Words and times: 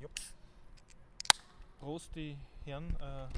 Jupp. 0.00 0.10
Prost, 1.80 2.14
die 2.14 2.36
Herren 2.64 2.94
äh, 3.00 3.28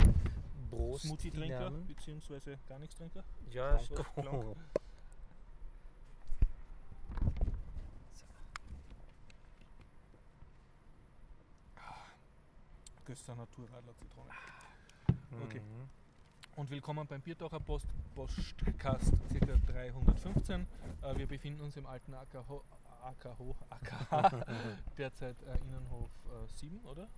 Prost, 0.71 1.05
Smoothie-Trinker, 1.05 1.71
beziehungsweise 1.87 2.59
gar 2.69 2.79
nichts 2.79 2.97
Trinker. 2.97 3.23
Ja, 3.51 3.77
ist 3.77 3.89
Blanc. 3.89 4.31
gut. 4.31 4.57
Göster 13.07 13.35
Naturradler 13.37 13.97
Zitrone. 13.97 14.31
Okay. 15.45 15.61
Mhm. 15.61 15.89
Und 16.57 16.71
willkommen 16.71 17.07
beim 17.07 17.23
Biertaucher 17.23 17.61
Post 17.61 17.87
Postcast 18.15 19.13
ca. 19.33 19.73
315. 19.73 20.67
Äh, 21.03 21.17
wir 21.17 21.27
befinden 21.27 21.61
uns 21.63 21.77
im 21.77 21.87
alten 21.87 22.13
AKH, 22.15 22.61
AKH, 23.09 23.39
AKH 23.71 24.47
derzeit 24.99 25.37
äh, 25.43 25.59
Innenhof 25.65 26.11
äh, 26.27 26.57
7, 26.57 26.81
oder? 26.85 27.09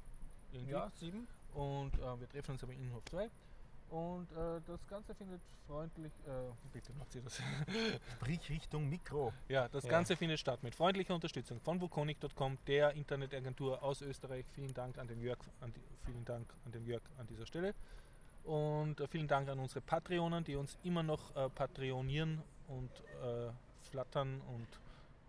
Irgendwie. 0.53 0.73
Ja, 0.73 0.91
sieben. 0.91 1.27
Und 1.55 1.95
äh, 1.99 2.21
wir 2.21 2.29
treffen 2.29 2.53
uns 2.53 2.63
aber 2.63 2.73
in 2.73 2.81
Innenhof 2.81 3.05
2. 3.07 3.29
Und 3.91 4.31
äh, 4.33 4.61
das 4.67 4.87
Ganze 4.87 5.15
findet 5.17 5.41
freundlich, 5.67 6.13
äh, 6.27 6.31
bitte 6.73 6.93
macht 6.93 7.11
sie 7.13 7.21
das. 7.21 7.41
Sprich 8.13 8.49
Richtung 8.49 8.89
Mikro. 8.89 9.33
ja, 9.49 9.69
das 9.69 9.85
Ja. 9.85 9.91
Ganze 9.91 10.17
findet 10.17 10.39
statt 10.39 10.63
mit 10.63 10.77
freundlicher 10.77 11.15
Unterstützung 11.15 11.61
von 11.61 11.81
Vuconic.com, 11.81 12.59
der 12.69 12.93
Internetagentur 12.95 13.83
aus 13.83 14.01
Österreich. 14.03 14.47
Vielen 14.55 14.73
Dank 14.75 14.97
an 14.99 15.09
den 15.09 15.21
Jörg, 15.21 15.39
an 15.61 15.73
die, 15.73 15.83
vielen 16.05 16.25
Dank 16.25 16.53
an 16.65 16.73
den 16.73 16.87
Jörg 16.87 17.03
an 17.19 17.27
dieser 17.27 17.47
Stelle. 17.47 17.75
Und 18.45 19.01
äh, 19.01 19.09
vielen 19.09 19.27
Dank 19.27 19.49
an 19.49 19.59
unsere 19.59 19.81
Patreonen, 19.81 20.45
die 20.45 20.55
uns 20.55 20.79
immer 20.85 21.03
noch 21.03 21.35
äh, 21.35 21.49
patronieren 21.49 22.43
und 22.69 22.91
äh, 23.23 23.51
flattern 23.91 24.41
und 24.55 24.67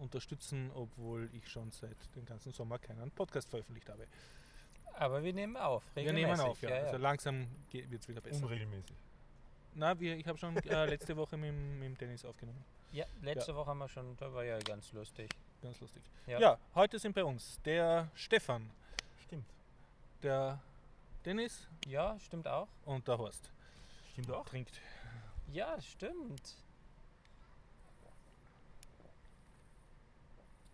unterstützen, 0.01 0.71
obwohl 0.73 1.29
ich 1.33 1.47
schon 1.49 1.71
seit 1.71 1.97
dem 2.15 2.25
ganzen 2.25 2.51
Sommer 2.51 2.77
keinen 2.79 3.09
Podcast 3.11 3.49
veröffentlicht 3.49 3.89
habe. 3.89 4.07
Aber 4.93 5.23
wir 5.23 5.33
nehmen 5.33 5.55
auf. 5.55 5.83
Wir 5.95 6.03
nehmen 6.03 6.17
regelmäßig, 6.17 6.45
auf, 6.45 6.61
ja. 6.61 6.69
Also 6.69 6.97
langsam 6.97 7.47
wird 7.71 8.01
es 8.01 8.07
wieder 8.09 8.21
besser. 8.21 8.43
Unregelmäßig. 8.43 8.95
Na, 9.73 9.97
wir, 9.99 10.17
ich 10.17 10.27
habe 10.27 10.37
schon 10.37 10.57
äh, 10.57 10.85
letzte 10.89 11.15
Woche 11.15 11.37
mit, 11.37 11.49
dem- 11.49 11.79
mit 11.79 11.87
dem 11.87 11.97
Dennis 11.97 12.25
aufgenommen. 12.25 12.61
ja, 12.91 13.05
letzte 13.21 13.55
Woche 13.55 13.69
haben 13.69 13.77
wir 13.79 13.87
schon, 13.87 14.17
da 14.17 14.33
war 14.33 14.43
ja 14.43 14.59
ganz 14.59 14.91
lustig. 14.91 15.29
Ganz 15.61 15.79
lustig. 15.79 16.03
Ja. 16.27 16.39
Ja. 16.39 16.57
heute 16.75 16.99
sind 16.99 17.13
bei 17.15 17.23
uns 17.23 17.59
der 17.63 18.09
Stefan, 18.15 18.69
Stimmt. 19.23 19.45
der 20.23 20.59
Dennis 21.23 21.67
Ja, 21.87 22.19
stimmt 22.19 22.47
auch. 22.47 22.67
und 22.83 23.07
der 23.07 23.17
Horst. 23.17 23.49
Stimmt 24.11 24.31
auch. 24.31 24.45
Trinkt. 24.45 24.81
Ja, 25.53 25.79
stimmt. 25.79 26.55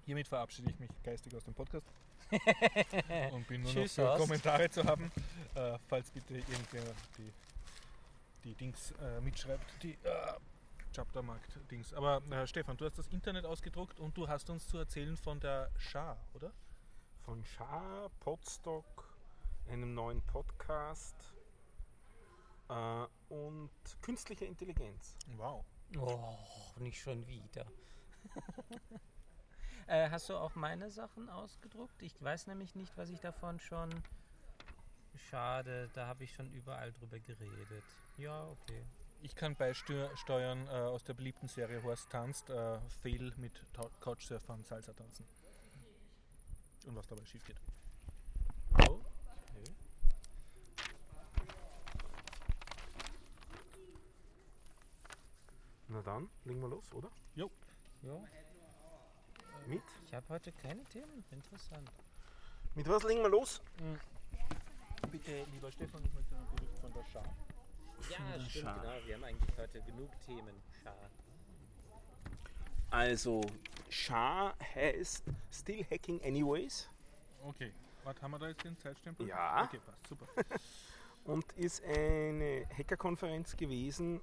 Hiermit 0.08 0.30
verabschiede 0.30 0.69
ich 0.69 0.80
mich 0.80 0.89
geistig 1.03 1.36
aus 1.36 1.44
dem 1.44 1.53
Podcast 1.53 1.86
und 3.33 3.45
bin 3.45 3.61
nur 3.61 3.73
Tschüss, 3.73 3.97
noch 3.97 4.05
für 4.05 4.09
Horst. 4.09 4.22
Kommentare 4.22 4.69
zu 4.69 4.86
haben. 4.86 5.11
Äh, 5.53 5.77
falls 5.89 6.09
bitte 6.11 6.36
irgendwer 6.36 6.83
die, 7.17 7.33
die 8.45 8.55
Dings 8.55 8.94
äh, 9.02 9.19
mitschreibt, 9.19 9.66
die 9.83 9.91
äh, 9.91 10.33
Chaptermarkt-Dings. 10.94 11.94
Aber 11.94 12.22
äh, 12.31 12.47
Stefan, 12.47 12.77
du 12.77 12.86
hast 12.86 12.97
das 12.97 13.09
Internet 13.09 13.45
ausgedruckt 13.45 13.99
und 13.99 14.16
du 14.16 14.30
hast 14.30 14.49
uns 14.49 14.66
zu 14.66 14.77
erzählen 14.77 15.17
von 15.17 15.41
der 15.41 15.69
Schar, 15.77 16.17
oder? 16.33 16.53
Von 17.25 17.44
Schar, 17.44 18.09
Podstock, 18.21 19.14
einem 19.67 19.94
neuen 19.94 20.21
Podcast 20.21 21.36
äh, 22.69 23.05
und 23.27 23.71
künstlicher 24.02 24.45
Intelligenz. 24.45 25.17
Wow. 25.36 25.66
Oh, 25.97 26.38
nicht 26.80 27.02
schon 27.02 27.27
wieder. 27.27 27.66
äh, 29.88 30.09
hast 30.09 30.30
du 30.30 30.35
auch 30.35 30.55
meine 30.55 30.91
Sachen 30.91 31.30
ausgedruckt? 31.30 32.02
Ich 32.02 32.21
weiß 32.21 32.47
nämlich 32.47 32.75
nicht, 32.75 32.95
was 32.97 33.09
ich 33.09 33.19
davon 33.19 33.59
schon. 33.59 33.89
Schade, 35.30 35.89
da 35.93 36.07
habe 36.07 36.23
ich 36.23 36.33
schon 36.33 36.52
überall 36.52 36.91
drüber 36.91 37.19
geredet. 37.19 37.83
Ja, 38.17 38.45
okay. 38.47 38.85
Ich 39.21 39.36
kann 39.36 39.55
beisteuern 39.55 40.67
äh, 40.67 40.71
aus 40.71 41.03
der 41.03 41.15
beliebten 41.15 41.48
Serie 41.48 41.81
Horst 41.81 42.09
tanzt, 42.11 42.49
äh, 42.49 42.80
Fail 43.02 43.33
mit 43.37 43.64
Couchsurfern 43.99 44.64
Salsa 44.64 44.93
tanzen. 44.93 45.25
Und 46.86 46.95
was 46.95 47.08
dabei 47.08 47.25
schief 47.25 47.43
geht. 47.43 47.59
Oh, 48.87 48.99
Na 55.89 56.02
dann, 56.02 56.30
legen 56.43 56.61
wir 56.61 56.67
los, 56.67 56.92
oder? 56.92 57.09
ja. 57.36 57.48
Mit? 59.67 59.82
Ich 60.05 60.14
habe 60.14 60.26
heute 60.30 60.54
keine 60.54 60.82
Themen. 60.86 61.26
Interessant. 61.30 61.92
Mit 62.73 62.88
was 62.88 63.04
legen 63.04 63.22
wir 63.22 63.30
los? 63.30 63.61
Bitte, 65.11 65.45
lieber 65.52 65.70
Stefan, 65.72 66.04
ich 66.05 66.14
möchte 66.14 66.36
einen 66.36 66.48
Bericht 66.55 66.78
von 66.80 66.94
der 66.94 67.04
Schar. 67.05 67.36
Ja, 68.10 68.39
stimmt, 68.39 68.64
Schar. 68.64 68.80
genau. 68.80 68.94
Wir 69.05 69.16
haben 69.16 69.23
eigentlich 69.26 69.58
heute 69.58 69.82
genug 69.82 70.10
Themen. 70.26 70.55
Schade. 70.82 71.10
Also, 72.92 73.42
Schar 73.89 74.55
heißt 74.73 75.26
Still 75.52 75.86
Hacking 75.92 76.23
Anyways 76.23 76.89
Okay, 77.44 77.73
was 78.05 78.22
haben 78.22 78.32
wir 78.32 78.39
da 78.39 78.48
jetzt 78.48 78.64
den 78.64 78.78
Zeitstempel? 78.78 79.28
Ja. 79.28 79.64
Okay, 79.66 79.80
passt, 79.86 80.08
super. 80.08 80.28
und 81.26 81.52
ist 81.54 81.84
eine 81.84 82.66
Hackerkonferenz 82.78 83.58
gewesen 83.58 84.22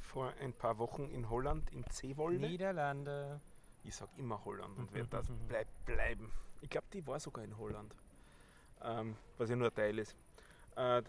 vor 0.00 0.32
ein 0.40 0.52
paar 0.52 0.78
Wochen 0.78 1.10
in 1.10 1.28
Holland, 1.28 1.68
in 1.72 1.84
Zeewolde. 1.90 2.46
Niederlande. 2.46 3.40
Ich 3.88 3.96
sag 3.96 4.10
immer 4.18 4.44
Holland 4.44 4.76
und 4.78 4.92
werde 4.92 5.08
das 5.08 5.28
bleibt 5.48 5.84
bleiben. 5.86 6.30
Ich 6.60 6.68
glaube, 6.68 6.86
die 6.92 7.06
war 7.06 7.18
sogar 7.18 7.42
in 7.42 7.56
Holland. 7.56 7.96
Ähm, 8.82 9.16
was 9.38 9.48
ja 9.48 9.56
nur 9.56 9.68
ein 9.68 9.74
Teil 9.74 9.98
ist. 9.98 10.14
Äh, 10.76 11.02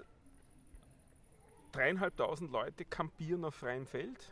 dreieinhalbtausend 1.74 2.52
Leute 2.52 2.86
kampieren 2.86 3.44
auf 3.44 3.56
freiem 3.56 3.86
Feld 3.86 4.32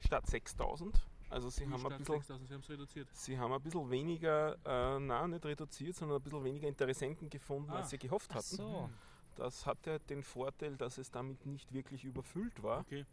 statt 0.00 0.26
6000. 0.26 1.06
Also 1.30 1.48
sie 1.48 1.64
haben, 1.68 1.84
ein 1.86 1.98
bisschen, 1.98 2.20
Sie 2.46 2.52
haben 2.54 2.60
es 2.60 2.68
reduziert. 2.70 3.08
sie 3.12 3.38
haben 3.38 3.52
ein 3.52 3.62
bisschen 3.62 3.90
weniger, 3.90 4.56
äh, 4.64 5.00
nein, 5.00 5.30
nicht 5.30 5.44
reduziert, 5.46 5.96
sondern 5.96 6.18
ein 6.18 6.22
bisschen 6.22 6.44
weniger 6.44 6.68
Interessenten 6.68 7.30
gefunden, 7.30 7.70
Ah. 7.70 7.76
als 7.78 7.90
sie 7.90 7.98
gehofft 7.98 8.32
hatten. 8.34 8.56
so. 8.56 8.90
Das 9.36 9.66
hatte 9.66 9.98
den 10.00 10.22
Vorteil, 10.22 10.76
dass 10.76 10.98
es 10.98 11.10
damit 11.10 11.44
nicht 11.46 11.72
wirklich 11.72 12.04
überfüllt 12.04 12.62
war. 12.62 12.80
Okay, 12.80 13.04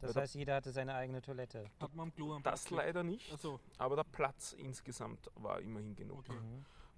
Das 0.00 0.10
Ja, 0.10 0.14
da- 0.14 0.20
heißt, 0.22 0.34
jeder 0.34 0.54
hatte 0.56 0.70
seine 0.72 0.94
eigene 0.94 1.22
Toilette. 1.22 1.64
hat 1.80 1.94
man 1.94 2.08
am 2.08 2.14
Klo 2.14 2.34
am 2.34 2.42
Das 2.42 2.64
Platz 2.64 2.70
leider 2.70 3.02
nicht, 3.02 3.32
Achso, 3.32 3.60
aber 3.78 3.96
der 3.96 4.04
Platz 4.04 4.52
insgesamt 4.52 5.30
war 5.36 5.60
immerhin 5.60 5.94
genug. 5.96 6.18
okay. 6.28 6.38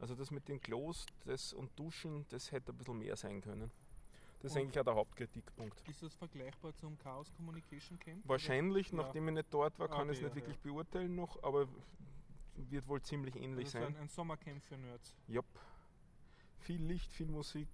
Also 0.00 0.14
das 0.14 0.30
mit 0.30 0.48
den 0.48 0.60
Klos 0.60 1.06
das 1.24 1.52
und 1.52 1.76
Duschen, 1.78 2.24
das 2.28 2.52
hätte 2.52 2.72
ein 2.72 2.76
bisschen 2.78 2.98
mehr 2.98 3.16
sein 3.16 3.40
können. 3.40 3.70
Das 4.40 4.52
ist 4.52 4.56
Und- 4.56 4.62
eigentlich 4.62 4.78
auch 4.78 4.84
der 4.84 4.94
Hauptkritikpunkt. 4.94 5.88
Ist 5.88 6.02
das 6.02 6.14
vergleichbar 6.14 6.72
zum 6.76 6.96
Chaos 6.98 7.32
Communication 7.36 7.98
Camp? 7.98 8.22
Wahrscheinlich, 8.28 8.90
Ja. 8.90 8.98
nachdem 8.98 9.26
ich 9.28 9.34
nicht 9.34 9.52
dort 9.52 9.76
war, 9.80 9.88
kann 9.88 10.08
ich 10.10 10.18
es 10.18 10.18
Okay, 10.18 10.24
nicht 10.26 10.30
ja, 10.30 10.34
wirklich 10.36 10.56
ja. 10.56 10.62
beurteilen 10.72 11.14
noch, 11.16 11.42
aber 11.42 11.66
wird 12.56 12.86
wohl 12.88 13.02
ziemlich 13.02 13.34
Oder? 13.34 13.44
ähnlich 13.44 13.64
Das 13.66 13.74
ist 13.74 13.80
ein, 13.86 13.92
sein. 13.94 14.02
ein 14.02 14.08
Sommercamp 14.08 14.62
für 14.64 14.76
Nerds. 14.76 15.16
Jupp. 15.26 15.46
Viel 16.60 16.82
Licht, 16.82 17.12
viel 17.12 17.26
Musik, 17.28 17.68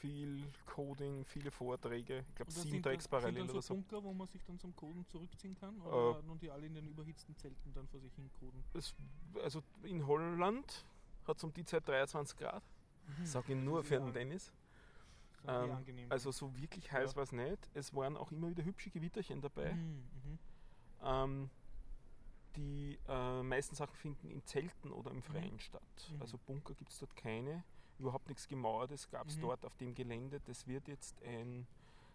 viel 0.00 0.44
Coding, 0.66 1.24
viele 1.24 1.50
Vorträge. 1.50 2.24
Ich 2.28 2.34
glaube 2.36 2.50
sieben 2.52 2.82
das- 2.82 2.90
Tracks 2.92 3.04
sind 3.04 3.10
parallel 3.10 3.34
dann 3.42 3.50
oder 3.50 3.62
so 3.62 3.68
so. 3.68 3.74
Bunker, 3.74 4.02
wo 4.04 4.12
man 4.12 4.26
sich 4.28 4.42
dann 4.44 4.58
zum 4.58 4.74
Coden 4.76 5.06
zurückziehen 5.06 5.54
kann? 5.58 5.80
Oder 5.82 6.18
Äh. 6.18 6.22
nun 6.22 6.38
die 6.38 6.50
alle 6.50 6.66
in 6.66 6.74
den 6.74 6.86
überhitzten 6.88 7.36
Zelten 7.36 7.72
dann 7.72 7.86
vor 7.88 8.00
sich 8.00 8.14
hin 8.14 8.30
coden? 8.40 8.64
Es, 8.74 8.94
also 9.42 9.62
in 9.82 10.06
Holland 10.06 10.84
hat 11.26 11.36
es 11.36 11.44
um 11.44 11.52
die 11.52 11.64
Zeit 11.64 11.86
23 11.88 12.36
Grad. 12.38 12.62
Sag 13.24 13.48
ich 13.48 13.56
nur 13.56 13.82
für 13.84 13.98
den 13.98 14.12
Dennis. 14.12 14.52
Ähm. 15.46 15.78
Also 16.10 16.30
so 16.30 16.54
wirklich 16.56 16.90
heiß 16.92 17.12
Ja. 17.12 17.16
war 17.16 17.22
es 17.22 17.32
nicht. 17.32 17.68
Es 17.74 17.94
waren 17.94 18.16
auch 18.16 18.30
immer 18.32 18.50
wieder 18.50 18.64
hübsche 18.64 18.90
Gewitterchen 18.90 19.40
dabei. 19.40 19.72
Mhm, 19.72 20.04
mhm. 20.24 20.38
Ähm, 21.02 21.50
die 22.56 22.98
äh, 23.08 23.42
meisten 23.42 23.74
Sachen 23.76 23.94
finden 23.94 24.30
in 24.30 24.44
Zelten 24.44 24.90
oder 24.90 25.10
im 25.10 25.22
Freien 25.22 25.58
statt. 25.60 25.82
Mhm. 26.12 26.20
Also 26.22 26.38
Bunker 26.38 26.74
gibt 26.74 26.90
es 26.92 26.98
dort 26.98 27.14
keine. 27.16 27.62
Überhaupt 27.98 28.28
nichts 28.28 28.46
Gemauertes 28.48 29.08
gab 29.10 29.26
es 29.28 29.36
Mhm. 29.36 29.40
dort 29.42 29.64
auf 29.64 29.76
dem 29.76 29.94
Gelände. 29.94 30.40
Das 30.46 30.66
wird 30.66 30.88
jetzt 30.88 31.20
ein 31.22 31.66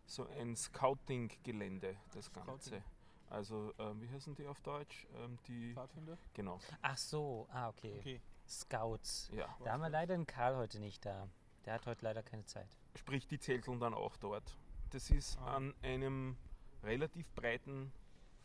so 0.05 0.27
ein 0.27 0.55
Scouting-Gelände, 0.55 1.95
das 2.13 2.25
Scouting. 2.25 2.47
Ganze. 2.47 2.83
Also, 3.29 3.73
ähm, 3.79 4.01
wie 4.01 4.09
heißen 4.09 4.35
die 4.35 4.45
auf 4.47 4.59
Deutsch? 4.61 5.07
Ähm, 5.15 5.39
die, 5.47 5.73
Pfadfinder? 5.73 6.17
genau, 6.33 6.59
Ach 6.81 6.97
so, 6.97 7.47
ah, 7.51 7.69
okay. 7.69 7.95
Okay. 7.99 8.21
Scouts. 8.47 9.29
ja. 9.33 9.47
Da 9.63 9.71
haben 9.71 9.81
wir 9.81 9.89
leider 9.89 10.15
den 10.15 10.27
Karl 10.27 10.55
heute 10.57 10.79
nicht 10.79 11.05
da. 11.05 11.27
Der 11.65 11.73
hat 11.75 11.85
heute 11.85 12.03
leider 12.03 12.21
keine 12.21 12.45
Zeit. 12.45 12.67
Sprich, 12.95 13.25
die 13.27 13.39
zelteln 13.39 13.79
dann 13.79 13.93
auch 13.93 14.17
dort. 14.17 14.57
Das 14.91 15.09
ist 15.09 15.37
Ah. 15.39 15.55
an 15.55 15.73
einem 15.81 16.35
relativ 16.83 17.31
breiten 17.33 17.91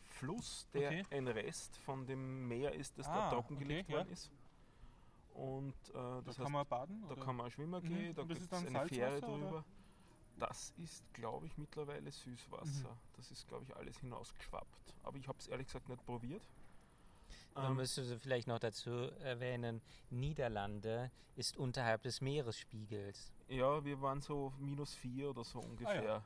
Fluss, 0.05 0.69
der 0.73 0.89
Okay. 0.91 1.05
ein 1.11 1.27
Rest 1.29 1.77
von 1.79 2.07
dem 2.07 2.47
Meer 2.49 2.73
ist, 2.73 2.97
das 2.99 3.07
Ah, 3.09 3.15
dort 3.31 3.33
trockengelegt 3.33 3.89
okay, 3.89 3.93
ja. 3.93 3.99
worden 3.99 4.13
ist. 4.13 4.31
Und 5.39 5.75
äh, 5.91 5.93
Da 5.93 6.21
das 6.23 6.37
kann 6.37 6.45
heißt, 6.47 6.53
man 6.53 6.67
baden? 6.67 7.03
da 7.03 7.13
oder? 7.15 7.25
kann 7.25 7.37
man 7.37 7.47
auch 7.47 7.51
schwimmen 7.51 7.83
Mhm. 7.85 7.89
gehen, 7.89 8.15
da 8.15 8.23
Und 8.23 8.29
das 8.31 8.39
gibt 8.39 8.41
ist 8.41 8.43
es 8.43 8.49
dann 8.65 8.77
eine 8.77 8.89
Fähre 8.89 9.11
Salzwasser, 9.21 9.29
oder? 9.35 9.45
drüber. 9.47 9.65
Das 10.37 10.73
ist, 10.79 11.15
glaube 11.15 11.47
ich, 11.47 11.57
mittlerweile 11.59 12.11
Süßwasser. 12.11 12.89
Mhm. 12.91 12.99
Das 13.17 13.31
ist, 13.31 13.47
glaube 13.49 13.65
ich, 13.65 13.77
alles 13.77 13.99
hinausgeschwappt. 13.99 14.95
Aber 15.03 15.17
ich 15.17 15.27
habe 15.29 15.39
es 15.39 15.47
ehrlich 15.49 15.67
gesagt 15.67 15.89
nicht 15.89 16.05
probiert. 16.05 16.43
Dann 17.55 17.71
Ähm, 17.71 17.77
müsstest 17.77 18.11
du 18.11 18.19
vielleicht 18.19 18.47
noch 18.47 18.59
dazu 18.59 18.91
erwähnen, 18.91 19.81
Niederlande 20.11 21.11
ist 21.37 21.57
unterhalb 21.57 22.03
des 22.03 22.21
Meeresspiegels. 22.21 23.33
Ja, 23.49 23.85
wir 23.85 24.01
waren 24.01 24.21
so 24.21 24.53
minus 24.59 24.95
vier 24.95 25.31
oder 25.31 25.41
Ah, 25.41 25.45
so 25.45 25.61
ungefähr. 25.61 26.25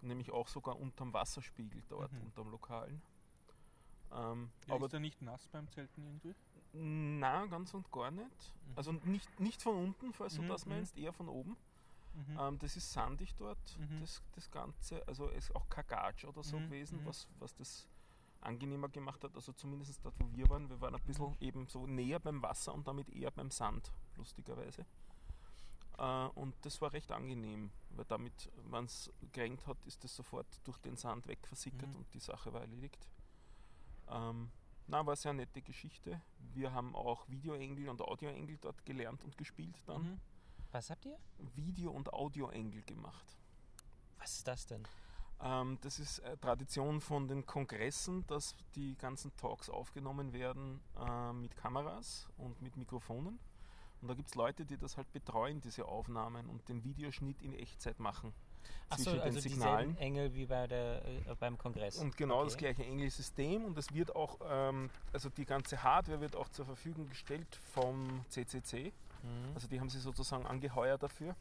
Nämlich 0.00 0.30
auch 0.32 0.48
sogar 0.48 0.78
unterm 0.78 1.12
Wasserspiegel 1.12 1.82
dort, 1.88 2.12
Mhm. 2.12 2.22
unterm 2.22 2.50
Lokalen. 2.50 3.00
Ähm, 4.12 4.50
Ja, 4.66 4.74
aber 4.74 4.86
ist 4.86 4.92
er 4.92 5.00
nicht 5.00 5.22
nass 5.22 5.48
beim 5.48 5.68
Zelten 5.70 6.02
irgendwie? 6.04 6.34
Na, 6.72 7.46
ganz 7.46 7.74
und 7.74 7.90
gar 7.92 8.10
nicht. 8.10 8.26
Mhm. 8.66 8.72
Also 8.76 8.92
nicht, 8.92 9.40
nicht 9.40 9.62
von 9.62 9.76
unten, 9.76 10.12
falls 10.12 10.34
du 10.36 10.42
Mhm, 10.42 10.48
das 10.48 10.64
mhm. 10.66 10.72
meinst, 10.72 10.96
eher 10.96 11.12
von 11.12 11.28
oben. 11.28 11.56
Mhm. 12.14 12.38
Ähm, 12.38 12.58
das 12.58 12.76
ist 12.76 12.92
sandig 12.92 13.34
dort, 13.36 13.58
Mhm. 13.78 14.00
das, 14.00 14.22
das 14.34 14.50
Ganze. 14.50 15.06
Also 15.06 15.28
es 15.30 15.48
ist 15.48 15.56
auch 15.56 15.68
kein 15.68 15.86
Gatsch 15.86 16.24
oder 16.24 16.42
so 16.42 16.58
Mhm, 16.58 16.64
gewesen, 16.64 17.00
was, 17.04 17.26
was 17.38 17.54
das 17.54 17.86
angenehmer 18.40 18.88
gemacht 18.88 19.22
hat. 19.24 19.34
Also 19.34 19.52
zumindest 19.52 20.04
dort, 20.04 20.14
wo 20.18 20.26
wir 20.36 20.48
waren. 20.50 20.68
Wir 20.68 20.80
waren 20.80 20.94
ein 20.94 21.02
bisschen 21.02 21.36
eben 21.40 21.66
so 21.68 21.86
näher 21.86 22.18
beim 22.18 22.42
Wasser 22.42 22.74
und 22.74 22.86
damit 22.86 23.08
eher 23.10 23.30
beim 23.30 23.50
Sand, 23.50 23.90
lustigerweise. 24.16 24.84
Äh, 25.98 26.26
und 26.34 26.54
das 26.62 26.80
war 26.80 26.92
recht 26.92 27.12
angenehm, 27.12 27.70
weil 27.90 28.04
damit, 28.06 28.50
wenn 28.70 28.84
es 28.86 29.10
geregnet 29.32 29.66
hat, 29.66 29.76
ist 29.86 30.02
das 30.04 30.14
sofort 30.16 30.46
durch 30.64 30.78
den 30.78 30.96
Sand 30.96 31.26
wegversickert 31.28 31.94
und 31.94 32.12
die 32.14 32.18
Sache 32.20 32.52
war 32.52 32.62
erledigt. 32.62 33.06
Ähm, 34.08 34.50
na, 34.86 34.98
war 34.98 35.12
eine 35.12 35.16
sehr 35.16 35.32
nette 35.32 35.62
Geschichte. 35.62 36.20
Wir 36.54 36.72
haben 36.72 36.94
auch 36.94 37.28
Videoengel 37.28 37.88
und 37.88 38.00
Audioengel 38.02 38.58
dort 38.60 38.84
gelernt 38.84 39.22
und 39.24 39.36
gespielt 39.38 39.76
dann. 39.86 40.02
Mhm. 40.02 40.20
Was 40.70 40.90
habt 40.90 41.04
ihr? 41.04 41.18
Video- 41.54 41.90
und 41.90 42.12
Audioengel 42.12 42.82
gemacht. 42.82 43.36
Was 44.18 44.36
ist 44.36 44.48
das 44.48 44.66
denn? 44.66 44.82
Ähm, 45.40 45.78
das 45.82 45.98
ist 45.98 46.20
äh, 46.20 46.36
Tradition 46.36 47.00
von 47.00 47.26
den 47.26 47.44
Kongressen, 47.44 48.26
dass 48.26 48.54
die 48.74 48.96
ganzen 48.96 49.34
Talks 49.36 49.68
aufgenommen 49.68 50.32
werden 50.32 50.80
äh, 50.96 51.32
mit 51.32 51.56
Kameras 51.56 52.28
und 52.36 52.62
mit 52.62 52.76
Mikrofonen. 52.76 53.38
Und 54.00 54.08
da 54.08 54.14
gibt 54.14 54.28
es 54.28 54.34
Leute, 54.34 54.64
die 54.64 54.76
das 54.76 54.96
halt 54.96 55.12
betreuen, 55.12 55.60
diese 55.60 55.86
Aufnahmen 55.86 56.48
und 56.48 56.68
den 56.68 56.84
Videoschnitt 56.84 57.42
in 57.42 57.54
Echtzeit 57.54 58.00
machen. 58.00 58.32
Achso, 58.88 59.04
zwischen 59.04 59.20
also 59.20 59.40
den 59.40 59.50
Signalen. 59.50 59.96
Engel 59.98 60.34
wie 60.34 60.46
bei 60.46 60.66
der, 60.66 61.04
äh, 61.04 61.34
beim 61.38 61.56
Kongress. 61.58 61.98
Und 61.98 62.16
genau 62.16 62.44
das 62.44 62.54
Okay. 62.54 62.72
gleiche 62.72 62.84
Engelsystem 62.84 63.64
und 63.64 63.76
es 63.78 63.92
wird 63.94 64.14
auch, 64.14 64.38
ähm, 64.44 64.90
also 65.12 65.28
die 65.30 65.44
ganze 65.44 65.82
Hardware 65.82 66.20
wird 66.20 66.36
auch 66.36 66.48
zur 66.48 66.66
Verfügung 66.66 67.08
gestellt 67.08 67.58
vom 67.72 68.24
CCC. 68.28 68.92
Mhm. 69.22 69.54
Also 69.54 69.68
die 69.68 69.80
haben 69.80 69.88
sie 69.88 70.00
sozusagen 70.00 70.46
angeheuert 70.46 71.02
dafür. 71.02 71.34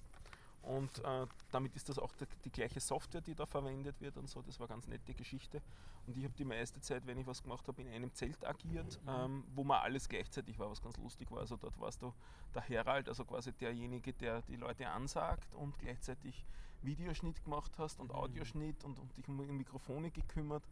Und 0.63 0.99
äh, 1.03 1.25
damit 1.51 1.75
ist 1.75 1.89
das 1.89 1.97
auch 1.97 2.13
die, 2.13 2.25
die 2.45 2.51
gleiche 2.51 2.79
Software, 2.79 3.21
die 3.21 3.33
da 3.33 3.47
verwendet 3.47 3.99
wird 3.99 4.15
und 4.17 4.29
so. 4.29 4.43
Das 4.43 4.59
war 4.59 4.67
eine 4.67 4.75
ganz 4.75 4.87
nette 4.87 5.15
Geschichte. 5.15 5.59
Und 6.05 6.15
ich 6.15 6.23
habe 6.23 6.35
die 6.37 6.45
meiste 6.45 6.79
Zeit, 6.81 7.07
wenn 7.07 7.17
ich 7.17 7.25
was 7.25 7.41
gemacht 7.41 7.67
habe, 7.67 7.81
in 7.81 7.87
einem 7.91 8.13
Zelt 8.13 8.45
agiert, 8.45 8.99
Mhm. 9.03 9.09
ähm, 9.09 9.43
wo 9.55 9.63
man 9.63 9.81
alles 9.81 10.07
gleichzeitig 10.07 10.59
war, 10.59 10.69
was 10.69 10.79
ganz 10.79 10.97
lustig 10.97 11.31
war. 11.31 11.39
Also 11.39 11.57
dort 11.57 11.79
warst 11.79 12.03
du 12.03 12.13
der 12.53 12.61
Herald, 12.61 13.09
also 13.09 13.25
quasi 13.25 13.51
derjenige, 13.53 14.13
der 14.13 14.43
die 14.43 14.55
Leute 14.55 14.87
ansagt 14.87 15.55
und 15.55 15.77
gleichzeitig 15.79 16.45
Videoschnitt 16.83 17.43
gemacht 17.43 17.71
hast 17.77 17.99
und 17.99 18.09
Mhm. 18.09 18.15
Audioschnitt 18.15 18.83
und, 18.83 18.99
und 18.99 19.15
dich 19.17 19.27
um 19.27 19.37
Mikrofone 19.57 20.11
gekümmert 20.11 20.63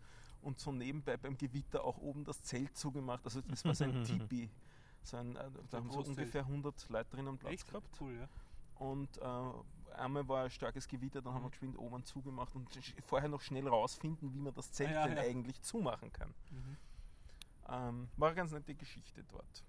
und 0.41 0.59
so 0.59 0.71
nebenbei 0.71 1.17
beim 1.17 1.37
Gewitter 1.37 1.83
auch 1.83 1.97
oben 1.97 2.23
das 2.23 2.41
Zelt 2.43 2.75
zugemacht. 2.77 3.23
Also 3.25 3.41
das 3.41 3.63
war 3.65 3.75
so 3.75 3.83
ein 3.85 4.03
Tipi. 4.05 4.49
So 5.03 5.17
ein, 5.17 5.35
äh, 5.35 5.49
da 5.69 5.77
haben 5.77 5.91
so 5.91 5.99
ungefähr 6.01 6.41
100 6.41 6.89
Leute 6.89 7.09
drinnen 7.09 7.37
Platz 7.37 7.53
Echt 7.53 7.67
gehabt. 7.67 7.87
Cool, 8.01 8.13
ja. 8.15 8.27
Und 8.75 9.17
äh, 9.17 9.93
einmal 9.97 10.27
war 10.27 10.43
ein 10.45 10.49
starkes 10.51 10.87
Gewitter, 10.87 11.21
dann 11.21 11.33
haben 11.33 11.41
wir 11.43 11.47
Mhm. 11.47 11.51
geschwind 11.51 11.77
oben 11.79 12.03
zugemacht 12.05 12.55
und 12.55 12.69
vorher 13.05 13.27
noch 13.29 13.41
schnell 13.41 13.67
rausfinden, 13.67 14.33
wie 14.33 14.39
man 14.39 14.53
das 14.53 14.71
Zelt 14.71 14.89
Ah, 14.91 14.93
ja, 14.93 15.07
denn 15.07 15.17
ja. 15.17 15.23
eigentlich 15.23 15.61
zumachen 15.61 16.11
kann. 16.13 16.33
Mhm. 16.51 16.77
Ähm, 17.67 18.09
war 18.17 18.29
eine 18.29 18.35
ganz 18.35 18.51
nette 18.51 18.73
Geschichte 18.75 19.23
dort. 19.25 19.63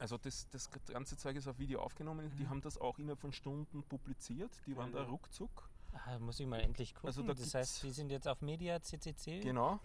Also 0.00 0.16
das, 0.16 0.48
das 0.48 0.70
ganze 0.86 1.16
Zeug 1.18 1.36
ist 1.36 1.46
auf 1.46 1.58
Video 1.58 1.80
aufgenommen. 1.82 2.30
Die 2.38 2.44
Mhm. 2.44 2.50
haben 2.50 2.60
das 2.62 2.78
auch 2.78 2.98
innerhalb 2.98 3.20
von 3.20 3.32
Stunden 3.32 3.82
publiziert. 3.82 4.50
Die 4.66 4.74
waren 4.76 4.92
da 4.92 5.02
ruckzuck. 5.04 5.68
Ah, 5.92 6.18
muss 6.18 6.40
ich 6.40 6.46
mal 6.46 6.60
endlich 6.60 6.94
gucken. 6.94 7.08
Also 7.08 7.22
da 7.22 7.34
das 7.34 7.52
heißt, 7.52 7.82
wir 7.84 7.92
sind 7.92 8.10
jetzt 8.10 8.26
auf 8.28 8.40
Media 8.40 8.80
CCC. 8.80 9.40
Genau. 9.40 9.78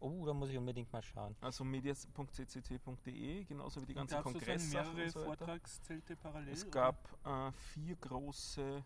Oh, 0.00 0.24
da 0.24 0.32
muss 0.32 0.48
ich 0.50 0.56
unbedingt 0.56 0.90
mal 0.92 1.02
schauen. 1.02 1.36
Also 1.40 1.64
medias.ccc.de, 1.64 3.44
genauso 3.44 3.82
wie 3.82 3.86
die 3.86 3.94
ganzen 3.94 4.14
Gab 4.14 4.26
es 4.26 4.32
sozusagen 4.32 4.58
Kongresssachen 4.58 4.94
mehrere 4.94 5.10
so. 5.10 5.24
Vortragszelte 5.24 6.16
parallel? 6.16 6.52
Es 6.52 6.62
oder? 6.62 6.70
gab 6.70 7.26
äh, 7.26 7.52
vier 7.52 7.96
große, 7.96 8.84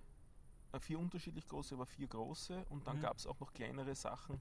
äh, 0.73 0.81
vier 0.81 0.99
unterschiedlich 0.99 1.47
große, 1.47 1.75
aber 1.75 1.87
vier 1.87 2.09
große 2.09 2.65
und 2.71 2.87
dann 2.87 2.97
Mhm. 2.97 3.03
gab 3.03 3.19
es 3.19 3.27
auch 3.27 3.39
noch 3.39 3.53
kleinere 3.53 3.95
Sachen, 3.95 4.41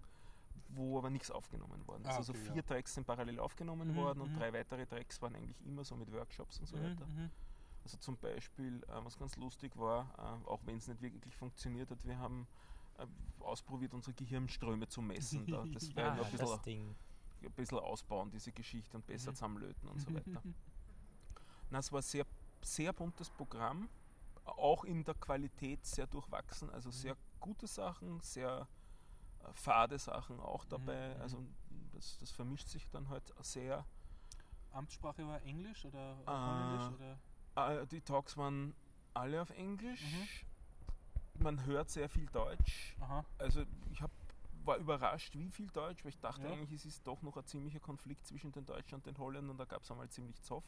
wo 0.69 0.97
aber 0.97 1.09
nichts 1.09 1.31
aufgenommen 1.31 1.85
worden 1.87 2.03
ist. 2.03 2.11
Ah, 2.11 2.17
also 2.17 2.33
okay, 2.33 2.45
vier 2.45 2.55
ja. 2.55 2.61
Tracks 2.61 2.93
sind 2.93 3.05
parallel 3.05 3.39
aufgenommen 3.39 3.89
Mhm, 3.89 3.95
worden 3.95 4.21
und 4.21 4.31
mhm. 4.31 4.39
drei 4.39 4.53
weitere 4.53 4.85
Tracks 4.85 5.21
waren 5.21 5.35
eigentlich 5.35 5.59
immer 5.65 5.83
so 5.83 5.95
mit 5.95 6.11
Workshops 6.11 6.59
und 6.59 6.67
so 6.67 6.77
Mhm, 6.77 6.83
weiter. 6.83 7.05
mhm. 7.07 7.29
Also 7.83 7.97
zum 7.97 8.15
Beispiel, 8.17 8.83
äh, 8.83 9.03
was 9.03 9.17
ganz 9.17 9.35
lustig 9.37 9.75
war, 9.75 10.13
äh, 10.17 10.47
auch 10.49 10.61
wenn 10.65 10.77
es 10.77 10.87
nicht 10.87 11.01
wirklich 11.01 11.35
funktioniert 11.35 11.89
hat, 11.91 12.05
wir 12.05 12.17
haben 12.17 12.47
äh, 12.97 13.07
ausprobiert, 13.39 13.93
unsere 13.93 14.13
Gehirnströme 14.13 14.87
zu 14.87 15.01
messen. 15.01 15.47
Da. 15.47 15.65
Das 15.73 15.83
werden 15.95 16.13
Ah, 16.13 16.17
wir 16.17 16.25
ein 16.25 16.31
das 16.31 16.39
bisschen, 16.41 16.61
Ding. 16.61 16.95
ein 17.43 17.51
bisschen 17.53 17.79
ausbauen, 17.79 18.29
diese 18.29 18.51
Geschichte 18.51 18.95
und 18.97 19.05
besser 19.07 19.33
zusammenlöten 19.33 19.89
und 19.89 19.99
so 19.99 20.13
weiter. 20.13 20.43
Na, 21.69 21.79
es 21.79 21.91
war 21.91 21.99
ein 21.99 22.03
sehr, 22.03 22.25
sehr 22.61 22.93
buntes 22.93 23.29
Programm, 23.29 23.89
auch 24.45 24.83
in 24.83 25.03
der 25.03 25.15
Qualität 25.15 25.85
sehr 25.85 26.05
durchwachsen, 26.07 26.69
also 26.69 26.91
sehr 26.91 27.15
gute 27.39 27.65
Sachen, 27.65 28.19
sehr 28.21 28.67
fade 29.53 29.97
Sachen 29.99 30.39
auch 30.39 30.65
dabei. 30.65 31.15
mhm. 31.15 31.21
Also 31.21 31.43
das, 31.93 32.17
das 32.19 32.31
vermischt 32.31 32.67
sich 32.69 32.87
dann 32.89 33.09
halt 33.09 33.23
sehr. 33.41 33.85
Amtssprache 34.71 35.25
war 35.27 35.41
Englisch 35.43 35.85
oder 35.85 36.17
Ah. 36.25 36.77
Holländisch? 36.79 37.17
Oder? 37.55 37.81
Äh, 37.81 37.87
die 37.87 38.01
Talks 38.01 38.37
waren 38.37 38.73
alle 39.13 39.41
auf 39.41 39.49
Englisch. 39.51 40.01
Mhm. 40.01 41.43
Man 41.43 41.65
hört 41.65 41.89
sehr 41.89 42.07
viel 42.09 42.27
Deutsch. 42.27 42.95
Aha. 43.01 43.25
Also 43.37 43.63
ich 43.91 44.01
hab, 44.01 44.11
war 44.63 44.77
überrascht, 44.77 45.35
wie 45.37 45.49
viel 45.49 45.67
Deutsch, 45.67 46.03
weil 46.05 46.09
ich 46.09 46.19
dachte 46.19 46.43
Ja. 46.43 46.53
eigentlich, 46.53 46.71
es 46.71 46.85
ist 46.85 47.05
doch 47.07 47.21
noch 47.21 47.35
ein 47.35 47.45
ziemlicher 47.45 47.79
Konflikt 47.79 48.25
zwischen 48.27 48.51
den 48.51 48.65
Deutschen 48.65 48.95
und 48.95 49.05
den 49.05 49.17
Holländern. 49.17 49.57
Da 49.57 49.65
gab 49.65 49.81
es 49.81 49.91
einmal 49.91 50.09
ziemlich 50.09 50.41
Zoff, 50.43 50.63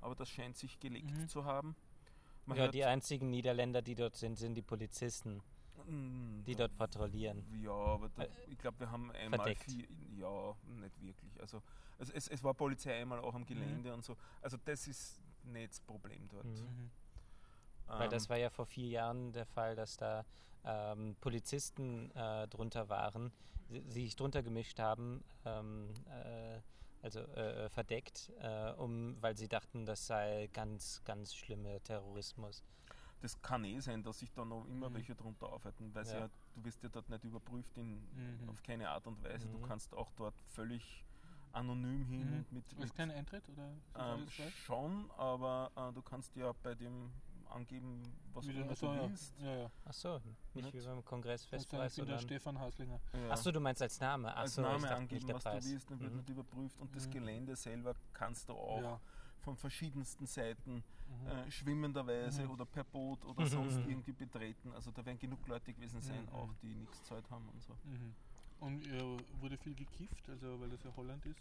aber 0.00 0.14
das 0.14 0.28
scheint 0.30 0.56
sich 0.56 0.78
gelegt 0.80 1.10
Mhm. 1.10 1.28
zu 1.28 1.44
haben. 1.44 1.74
Man 2.46 2.56
Ja, 2.56 2.64
hört- 2.64 2.74
die 2.74 2.84
einzigen 2.84 3.30
Niederländer, 3.30 3.82
die 3.82 3.94
dort 3.94 4.16
sind, 4.16 4.38
sind 4.38 4.54
die 4.54 4.62
Polizisten, 4.62 5.42
die 5.86 6.52
da- 6.54 6.66
dort 6.66 6.76
patrouillieren. 6.76 7.44
Ja, 7.62 7.70
aber 7.72 8.08
da, 8.10 8.22
Äh, 8.24 8.28
ich 8.48 8.58
glaube, 8.58 8.80
wir 8.80 8.90
haben 8.90 9.10
einmal 9.12 9.38
verdeckt. 9.40 9.64
vier. 9.64 9.86
Ja, 10.18 10.56
nicht 10.80 11.00
wirklich. 11.00 11.40
Also, 11.40 11.62
also 11.98 12.12
es, 12.12 12.28
es 12.28 12.42
war 12.42 12.54
Polizei 12.54 13.00
einmal 13.00 13.18
auch 13.20 13.34
am 13.34 13.44
Gelände 13.44 13.92
und 13.92 14.04
so. 14.04 14.16
Also 14.40 14.56
das 14.64 14.86
ist 14.86 15.20
nicht 15.44 15.70
das 15.70 15.80
Problem 15.80 16.28
dort. 16.28 16.44
Mhm. 16.46 16.52
Mhm. 16.52 16.90
Weil 17.86 18.08
das 18.08 18.24
Ähm, 18.24 18.28
war 18.30 18.36
ja 18.38 18.50
vor 18.50 18.66
vier 18.66 18.88
Jahren 18.88 19.32
der 19.32 19.46
Fall, 19.46 19.76
dass 19.76 19.96
da 19.96 20.24
ähm, 20.64 21.16
Polizisten 21.20 22.10
äh, 22.12 22.48
drunter 22.48 22.88
waren, 22.88 23.30
si- 23.68 23.82
sich 23.90 24.16
drunter 24.16 24.42
gemischt 24.42 24.78
haben, 24.80 25.22
ähm, 25.44 25.90
äh, 26.08 26.60
also 27.02 27.20
äh, 27.20 27.68
verdeckt, 27.68 28.32
äh, 28.40 28.72
um, 28.72 29.20
weil 29.20 29.36
sie 29.36 29.46
dachten, 29.48 29.84
das 29.84 30.06
sei 30.06 30.48
ganz, 30.54 31.02
ganz 31.04 31.34
schlimme 31.34 31.78
Terrorismus. 31.82 32.62
Das 33.24 33.40
kann 33.40 33.64
eh 33.64 33.80
sein, 33.80 34.02
dass 34.02 34.18
sich 34.18 34.30
da 34.32 34.44
noch 34.44 34.66
immer 34.66 34.90
Mhm. 34.90 34.94
welche 34.94 35.14
drunter 35.14 35.50
aufhalten, 35.50 35.90
weil 35.94 36.06
Ja. 36.06 36.18
ja, 36.20 36.30
du 36.54 36.64
wirst 36.64 36.82
ja 36.82 36.90
dort 36.90 37.08
nicht 37.08 37.24
überprüft 37.24 37.76
in, 37.78 37.94
Mhm. 37.94 38.48
auf 38.50 38.62
keine 38.62 38.88
Art 38.90 39.06
und 39.06 39.22
Weise. 39.24 39.48
Mhm. 39.48 39.52
Du 39.52 39.60
kannst 39.66 39.94
auch 39.94 40.12
dort 40.16 40.34
völlig 40.52 41.04
anonym 41.52 42.04
hin 42.04 42.28
Mhm. 42.30 42.36
und 42.38 42.52
mit, 42.52 42.72
Ist 42.72 42.78
mit 42.78 42.94
kein 42.94 43.10
Eintritt 43.10 43.48
oder 43.48 43.70
das 43.94 44.18
ähm, 44.18 44.50
schon, 44.66 45.10
aber 45.16 45.70
äh, 45.76 45.92
du 45.92 46.02
kannst 46.02 46.36
ja 46.36 46.52
bei 46.62 46.74
dem 46.74 47.10
angeben, 47.48 48.02
was 48.32 48.46
immer 48.48 48.70
achso, 48.70 48.88
du 48.88 48.94
ja. 48.94 49.08
willst. 49.08 49.34
Ja, 49.38 49.56
ja. 49.56 49.70
Achso, 49.84 50.18
nicht 50.54 50.64
Nicht? 50.64 50.74
wie 50.74 50.80
beim 50.86 51.04
Kongress 51.04 51.44
Festpreis, 51.46 51.92
ich 51.96 52.02
bin 52.04 52.08
der. 52.10 52.18
Stefan 52.18 52.58
Haslinger. 52.58 52.98
Ja. 53.12 53.30
Achso, 53.30 53.52
du 53.52 53.60
meinst 53.60 53.80
als 53.80 54.00
Name. 54.00 54.34
als 54.36 54.58
Achso, 54.58 54.62
ich 54.76 54.82
Name 54.82 54.94
angeben, 54.96 55.14
nicht 55.14 55.28
der 55.28 55.36
was 55.36 55.44
Preis. 55.44 55.64
du 55.64 55.70
willst, 55.70 55.90
dann 55.90 56.00
wird 56.00 56.10
Mhm. 56.10 56.16
nicht 56.18 56.28
überprüft 56.30 56.80
und 56.80 56.94
das 56.96 57.06
Mhm. 57.06 57.10
Gelände 57.12 57.54
selber 57.56 57.94
kannst 58.12 58.48
du 58.48 58.54
auch 58.54 58.82
Ja. 58.82 59.00
Von 59.44 59.56
verschiedensten 59.56 60.26
Seiten 60.26 60.82
Mhm. 61.06 61.28
äh, 61.28 61.50
schwimmenderweise 61.50 62.44
Mhm. 62.44 62.50
oder 62.50 62.64
per 62.64 62.82
Boot 62.84 63.24
oder 63.24 63.42
Mhm. 63.42 63.48
sonst 63.48 63.76
irgendwie 63.86 64.12
betreten. 64.12 64.72
Also 64.72 64.90
da 64.90 65.04
werden 65.04 65.18
genug 65.18 65.46
Leute 65.46 65.72
gewesen 65.72 66.00
sein, 66.00 66.22
Mhm. 66.22 66.28
auch 66.30 66.48
die 66.62 66.74
nichts 66.74 67.04
Zeit 67.04 67.28
haben 67.30 67.48
und 67.50 67.62
so. 67.62 67.74
Mhm. 67.84 68.14
Und 68.60 68.86
äh, 68.86 69.18
wurde 69.40 69.58
viel 69.58 69.74
gekifft, 69.74 70.28
also 70.28 70.58
weil 70.60 70.70
das 70.70 70.82
ja 70.82 70.90
Holland 70.96 71.24
ist? 71.26 71.38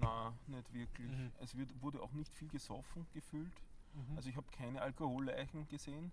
Na, 0.00 0.32
nicht 0.46 0.72
wirklich. 0.72 1.10
Mhm. 1.10 1.30
Es 1.40 1.56
wird, 1.56 1.70
wurde 1.82 2.00
auch 2.00 2.12
nicht 2.12 2.32
viel 2.34 2.48
gesoffen 2.48 3.06
gefühlt. 3.12 3.52
Mhm. 3.94 4.16
Also 4.16 4.28
ich 4.30 4.36
habe 4.36 4.46
keine 4.50 4.80
Alkoholleichen 4.80 5.68
gesehen, 5.68 6.10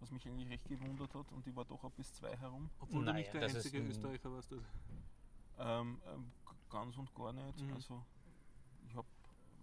was 0.00 0.10
mich 0.12 0.26
eigentlich 0.28 0.48
recht 0.48 0.68
gewundert 0.68 1.12
hat 1.14 1.30
und 1.32 1.46
ich 1.46 1.56
war 1.56 1.64
doch 1.64 1.82
ab 1.82 1.92
bis 1.96 2.12
zwei 2.14 2.36
herum. 2.36 2.70
Obwohl 2.80 3.04
Naja, 3.04 3.12
du 3.12 3.18
nicht 3.18 3.34
der 3.34 3.42
einzige 3.42 3.78
ein- 3.78 3.88
Österreicher 3.88 4.32
warst. 4.32 4.52
Das. 4.52 4.60
Ähm, 5.58 6.00
ähm, 6.06 6.30
ganz 6.70 6.96
und 6.96 7.12
gar 7.14 7.32
nicht. 7.32 7.60
Mhm. 7.60 7.74
Also 7.74 8.02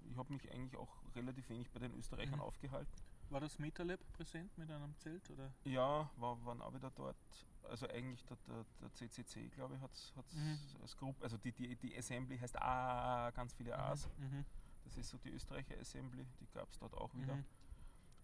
ich 0.09 0.17
habe 0.17 0.33
ich 0.33 0.33
habe 0.33 0.33
mich 0.33 0.51
eigentlich 0.51 0.77
auch 0.77 0.89
relativ 1.15 1.49
wenig 1.49 1.69
bei 1.71 1.79
den 1.79 1.93
Österreichern 1.93 2.35
Mhm. 2.35 2.41
aufgehalten. 2.41 2.91
War 3.29 3.39
das 3.39 3.59
MetaLab 3.59 3.99
präsent 4.13 4.57
mit 4.57 4.69
einem 4.71 4.97
Zelt? 4.97 5.29
Oder? 5.29 5.53
Ja, 5.63 6.09
war, 6.17 6.43
waren 6.45 6.61
auch 6.61 6.73
wieder 6.73 6.89
dort. 6.91 7.15
Also 7.63 7.87
eigentlich 7.87 8.25
der, 8.25 8.37
der, 8.47 8.65
der 8.81 8.93
CCC, 8.93 9.49
glaube 9.49 9.75
ich, 9.75 9.81
hat 9.81 9.93
es 9.93 10.13
Mhm. 10.33 10.57
als 10.81 10.97
Gruppe, 10.97 11.23
also 11.23 11.37
die, 11.37 11.51
die, 11.51 11.75
die 11.75 11.95
Assembly 11.97 12.37
heißt 12.39 12.59
A, 12.59 13.29
ganz 13.31 13.53
viele 13.53 13.77
A's. 13.77 14.09
Mhm. 14.17 14.45
Das 14.83 14.97
ist 14.97 15.09
so 15.09 15.17
die 15.19 15.29
Österreicher 15.29 15.77
Assembly, 15.79 16.25
die 16.39 16.47
gab 16.47 16.69
es 16.71 16.79
dort 16.79 16.95
auch 16.95 17.13
wieder. 17.13 17.35
Mhm. 17.35 17.45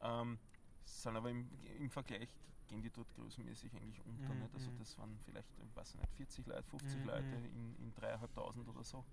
Ähm, 0.01 0.39
sind 0.85 1.15
aber 1.15 1.29
im, 1.29 1.47
im 1.77 1.89
Vergleich 1.89 2.29
gehen 2.67 2.81
die 2.81 2.89
dort 2.89 3.13
größenmäßig 3.13 3.75
eigentlich 3.75 4.03
unter. 4.05 4.33
Mhm, 4.33 4.41
Nicht? 4.41 4.53
Also 4.55 4.71
mhm. 4.71 4.77
das 4.77 4.97
waren 4.97 5.19
vielleicht, 5.19 5.47
ich 5.59 5.75
weiß 5.75 5.95
nicht, 5.95 6.09
40 6.13 6.47
Leute, 6.47 6.63
50 6.63 7.01
Mhm, 7.01 7.07
Leute 7.07 7.35
mhm. 7.35 7.45
in, 7.45 7.75
in 7.77 7.93
3.500 7.93 8.67
oder 8.67 8.83
so. 8.83 9.05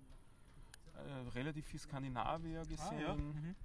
Äh, 0.95 1.29
relativ 1.35 1.65
viel 1.67 1.79
Skandinavier 1.79 2.61
Ah, 2.61 2.65
gesehen, 2.65 2.99
ja. 2.99 3.15
Mhm. 3.15 3.55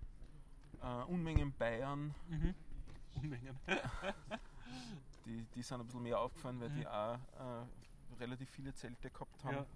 äh, 0.83 1.05
Unmengen 1.05 1.53
Bayern, 1.53 2.15
Mhm. 2.29 2.55
Unmengen. 3.17 3.59
die, 5.27 5.45
die 5.55 5.63
sind 5.63 5.81
ein 5.81 5.87
bisschen 5.87 6.03
mehr 6.03 6.19
aufgefallen, 6.19 6.61
weil 6.61 6.71
Mhm. 6.71 6.75
die 6.77 6.87
auch 6.87 7.15
äh, 7.15 8.19
relativ 8.21 8.49
viele 8.51 8.73
Zelte 8.75 9.11
gehabt 9.11 9.45
haben. 9.45 9.55
Ja. 9.57 9.67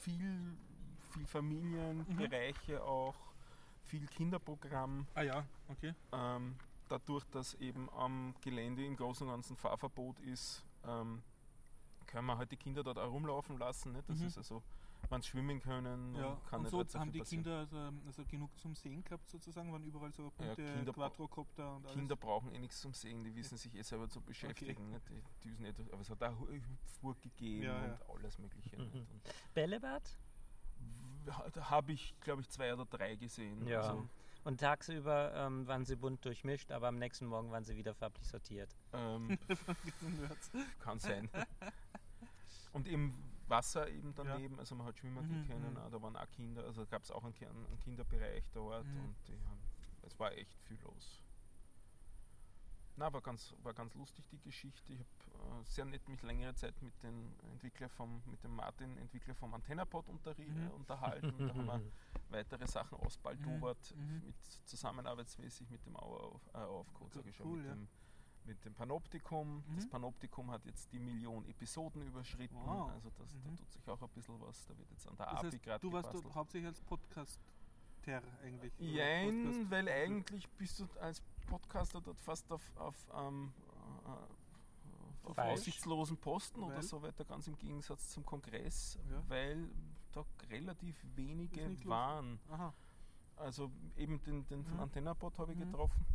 Viel, 0.00 0.56
viel 1.12 1.26
Familienbereiche 1.26 2.82
auch, 2.82 3.14
viel 3.84 4.06
Kinderprogramm. 4.06 5.06
Ah 5.14 5.22
ja, 5.22 5.44
okay. 5.68 5.94
Ähm, 6.12 6.56
dadurch, 6.88 7.24
dass 7.30 7.54
eben 7.54 7.90
am 7.90 8.34
Gelände 8.40 8.84
im 8.84 8.96
Großen 8.96 9.26
und 9.26 9.32
Ganzen 9.32 9.56
Fahrverbot 9.56 10.18
ist, 10.20 10.64
ähm, 10.84 11.22
können 12.06 12.26
wir 12.26 12.38
halt 12.38 12.50
die 12.52 12.56
Kinder 12.56 12.82
dort 12.82 12.98
auch 12.98 13.10
rumlaufen 13.10 13.58
lassen. 13.58 13.92
Nicht? 13.92 14.08
Das 14.08 14.18
Mhm. 14.18 14.26
ist 14.26 14.38
also, 14.38 14.62
sie 15.10 15.28
schwimmen 15.28 15.60
können, 15.60 16.14
Ja. 16.14 16.38
kann 16.50 16.60
Und 16.66 16.72
nicht 16.72 16.90
so 16.90 16.98
haben 16.98 17.10
die 17.12 17.18
passieren. 17.20 17.44
Kinder 17.44 17.58
also, 17.60 17.76
also 18.06 18.24
genug 18.26 18.50
zum 18.58 18.74
Sehen 18.74 19.02
gehabt 19.04 19.28
sozusagen, 19.28 19.72
waren 19.72 19.82
überall 19.84 20.12
so 20.12 20.30
bunte 20.36 20.54
Kinder 20.56 20.92
bra- 20.92 21.08
Quadrocopter 21.08 21.76
und 21.76 21.84
alles. 21.86 21.96
Kinder 21.96 22.16
brauchen 22.16 22.52
eh 22.54 22.58
nichts 22.58 22.80
zum 22.80 22.92
Sehen, 22.94 23.22
die 23.24 23.34
wissen 23.34 23.56
sich 23.56 23.74
eh 23.74 23.82
selber 23.82 24.08
zu 24.08 24.20
beschäftigen. 24.20 24.90
Nicht? 24.90 25.08
Die 25.08 25.48
düsen 25.48 25.62
nicht, 25.62 25.80
aber 25.92 26.00
es 26.02 26.10
hat 26.10 26.22
auch 26.22 26.38
Hüpfburg 26.48 27.20
gegeben 27.22 27.64
Ja, 27.64 27.86
ja. 27.86 27.92
und 28.06 28.16
alles 28.18 28.38
Mögliche. 28.38 28.76
Mhm. 28.76 28.82
Und 28.82 29.22
Bällebad? 29.54 30.18
habe 31.60 31.92
ich, 31.92 32.14
glaube 32.20 32.40
ich, 32.42 32.48
zwei 32.48 32.72
oder 32.72 32.86
drei 32.86 33.16
gesehen. 33.16 33.66
Ja. 33.66 33.80
Also, 33.80 34.08
Und 34.44 34.60
tagsüber 34.60 35.32
ähm, 35.34 35.66
waren 35.66 35.84
sie 35.84 35.96
bunt 35.96 36.24
durchmischt, 36.24 36.70
aber 36.72 36.88
am 36.88 36.98
nächsten 36.98 37.26
Morgen 37.26 37.50
waren 37.50 37.64
sie 37.64 37.76
wieder 37.76 37.94
farblich 37.94 38.26
sortiert. 38.26 38.74
ähm, 38.94 39.38
kann 40.80 40.98
sein. 40.98 41.28
Und 42.72 42.86
eben 42.88 43.12
Wasser 43.48 43.88
eben 43.88 44.14
daneben, 44.14 44.58
also 44.58 44.74
man 44.74 44.86
hat 44.86 44.98
schwimmen 44.98 45.26
gehen 45.26 45.42
Mhm, 45.42 45.48
können, 45.48 45.76
auch 45.78 45.90
da 45.90 46.00
waren 46.02 46.16
auch 46.16 46.30
Kinder, 46.30 46.64
also 46.64 46.84
gab 46.86 47.02
es 47.02 47.10
auch 47.10 47.24
einen, 47.24 47.34
einen 47.40 47.78
Kinderbereich 47.80 48.44
dort 48.52 48.84
Mhm. 48.86 49.00
und 49.00 49.16
haben, 49.46 49.60
es 50.02 50.18
war 50.18 50.32
echt 50.32 50.60
viel 50.64 50.78
los. 50.82 51.22
Na, 52.96 53.12
war 53.12 53.20
ganz, 53.20 53.54
war 53.62 53.72
ganz 53.74 53.94
lustig 53.94 54.26
die 54.28 54.40
Geschichte. 54.40 54.92
Ich 54.92 54.98
habe 54.98 55.60
äh, 55.60 55.64
sehr 55.64 55.84
nett 55.84 56.08
mich 56.08 56.20
längere 56.22 56.52
Zeit 56.54 56.82
mit 56.82 57.00
dem 57.04 57.32
Entwickler 57.52 57.88
vom, 57.88 58.20
mit 58.26 58.42
dem 58.42 58.56
Martin, 58.56 58.98
Entwickler 58.98 59.36
vom 59.36 59.54
Antennapod 59.54 60.08
unterri- 60.08 60.48
Mhm. 60.50 60.70
unterhalten. 60.72 61.30
Und 61.32 61.46
da 61.46 61.54
haben 61.54 61.66
wir 61.66 61.92
weitere 62.30 62.66
Sachen 62.66 62.98
ausbaldowert, 62.98 63.94
Mhm, 63.94 64.02
mhm. 64.16 64.26
mit 64.26 64.36
zusammenarbeitsmäßig 64.64 65.70
mit 65.70 65.86
dem 65.86 65.96
Auer 65.96 66.24
auf, 66.34 66.42
äh, 66.54 66.58
schon, 67.32 67.46
Cool, 67.46 67.58
mit, 67.58 67.66
ja. 67.66 67.74
dem, 67.74 67.88
mit 68.48 68.64
dem 68.64 68.74
Panoptikum. 68.74 69.62
Das 69.76 69.84
Mhm. 69.84 69.90
Panoptikum 69.90 70.50
hat 70.50 70.64
jetzt 70.64 70.90
die 70.92 70.98
Million 70.98 71.44
Episoden 71.44 72.02
überschritten. 72.02 72.56
Wow. 72.64 72.90
Also 72.90 73.10
das, 73.10 73.30
da 73.42 73.48
Mhm. 73.50 73.56
tut 73.56 73.70
sich 73.70 73.88
auch 73.88 74.02
ein 74.02 74.08
bisschen 74.08 74.40
was. 74.40 74.66
Da 74.66 74.76
wird 74.76 74.90
jetzt 74.90 75.06
an 75.06 75.16
der 75.16 75.26
Das 75.26 75.44
API 75.44 75.58
gerade 75.58 75.80
du 75.80 75.92
warst 75.92 76.12
dort 76.14 76.34
hauptsächlich 76.34 76.66
als 76.68 76.80
Podcaster 76.80 77.40
eigentlich. 78.42 78.72
oder 78.78 78.88
Jein, 78.88 79.44
Podcast- 79.44 79.70
weil 79.70 79.88
eigentlich 79.88 80.48
bist 80.50 80.80
du 80.80 80.88
als 81.00 81.20
Podcaster 81.46 82.00
dort 82.00 82.18
fast 82.20 82.50
auf, 82.50 82.62
auf, 82.76 82.96
ähm, 83.14 83.52
äh, 84.06 85.28
auf 85.28 85.36
aussichtslosen 85.38 86.16
Posten 86.16 86.62
oder 86.62 86.76
Weil? 86.76 86.82
so 86.82 87.02
weiter, 87.02 87.24
ganz 87.26 87.46
im 87.48 87.56
Gegensatz 87.58 88.08
zum 88.10 88.24
Kongress, 88.24 88.98
Ja. 89.10 89.22
weil 89.28 89.68
da 90.12 90.24
relativ 90.48 90.96
wenige 91.16 91.86
waren. 91.86 92.40
Aha. 92.48 92.72
Also 93.36 93.70
eben 93.96 94.20
den, 94.22 94.46
den 94.46 94.64
von 94.64 94.74
Mhm. 94.76 94.80
Antennapod 94.80 95.38
habe 95.38 95.52
ich 95.52 95.58
Mhm. 95.58 95.70
getroffen. 95.70 96.06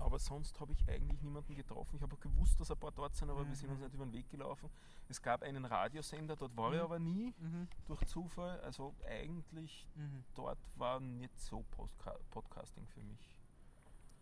Aber 0.00 0.18
sonst 0.18 0.58
habe 0.60 0.72
ich 0.72 0.88
eigentlich 0.88 1.20
niemanden 1.22 1.54
getroffen. 1.54 1.96
Ich 1.96 2.02
habe 2.02 2.14
auch 2.16 2.20
gewusst, 2.20 2.58
dass 2.58 2.70
ein 2.70 2.78
paar 2.78 2.90
dort 2.90 3.14
sind, 3.14 3.28
aber 3.30 3.46
wir 3.46 3.54
sind 3.54 3.68
uns 3.70 3.78
Mhm. 3.78 3.84
nicht 3.84 3.94
über 3.94 4.04
den 4.06 4.12
Weg 4.12 4.28
gelaufen. 4.30 4.70
Es 5.08 5.20
gab 5.20 5.42
einen 5.42 5.64
Radiosender, 5.64 6.36
dort 6.36 6.56
war 6.56 6.72
ich 6.72 6.78
Mhm. 6.78 6.84
aber 6.84 6.98
nie 6.98 7.34
Mhm. 7.38 7.68
durch 7.86 8.04
Zufall. 8.06 8.58
Also 8.60 8.94
eigentlich 9.06 9.86
Mhm. 9.94 10.24
dort 10.34 10.58
war 10.78 11.00
nicht 11.00 11.38
so 11.38 11.62
Postka 11.70 12.16
Podcasting 12.30 12.86
für 12.88 13.02
mich. 13.02 13.36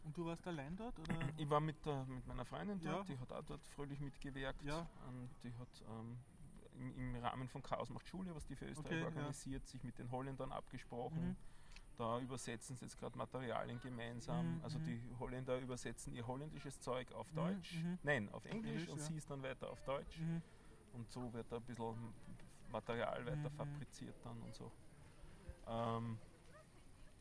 Und 0.04 0.16
du 0.16 0.26
warst 0.26 0.46
allein 0.46 0.74
dort? 0.76 0.98
Oder? 0.98 1.14
Ich 1.36 1.48
war 1.48 1.60
mit, 1.60 1.84
der, 1.86 2.04
mit 2.06 2.26
meiner 2.26 2.44
Freundin 2.44 2.80
dort, 2.80 3.08
Ja. 3.08 3.14
die 3.14 3.18
hat 3.20 3.32
auch 3.32 3.44
dort 3.44 3.66
fröhlich 3.68 4.00
mitgewirkt. 4.00 4.62
Ja. 4.64 4.86
Und 5.06 5.30
die 5.44 5.52
hat 5.54 5.84
ähm, 5.88 6.18
im, 6.96 7.16
Rahmen 7.16 7.48
von 7.48 7.62
Chaos 7.62 7.88
macht 7.90 8.06
Schule, 8.08 8.34
was 8.34 8.46
die 8.46 8.54
für 8.56 8.66
Österreich 8.66 8.86
Okay, 8.86 9.00
ja. 9.00 9.06
organisiert, 9.06 9.66
sich 9.66 9.82
mit 9.84 9.98
den 9.98 10.10
Holländern 10.10 10.50
abgesprochen. 10.52 11.36
Mhm. 11.98 12.02
Da 12.04 12.20
übersetzen 12.20 12.76
sie 12.76 12.84
jetzt 12.84 12.98
gerade 12.98 13.16
Materialien 13.18 13.80
gemeinsam. 13.80 14.56
Mhm, 14.56 14.64
Also 14.64 14.78
mhm. 14.78 14.84
die 14.84 15.00
Holländer 15.18 15.58
übersetzen 15.58 16.14
ihr 16.14 16.26
holländisches 16.26 16.80
Zeug 16.80 17.10
auf 17.12 17.30
Mhm, 17.32 17.36
Deutsch. 17.36 17.74
mhm. 17.74 17.98
Nein, 18.02 18.28
auf 18.32 18.44
Englisch 18.44 18.70
Englisch, 18.70 18.88
und 18.88 18.98
ja. 18.98 19.04
sie 19.04 19.16
ist 19.16 19.30
dann 19.30 19.42
weiter 19.42 19.68
auf 19.70 19.82
Deutsch. 19.82 20.18
Mhm. 20.18 20.42
Und 20.94 21.10
so 21.10 21.32
wird 21.32 21.50
da 21.50 21.56
ein 21.56 21.62
bisschen 21.62 22.14
Material 22.70 23.24
weiter 23.26 23.50
Mhm. 23.50 23.56
fabriziert 23.56 24.14
dann 24.24 24.40
und 24.42 24.54
so. 24.54 24.70
Ähm, 25.66 26.18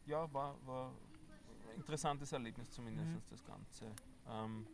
ja, 0.05 0.31
war, 0.33 0.55
war 0.65 0.89
ein 1.69 1.75
interessantes 1.75 2.31
Erlebnis 2.31 2.69
zumindest, 2.71 3.13
Mhm. 3.15 3.21
das 3.29 3.43
Ganze. 3.43 3.91
Ähm, 4.27 4.65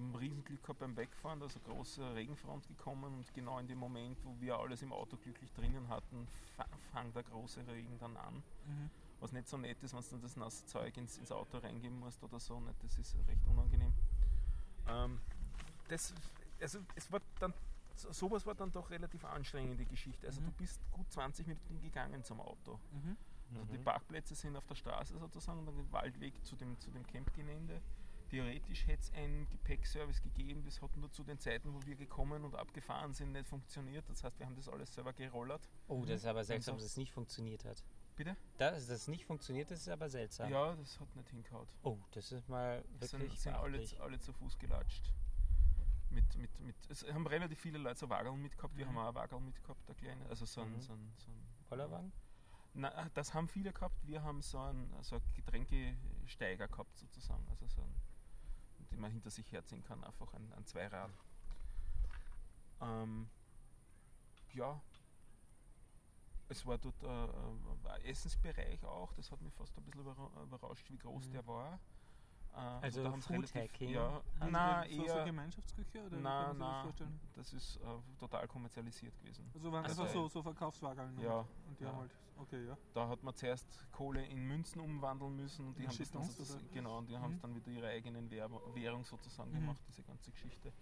wir 0.00 0.06
haben 0.08 0.14
Riesenglück 0.16 0.62
gehabt 0.62 0.78
beim 0.80 0.96
Wegfahren, 0.96 1.40
da 1.40 1.46
ist 1.46 1.56
eine 1.56 1.64
große 1.74 2.14
Regenfront 2.14 2.66
gekommen 2.68 3.14
und 3.18 3.34
genau 3.34 3.58
in 3.58 3.66
dem 3.66 3.78
Moment, 3.78 4.18
wo 4.24 4.34
wir 4.40 4.58
alles 4.58 4.82
im 4.82 4.92
Auto 4.92 5.16
glücklich 5.16 5.52
drinnen 5.52 5.88
hatten, 5.88 6.26
fa- 6.56 6.66
fang 6.92 7.12
der 7.12 7.22
große 7.24 7.66
Regen 7.66 7.98
dann 7.98 8.16
an. 8.16 8.34
Mhm. 8.66 8.90
Was 9.20 9.32
nicht 9.32 9.48
so 9.48 9.56
nett 9.56 9.82
ist, 9.82 9.94
wenn 9.94 10.00
du 10.02 10.08
dann 10.10 10.20
das 10.22 10.36
nasse 10.36 10.64
Zeug 10.66 10.96
ins, 10.96 11.18
ins 11.18 11.32
Auto 11.32 11.58
reingeben 11.58 11.98
musst 11.98 12.22
oder 12.22 12.38
so. 12.38 12.60
Nicht? 12.60 12.82
Das 12.84 12.96
ist 12.98 13.16
recht 13.26 13.44
unangenehm. 13.48 13.92
Ähm, 14.86 15.20
das, 15.88 16.14
also 16.60 16.78
es 16.94 17.10
war 17.10 17.20
dann, 17.40 17.52
so- 17.96 18.12
sowas 18.12 18.46
war 18.46 18.54
dann 18.54 18.70
doch 18.70 18.88
relativ 18.90 19.24
anstrengende 19.24 19.84
Geschichte. 19.86 20.26
Also 20.26 20.40
Mhm. 20.40 20.46
du 20.46 20.52
bist 20.52 20.80
gut 20.92 21.10
20 21.10 21.46
Minuten 21.46 21.80
gegangen 21.80 22.22
zum 22.22 22.40
Auto. 22.40 22.78
Mhm. 22.92 23.16
Also 23.54 23.64
die 23.72 23.78
Mhm. 23.78 23.84
Parkplätze 23.84 24.34
sind 24.34 24.54
auf 24.56 24.66
der 24.66 24.74
Straße 24.76 25.18
sozusagen 25.18 25.58
und 25.60 25.66
dann 25.66 25.76
den 25.76 25.90
Waldweg 25.90 26.44
zu 26.44 26.54
dem, 26.54 26.78
zu 26.78 26.90
dem 26.90 27.04
Campgelände. 27.06 27.80
Theoretisch 28.28 28.86
hätte 28.86 29.00
es 29.02 29.12
einen 29.12 29.48
Gepäckservice 29.48 30.20
gegeben, 30.22 30.62
das 30.64 30.82
hat 30.82 30.94
nur 30.96 31.10
zu 31.10 31.24
den 31.24 31.38
Zeiten, 31.38 31.72
wo 31.72 31.84
wir 31.86 31.96
gekommen 31.96 32.44
und 32.44 32.54
abgefahren 32.54 33.14
sind, 33.14 33.32
nicht 33.32 33.48
funktioniert. 33.48 34.08
Das 34.08 34.22
heißt, 34.22 34.38
wir 34.38 34.44
haben 34.46 34.54
das 34.56 34.68
alles 34.68 34.92
selber 34.92 35.12
gerollert. 35.14 35.66
Oh, 35.86 36.04
das 36.04 36.20
ist 36.20 36.26
aber 36.26 36.44
seltsam, 36.44 36.76
dass 36.76 36.84
es 36.84 36.96
nicht 36.98 37.12
funktioniert 37.12 37.64
hat. 37.64 37.82
Bitte? 38.16 38.36
Dass 38.58 38.86
das 38.88 39.08
nicht 39.08 39.24
funktioniert, 39.24 39.70
das 39.70 39.80
ist 39.80 39.88
aber 39.88 40.10
seltsam. 40.10 40.50
Ja, 40.50 40.74
das 40.74 40.98
hat 41.00 41.14
nicht 41.16 41.30
hingehaut. 41.30 41.68
Oh, 41.82 41.96
das 42.10 42.32
ist 42.32 42.48
mal 42.48 42.84
Es 43.00 43.12
wirklich 43.12 43.30
sind, 43.40 43.54
sind 43.54 43.54
alle, 43.54 43.82
alle 44.00 44.18
zu 44.18 44.32
Fuß 44.32 44.58
gelatscht. 44.58 45.14
Mit, 46.10 46.36
mit, 46.36 46.60
mit, 46.60 46.76
es 46.90 47.04
haben 47.12 47.26
relativ 47.26 47.60
viele 47.60 47.78
Leute 47.78 48.00
so 48.00 48.08
Wageln 48.10 48.40
mitgehabt. 48.42 48.76
Wir 48.76 48.86
Mhm. 48.86 48.90
haben 48.90 48.98
auch 48.98 49.06
eine 49.08 49.14
Wagel 49.14 49.40
mitgehabt, 49.40 49.88
der 49.88 49.94
kleine. 49.94 50.26
Also 50.26 50.46
so 50.46 50.62
ein, 50.62 50.72
Mhm. 50.72 50.80
so 50.80 50.92
ein, 50.94 51.12
so 51.16 51.30
ein 51.30 51.46
Bollerwagen? 51.68 52.12
Na, 52.74 53.08
das 53.14 53.32
haben 53.34 53.48
viele 53.48 53.72
gehabt. 53.72 53.96
Wir 54.06 54.22
haben 54.22 54.42
so 54.42 54.58
einen, 54.58 54.92
so 55.02 55.16
einen 55.16 55.24
Getränkesteiger 55.34 56.68
gehabt 56.68 56.96
sozusagen. 56.98 57.46
Also 57.50 57.66
so 57.66 57.82
einen, 57.82 57.94
den 58.90 59.00
man 59.00 59.10
hinter 59.10 59.30
sich 59.30 59.50
herziehen 59.52 59.82
kann, 59.84 60.02
einfach 60.04 60.32
ein, 60.34 60.52
ein 60.54 60.64
Zweirad. 60.66 61.10
Ähm, 62.80 63.28
ja, 64.54 64.80
es 66.48 66.64
war 66.64 66.78
dort 66.78 67.02
äh, 67.02 67.06
äh, 67.06 67.88
ein 67.90 68.04
Essensbereich 68.04 68.82
auch. 68.84 69.12
Das 69.14 69.30
hat 69.30 69.40
mich 69.42 69.52
fast 69.54 69.76
ein 69.76 69.84
bisschen 69.84 70.00
überra 70.00 70.42
überrascht, 70.42 70.88
wie 70.90 70.98
groß 70.98 71.26
Mhm. 71.28 71.32
der 71.32 71.46
war. 71.46 71.78
Äh, 72.54 72.56
Also 72.58 73.02
da 73.04 73.10
haben's 73.10 73.26
Food 73.26 73.36
relativ- 73.36 73.54
Hacking 73.62 73.88
Ja, 73.90 74.22
haben 74.40 74.52
na, 74.52 74.82
so, 74.88 74.96
so 74.96 75.02
eher, 75.04 75.24
Gemeinschaftsküche? 75.24 76.06
Oder 76.06 76.16
na, 76.18 76.38
sich 76.38 76.48
das 76.48 76.58
na, 76.58 76.82
vorstellen? 76.82 77.20
das 77.34 77.52
ist 77.52 77.76
äh, 77.76 77.80
total 78.18 78.48
kommerzialisiert 78.48 79.16
gewesen. 79.18 79.50
Also 79.54 79.70
waren 79.72 79.84
Also, 79.84 80.02
einfach 80.02 80.12
so, 80.14 80.28
so 80.28 80.42
Verkaufswagen. 80.42 81.18
Ja, 81.20 81.40
Und 81.68 81.78
die 81.78 81.84
ja. 81.84 81.90
haben 81.90 81.98
halt. 81.98 82.10
Okay, 82.36 82.66
ja. 82.66 82.76
Da 82.94 83.08
hat 83.08 83.22
man 83.22 83.34
zuerst 83.34 83.66
Kohle 83.92 84.24
in 84.24 84.46
Münzen 84.46 84.80
umwandeln 84.80 85.34
müssen 85.36 85.66
und 85.68 85.78
die 85.78 85.82
In 85.82 85.88
haben 85.88 85.98
das 85.98 86.10
dann 86.10 86.22
sozusagen, 86.22 86.70
genau, 86.70 86.98
und 86.98 87.08
die 87.08 87.16
Mhm. 87.16 87.20
haben 87.22 87.40
dann 87.40 87.54
wieder 87.54 87.70
ihre 87.70 87.88
eigenen 87.88 88.30
Währ- 88.30 88.48
Währung 88.74 89.04
sozusagen 89.04 89.50
Mhm. 89.50 89.56
gemacht, 89.56 89.82
diese 89.88 90.02
ganze 90.02 90.30
Geschichte. 90.30 90.72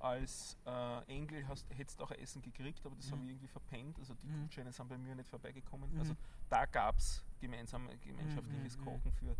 Als 0.00 0.56
äh, 0.64 1.02
Engel 1.06 1.44
hättest 1.70 1.98
du 1.98 2.04
auch 2.04 2.10
Essen 2.12 2.40
gekriegt, 2.42 2.84
aber 2.86 2.94
das 2.94 3.06
Mhm. 3.06 3.12
habe 3.12 3.22
ich 3.24 3.30
irgendwie 3.30 3.48
verpennt. 3.48 3.98
Also 3.98 4.14
die 4.14 4.26
Mhm. 4.28 4.42
Gutscheine 4.42 4.70
sind 4.72 4.86
bei 4.88 4.96
mir 4.98 5.14
nicht 5.14 5.28
vorbeigekommen. 5.28 5.92
Mhm. 5.92 5.98
Also 5.98 6.14
da 6.48 6.66
gab 6.66 6.96
es 6.98 7.24
gemeinsam, 7.40 7.88
gemeinschaftliches 8.00 8.76
mhm, 8.76 8.84
Kochen 8.84 9.10
für. 9.12 9.34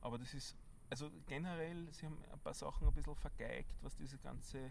Aber 0.00 0.18
das 0.18 0.34
ist, 0.34 0.56
also 0.90 1.10
generell, 1.26 1.92
sie 1.92 2.06
haben 2.06 2.18
ein 2.32 2.40
paar 2.40 2.54
Sachen 2.54 2.86
ein 2.86 2.92
bisschen 2.94 3.14
vergeigt, 3.16 3.74
was 3.82 3.94
dieses 3.96 4.20
ganze 4.20 4.70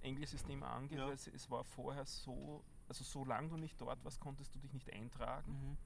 Engelsystem 0.00 0.62
angeht, 0.62 0.98
Ja. 0.98 1.06
weil 1.06 1.14
es, 1.14 1.26
es 1.28 1.48
war 1.50 1.62
vorher 1.64 2.04
so, 2.04 2.64
also 2.88 3.04
solange 3.04 3.48
du 3.48 3.56
nicht 3.56 3.80
dort 3.80 4.04
warst, 4.04 4.20
konntest 4.20 4.54
du 4.54 4.58
dich 4.58 4.72
nicht 4.72 4.92
eintragen. 4.92 5.52
Mhm. 5.52 5.76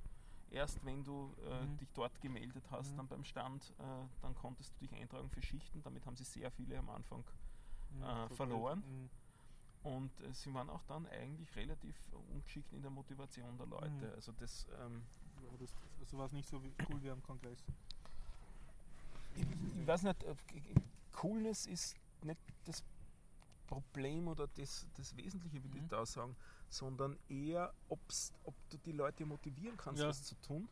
erst 0.48 0.82
wenn 0.84 1.02
du 1.02 1.34
äh, 1.44 1.64
Mhm. 1.66 1.76
dich 1.78 1.92
dort 1.92 2.20
gemeldet 2.20 2.64
hast, 2.70 2.92
Mhm. 2.92 2.96
dann 2.98 3.08
beim 3.08 3.24
Stand, 3.24 3.74
äh, 3.78 3.82
dann 4.22 4.34
konntest 4.36 4.72
du 4.74 4.78
dich 4.86 4.94
eintragen 4.94 5.28
für 5.28 5.42
Schichten. 5.42 5.82
Damit 5.82 6.06
haben 6.06 6.14
sie 6.16 6.22
sehr 6.24 6.50
viele 6.52 6.78
am 6.78 6.88
Anfang. 6.88 7.24
Mhm, 7.90 8.02
äh, 8.04 8.28
so 8.28 8.34
verloren. 8.36 8.78
Mhm. 8.86 9.10
Und 9.90 10.20
äh, 10.20 10.32
sie 10.32 10.54
waren 10.54 10.70
auch 10.70 10.84
dann 10.84 11.04
eigentlich 11.08 11.54
relativ 11.56 11.96
ungeschickt 12.30 12.72
in 12.72 12.80
der 12.80 12.92
Motivation 12.92 13.58
der 13.58 13.66
Leute. 13.66 13.90
Mhm. 14.06 14.14
Also 14.14 14.32
das, 14.32 14.66
ähm, 14.80 15.02
Ja, 15.42 15.56
das, 15.58 15.74
also 16.00 16.16
war 16.18 16.26
es 16.26 16.32
nicht 16.32 16.48
so 16.48 16.62
cool 16.90 17.02
wie 17.02 17.10
am 17.10 17.22
Kongress. 17.24 17.64
Ich, 19.36 19.80
ich 19.80 19.86
weiß 19.86 20.02
nicht, 20.02 20.24
Coolness 21.12 21.66
ist 21.66 21.96
nicht 22.22 22.40
das 22.64 22.82
Problem 23.66 24.28
oder 24.28 24.46
das, 24.48 24.86
das 24.96 25.16
Wesentliche, 25.16 25.62
würde 25.62 25.78
Mhm. 25.78 25.84
ich 25.84 25.88
da 25.88 26.06
sagen, 26.06 26.36
sondern 26.68 27.18
eher, 27.28 27.72
ob's, 27.88 28.32
ob 28.44 28.54
du 28.70 28.78
die 28.78 28.92
Leute 28.92 29.24
motivieren 29.26 29.76
kannst, 29.76 30.02
Ja. 30.02 30.08
was 30.08 30.22
zu 30.22 30.34
tun. 30.36 30.68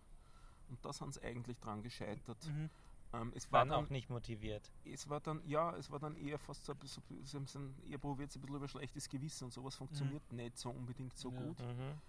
Und 0.69 0.85
da 0.85 0.93
sind 0.93 1.15
sie 1.15 1.23
eigentlich 1.23 1.59
dran 1.59 1.83
gescheitert. 1.83 2.39
Mhm. 2.47 2.71
Ähm, 3.13 3.33
es 3.35 3.51
war 3.53 3.61
Waren 3.61 3.69
dann 3.71 3.85
auch 3.85 3.91
nicht 3.91 4.11
motiviert. 4.11 4.71
es 4.85 5.09
war 5.09 5.21
dann, 5.21 5.41
ja, 5.47 5.77
es 5.77 5.91
war 5.91 5.99
dann 6.01 6.17
eher 6.17 6.39
fast 6.39 6.65
so, 6.65 6.73
ein 6.73 6.79
bisschen- 6.79 7.03
sie 7.25 7.37
haben 7.37 7.75
eher 7.89 7.99
probiert, 7.99 8.33
so 8.33 8.39
ein 8.39 8.43
bisschen 8.43 8.57
über 8.57 8.69
schlechtes 8.69 9.09
Gewissen 9.09 9.45
und 9.45 9.53
sowas 9.53 9.75
funktioniert 9.77 10.33
nicht 10.33 10.59
so 10.59 10.71
unbedingt 10.71 11.17
so 11.17 11.31
Ja. 11.31 11.41
gut. 11.41 11.61
Mhm. 11.61 12.01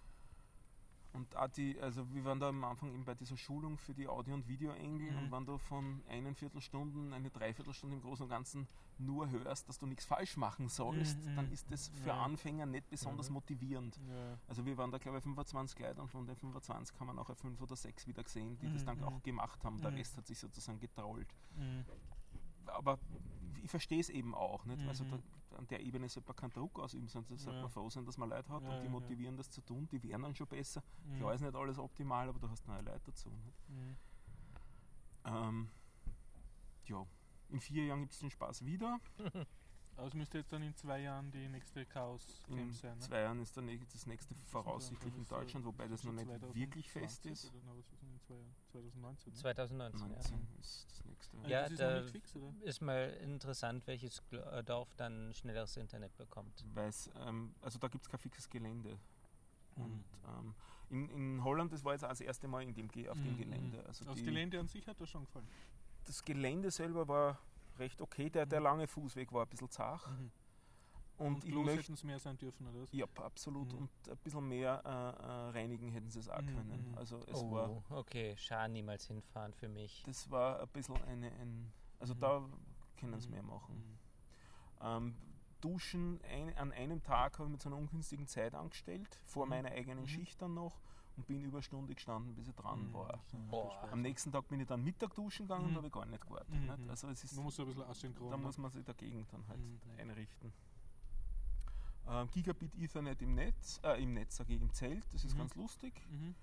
Und 1.16 1.36
auch 1.36 1.48
die, 1.48 1.80
also 1.80 2.06
wir 2.14 2.24
waren 2.26 2.40
da 2.40 2.50
am 2.50 2.64
Anfang 2.64 2.92
eben 2.94 3.06
bei 3.06 3.16
dieser 3.16 3.38
Schulung 3.38 3.78
für 3.78 3.94
die 3.94 4.08
Audio- 4.08 4.34
und 4.34 4.48
Videoengel 4.48 5.12
Mhm. 5.12 5.18
und 5.18 5.32
wenn 5.32 5.46
du 5.46 5.58
von 5.58 6.04
einen 6.10 6.36
Viertelstunden, 6.36 7.14
eine 7.14 7.30
Dreiviertelstunde 7.30 7.96
im 7.96 8.02
Großen 8.02 8.24
und 8.24 8.30
Ganzen 8.30 8.68
nur 8.98 9.30
hörst, 9.30 9.68
dass 9.70 9.78
du 9.80 9.86
nichts 9.88 10.06
falsch 10.06 10.38
machen 10.38 10.68
sollst, 10.70 11.18
Mhm, 11.26 11.36
dann 11.36 11.48
mhm. 11.48 11.54
ist 11.54 11.72
das 11.72 11.90
für 11.90 12.10
Ja. 12.10 12.24
Anfänger 12.24 12.66
nicht 12.66 12.90
besonders 12.90 13.30
Mhm. 13.30 13.36
motivierend. 13.36 13.98
Ja. 14.10 14.38
Also 14.48 14.66
wir 14.66 14.78
waren 14.78 14.92
da 14.92 14.98
glaube 14.98 15.18
ich 15.18 15.24
25 15.24 15.80
Leute 15.80 16.02
und 16.02 16.10
von 16.10 16.26
den 16.28 16.36
25 16.36 17.00
haben 17.00 17.08
wir 17.08 17.14
nachher 17.14 17.36
fünf 17.36 17.62
oder 17.62 17.76
sechs 17.76 18.06
wieder 18.08 18.24
gesehen, 18.24 18.58
die 18.60 18.70
das 18.72 18.82
Mhm, 18.84 18.86
dann 18.88 18.98
mhm. 18.98 19.04
auch 19.06 19.24
gemacht 19.24 19.64
haben. 19.64 19.82
Der. 19.82 19.94
Rest 19.94 20.18
hat 20.18 20.28
sich 20.28 20.38
sozusagen 20.40 20.80
getrollt. 20.80 21.34
Aber 22.68 23.00
ich 23.64 23.70
verstehe 23.70 24.00
es 24.00 24.10
eben 24.10 24.36
auch. 24.36 24.66
Nicht? 24.66 24.86
Also 24.88 25.04
da, 25.06 25.20
an 25.56 25.68
der 25.68 25.80
Ebene 25.82 26.08
sollte 26.10 26.28
man 26.30 26.36
keinen 26.36 26.54
Druck 26.54 26.80
ausüben, 26.80 27.08
sondern 27.08 27.38
sollte 27.38 27.56
Ja. 27.58 27.62
man 27.64 27.72
froh 27.72 27.90
sein, 27.90 28.06
dass 28.06 28.18
man 28.18 28.30
Leute 28.30 28.50
hat 28.50 28.64
Ja, 28.64 28.70
und 28.70 28.80
die 28.82 28.86
ja, 28.86 28.90
motivieren, 28.92 29.38
das 29.38 29.50
zu 29.50 29.62
tun. 29.62 29.88
Die 29.90 30.02
werden 30.04 30.22
dann 30.24 30.36
schon 30.36 30.48
besser. 30.48 30.84
Mhm. 31.06 31.18
Klar 31.18 31.34
ist 31.34 31.42
nicht 31.42 31.56
alles 31.56 31.78
optimal, 31.80 32.28
aber 32.30 32.40
du 32.40 32.50
hast 32.50 32.68
neue 32.68 32.82
Leute 32.82 33.02
dazu. 33.06 33.30
Nicht? 33.30 33.70
Mhm. 33.70 33.96
Ähm, 35.26 35.70
ja, 36.86 37.06
in 37.50 37.60
vier 37.60 37.86
Jahren 37.86 38.02
gibt 38.02 38.14
es 38.14 38.20
den 38.20 38.30
Spaß 38.30 38.64
wieder. 38.66 39.00
Aber 39.98 40.08
es 40.08 40.14
müsste 40.14 40.38
jetzt 40.40 40.52
dann 40.54 40.62
in 40.62 40.76
zwei 40.76 41.00
Jahren 41.02 41.32
die 41.32 41.48
nächste 41.48 41.86
Chaos 41.86 42.44
In 42.48 42.58
Games 42.58 42.80
sein. 42.80 42.94
Ne? 42.98 43.00
zwei 43.04 43.22
Jahren 43.22 43.40
ist 43.40 43.56
nächste, 43.58 43.92
das 43.94 44.06
nächste 44.06 44.34
ist 44.34 44.44
voraussichtlich 44.50 45.00
dann- 45.00 45.08
in 45.10 45.14
dann 45.16 45.22
ist, 45.24 45.32
äh, 45.32 45.36
Deutschland, 45.36 45.66
wobei 45.66 45.88
das 45.88 46.04
noch 46.04 46.12
nicht 46.14 46.26
2020 46.28 46.56
wirklich 46.62 46.92
fest 46.92 47.26
ist. 47.26 47.54
Oder, 48.30 48.40
na, 48.96 49.10
was 49.10 49.18
ist 49.20 49.26
denn 49.26 49.34
in 49.34 49.36
zwei 49.36 49.52
Jahren? 49.54 49.68
2019. 49.68 50.10
Ne? 50.10 50.16
2019, 50.16 50.32
ja. 50.32 50.40
19 50.40 50.60
ist 50.60 50.88
das 50.92 51.06
nächste. 51.06 51.38
Ja, 51.48 51.62
das 51.64 51.72
ist 51.72 51.80
da- 51.80 52.04
fix, 52.04 52.36
oder? 52.36 52.54
Ist 52.64 52.82
mal 52.82 53.10
interessant, 53.22 53.86
welches 53.88 54.22
äh, 54.32 54.64
Dorf 54.64 54.94
dann 54.96 55.34
schnelleres 55.34 55.78
Internet 55.78 56.16
bekommt. 56.18 56.64
Weil's, 56.74 57.10
ähm, 57.26 57.54
also 57.62 57.80
da 57.80 57.88
gibt 57.88 58.04
es 58.06 58.10
kein 58.10 58.20
fixes 58.20 58.50
Gelände. 58.50 58.98
Mhm. 59.76 59.84
Und 59.84 60.06
ähm, 60.28 60.56
in, 60.90 61.10
in 61.10 61.44
Holland, 61.44 61.72
das 61.74 61.84
war 61.84 61.94
jetzt 61.94 62.04
auch 62.04 62.10
das 62.10 62.22
erste 62.22 62.48
Mal 62.48 62.64
in 62.64 62.74
dem, 62.74 62.88
auf 63.10 63.18
dem 63.20 63.34
Mhm, 63.34 63.38
Gelände. 63.38 63.78
mhm. 63.80 63.88
Also 63.88 64.06
Das 64.06 64.16
die, 64.16 64.24
Gelände 64.24 64.60
an 64.60 64.68
sich 64.68 64.88
hat 64.88 65.00
dir 65.00 65.08
schon 65.08 65.26
gefallen. 65.26 65.48
das 66.06 66.24
Gelände 66.24 66.72
selber 66.72 67.08
war 67.08 67.40
recht 67.78 68.02
okay. 68.02 68.30
Der, 68.30 68.46
der 68.46 68.60
Mhm. 68.60 68.64
lange 68.64 68.88
Fußweg 68.88 69.32
war 69.34 69.44
ein 69.46 69.50
bisschen 69.50 69.70
zart. 69.70 70.02
Mhm. 70.10 70.32
Und, 71.18 71.28
Und 71.36 71.46
ich 71.46 71.52
bloß 71.52 71.66
möchte. 71.66 71.82
hätten 71.82 71.94
es 71.94 72.04
mehr 72.04 72.20
sein 72.20 72.38
dürfen, 72.38 72.68
oder 72.68 72.82
was? 72.82 72.92
Ja, 72.92 73.06
absolut. 73.22 73.72
Mhm. 73.72 73.80
Und 73.80 73.90
ein 74.10 74.18
bisschen 74.18 74.48
mehr 74.50 74.82
äh, 74.84 74.90
äh, 74.90 75.50
reinigen 75.52 75.90
hätten 75.92 76.10
sie 76.10 76.20
es 76.20 76.28
auch 76.30 76.42
Mhm, 76.42 76.56
können. 76.56 76.90
mhm. 76.92 76.98
Also 76.98 77.24
es 77.28 77.42
oh, 77.42 77.52
war, 77.52 77.84
okay, 77.90 78.36
schade 78.38 78.74
niemals 78.74 79.08
hinfahren 79.08 79.54
für 79.54 79.70
mich. 79.70 80.04
das 80.06 80.30
war 80.30 80.60
ein 80.60 80.68
bisschen 80.70 81.02
eine. 81.04 81.28
Ein, 81.32 81.72
also 82.00 82.14
Mhm. 82.16 82.20
da 82.20 82.44
können 83.00 83.20
sie 83.20 83.28
Mhm. 83.30 83.34
mehr 83.34 83.44
machen. 83.44 83.76
Mhm. 83.76 83.98
Ähm, 84.86 85.16
Duschen 85.62 86.20
ein, 86.30 86.54
an 86.58 86.72
einem 86.74 87.02
Tag 87.02 87.40
habe 87.40 87.46
ich 87.46 87.52
mit 87.54 87.62
so 87.62 87.70
einer 87.70 87.78
ungünstigen 87.78 88.28
Zeit 88.28 88.54
angestellt, 88.54 89.18
vor 89.26 89.46
Mhm. 89.46 89.50
meiner 89.52 89.72
eigenen 89.72 90.04
Mhm. 90.04 90.08
Schicht 90.08 90.42
dann 90.42 90.54
noch 90.54 90.82
und 91.16 91.26
bin 91.28 91.42
über 91.46 91.58
eine 91.58 91.64
Stunde 91.64 91.94
gestanden, 91.96 92.36
bis 92.36 92.50
ich 92.50 92.56
dran 92.56 92.90
Mhm. 92.90 92.94
war. 92.94 93.24
Boah. 93.50 93.88
Am 93.90 94.02
nächsten 94.02 94.34
Tag 94.34 94.48
bin 94.50 94.60
ich 94.60 94.68
dann 94.68 94.84
Mittag 94.84 95.16
duschen 95.16 95.48
gegangen 95.48 95.64
und 95.68 95.70
Mhm. 95.72 95.76
da 95.76 95.78
habe 95.78 95.88
ich 95.88 95.94
gar 95.94 96.06
nicht 96.06 96.22
gewartet. 96.28 96.50
Mhm. 96.54 96.66
Nicht? 96.66 96.90
Also 96.90 97.08
es 97.08 97.24
ist, 97.24 97.36
Man 97.36 97.46
muss 97.46 97.56
so 97.56 97.64
ein 97.64 97.70
bisschen 97.70 97.84
asynchron. 97.84 98.32
da 98.32 98.38
muss 98.38 98.58
man 98.58 98.70
sich 98.70 98.84
dagegen 98.84 99.26
dann 99.32 99.48
halt 99.48 99.60
Mhm. 99.62 99.80
einrichten. 99.98 100.52
Ähm, 102.08 102.30
Gigabit 102.32 102.76
Ethernet 102.76 103.22
im 103.22 103.34
Netz, 103.36 103.80
äh, 103.84 104.02
im 104.02 104.14
Netz 104.14 104.38
sage 104.38 104.54
ich, 104.54 104.62
im 104.62 104.72
Zelt, 104.74 105.06
das 105.14 105.24
ist 105.26 105.34
Mhm. 105.34 105.40
ganz 105.40 105.56
lustig. 105.56 105.94
Mhm. 106.12 106.36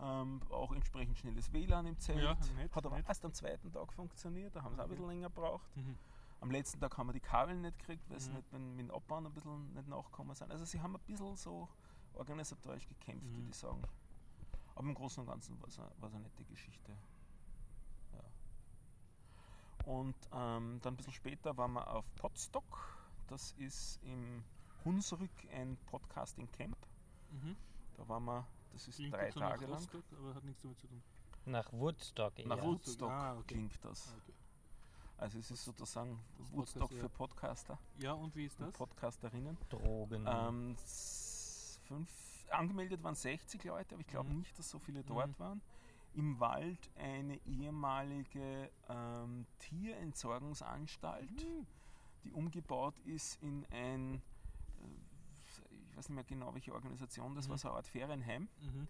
Ähm, 0.00 0.40
auch 0.50 0.72
entsprechend 0.72 1.16
schnelles 1.18 1.52
WLAN 1.52 1.86
im 1.86 1.98
Zelt. 2.00 2.20
Ja, 2.20 2.34
nett, 2.56 2.74
Hat 2.74 2.84
aber 2.84 2.96
nett. 2.96 3.06
erst 3.08 3.24
am 3.24 3.32
zweiten 3.32 3.70
Tag 3.72 3.92
funktioniert, 3.92 4.56
da 4.56 4.62
haben 4.62 4.74
sie 4.74 4.80
auch 4.80 4.84
ein 4.84 4.90
bisschen 4.90 5.06
länger 5.06 5.28
gebraucht. 5.28 5.76
Mhm. 5.76 5.96
Am 6.40 6.50
letzten 6.50 6.80
Tag 6.80 6.98
haben 6.98 7.06
wir 7.08 7.12
die 7.12 7.20
Kabel 7.20 7.54
nicht 7.56 7.78
gekriegt, 7.78 8.10
weil 8.10 8.18
sie 8.18 8.30
Mhm. 8.30 8.36
nicht 8.36 8.52
mit, 8.52 8.62
mit 8.62 8.78
dem 8.80 8.90
Abbauen 8.90 9.24
ein 9.26 9.32
bisschen 9.32 9.72
nicht 9.72 9.86
nachgekommen 9.88 10.34
sind. 10.34 10.50
Also 10.50 10.64
sie 10.64 10.80
haben 10.80 10.96
ein 10.96 11.02
bisschen 11.06 11.36
so 11.36 11.68
organisatorisch 12.14 12.88
gekämpft, 12.88 13.24
Mhm. 13.24 13.36
würde 13.36 13.48
ich 13.50 13.56
sagen. 13.56 13.82
Aber 14.74 14.88
im 14.88 14.94
Großen 14.94 15.20
und 15.22 15.28
Ganzen 15.28 15.60
war 15.60 15.68
es 15.68 15.78
eine, 15.78 15.90
eine 16.02 16.20
nette 16.20 16.44
Geschichte. 16.44 16.92
Ja. 18.12 18.20
Und 19.92 20.16
ähm, 20.32 20.80
dann 20.82 20.94
ein 20.94 20.96
bisschen 20.96 21.12
später 21.12 21.56
waren 21.56 21.72
wir 21.72 21.88
auf 21.88 22.12
Podstock. 22.16 22.98
Das 23.28 23.52
ist 23.52 24.00
im 24.02 24.42
Hunsrück 24.84 25.30
ein 25.52 25.76
Podcasting-Camp. 25.86 26.76
Mhm. 27.30 27.56
Da 27.96 28.08
waren 28.08 28.24
wir, 28.24 28.46
das 28.72 28.88
ist 28.88 28.96
Klingt 28.96 29.14
drei 29.14 29.30
so 29.30 29.40
nach 29.40 29.50
Tage 29.50 29.66
lang. 29.66 29.74
Rostock, 29.74 30.04
aber 30.18 30.34
hat 30.34 30.44
nichts 30.44 30.62
damit 30.62 30.78
zu 30.78 30.86
tun. 30.86 31.02
Nach 31.46 31.72
Woodstock 31.72 32.38
eher. 32.38 32.46
Nach. 32.46 32.62
Woodstock 32.62 33.10
Ah, 33.10 33.34
okay. 33.36 33.54
klingt 33.54 33.84
das. 33.84 34.08
Ah, 34.08 34.16
okay. 34.22 34.32
Also 35.18 35.38
es 35.38 35.50
ist 35.50 35.64
sozusagen 35.64 36.18
das 36.38 36.52
Woodstock 36.52 36.82
Podcast, 36.88 37.00
für 37.00 37.08
Podcaster 37.08 37.78
Ja, 37.98 38.12
und 38.14 38.34
wie 38.34 38.46
ist 38.46 38.60
das? 38.60 38.72
Podcasterinnen. 38.72 39.56
Drogen. 39.68 40.26
Ähm, 40.26 40.76
fünf, 41.86 42.10
angemeldet 42.50 43.02
waren 43.02 43.14
60 43.14 43.62
Leute, 43.64 43.94
aber 43.94 44.00
ich 44.00 44.06
glaube 44.08 44.30
Mhm. 44.30 44.38
nicht, 44.38 44.58
dass 44.58 44.68
so 44.70 44.78
viele 44.78 45.02
dort 45.04 45.28
Mhm. 45.28 45.38
waren. 45.38 45.60
Im 46.14 46.38
Wald 46.40 46.90
eine 46.96 47.36
ehemalige 47.46 48.70
ähm, 48.88 49.46
Tierentsorgungsanstalt, 49.60 51.30
Mhm. 51.30 51.66
die 52.24 52.32
umgebaut 52.32 52.98
ist 53.00 53.40
in 53.42 53.64
ein, 53.70 54.22
ich 55.94 55.98
weiß 55.98 56.08
nicht 56.08 56.14
mehr 56.16 56.24
genau 56.24 56.52
welche 56.52 56.74
Organisation, 56.74 57.34
das 57.36 57.48
war 57.48 57.54
Mhm. 57.54 57.60
so 57.60 57.68
eine 57.68 57.76
Art 57.76 57.86
Ferienheim. 57.86 58.48
Mhm. 58.60 58.88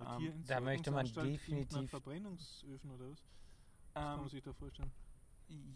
Ähm, 0.00 0.44
da 0.46 0.60
möchte 0.60 0.90
man 0.90 1.06
definitiv- 1.06 1.90
Verbrennungsöfen 1.90 2.90
oder 2.90 3.10
was? 3.10 3.18
Was 3.94 3.94
kann 3.94 4.14
Ähm, 4.14 4.20
man 4.20 4.28
sich 4.28 4.42
da 4.42 4.52
vorstellen? 4.52 4.90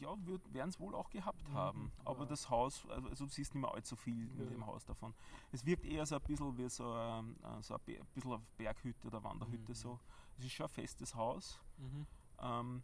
Ja, 0.01 0.17
werden 0.27 0.71
es 0.71 0.81
wohl 0.81 0.95
auch 0.95 1.09
gehabt 1.11 1.49
Mhm, 1.49 1.55
haben. 1.55 1.93
Aber 2.05 2.21
ja. 2.21 2.27
das 2.27 2.49
Haus, 2.51 2.85
also, 2.89 3.09
also 3.11 3.27
du 3.27 3.31
siehst 3.31 3.55
nicht 3.55 3.61
mehr 3.61 3.73
allzu 3.73 3.95
viel 3.95 4.29
in 4.33 4.39
Ja. 4.45 4.47
dem 4.47 4.67
Haus 4.67 4.85
davon. 4.85 5.15
Es 5.53 5.65
wirkt 5.65 5.85
eher 5.85 6.05
so 6.07 6.17
ein 6.17 6.23
bisschen 6.23 6.57
wie 6.59 6.69
so, 6.69 6.97
ähm, 6.97 7.37
äh, 7.45 7.63
so 7.63 7.75
ein, 7.75 7.81
Be- 7.85 8.01
ein 8.01 8.07
bisschen 8.15 8.33
eine 8.33 8.43
Berghütte 8.57 9.07
oder 9.07 9.23
Wanderhütte. 9.23 9.71
Mhm. 9.73 9.75
So. 9.75 10.01
Es 10.39 10.47
ist 10.47 10.53
schon 10.53 10.67
ein 10.67 10.71
festes 10.73 11.15
Haus. 11.15 11.61
Mhm. 11.77 12.07
Ähm, 12.41 12.83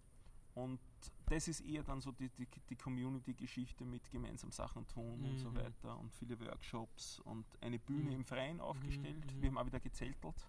und 0.55 0.79
das 1.27 1.49
ist 1.49 1.61
eher 1.61 1.83
dann 1.83 2.01
so 2.01 2.13
die, 2.13 2.29
die, 2.31 2.47
die 2.69 2.77
Community-Geschichte 2.77 3.85
mit 3.85 4.11
gemeinsam 4.11 4.51
Sachen 4.53 4.87
tun 4.89 5.25
und 5.25 5.39
so 5.39 5.51
Mhm. 5.51 5.57
weiter 5.57 5.99
und 5.99 6.13
viele 6.15 6.39
Workshops 6.41 7.21
und 7.21 7.45
eine 7.63 7.79
Bühne 7.79 8.11
Mhm. 8.11 8.17
im 8.17 8.25
Freien 8.25 8.61
aufgestellt. 8.61 9.25
mhm. 9.35 9.43
Wir 9.43 9.49
haben 9.49 9.59
auch 9.59 9.67
wieder 9.67 9.81
gezeltelt. 9.81 10.47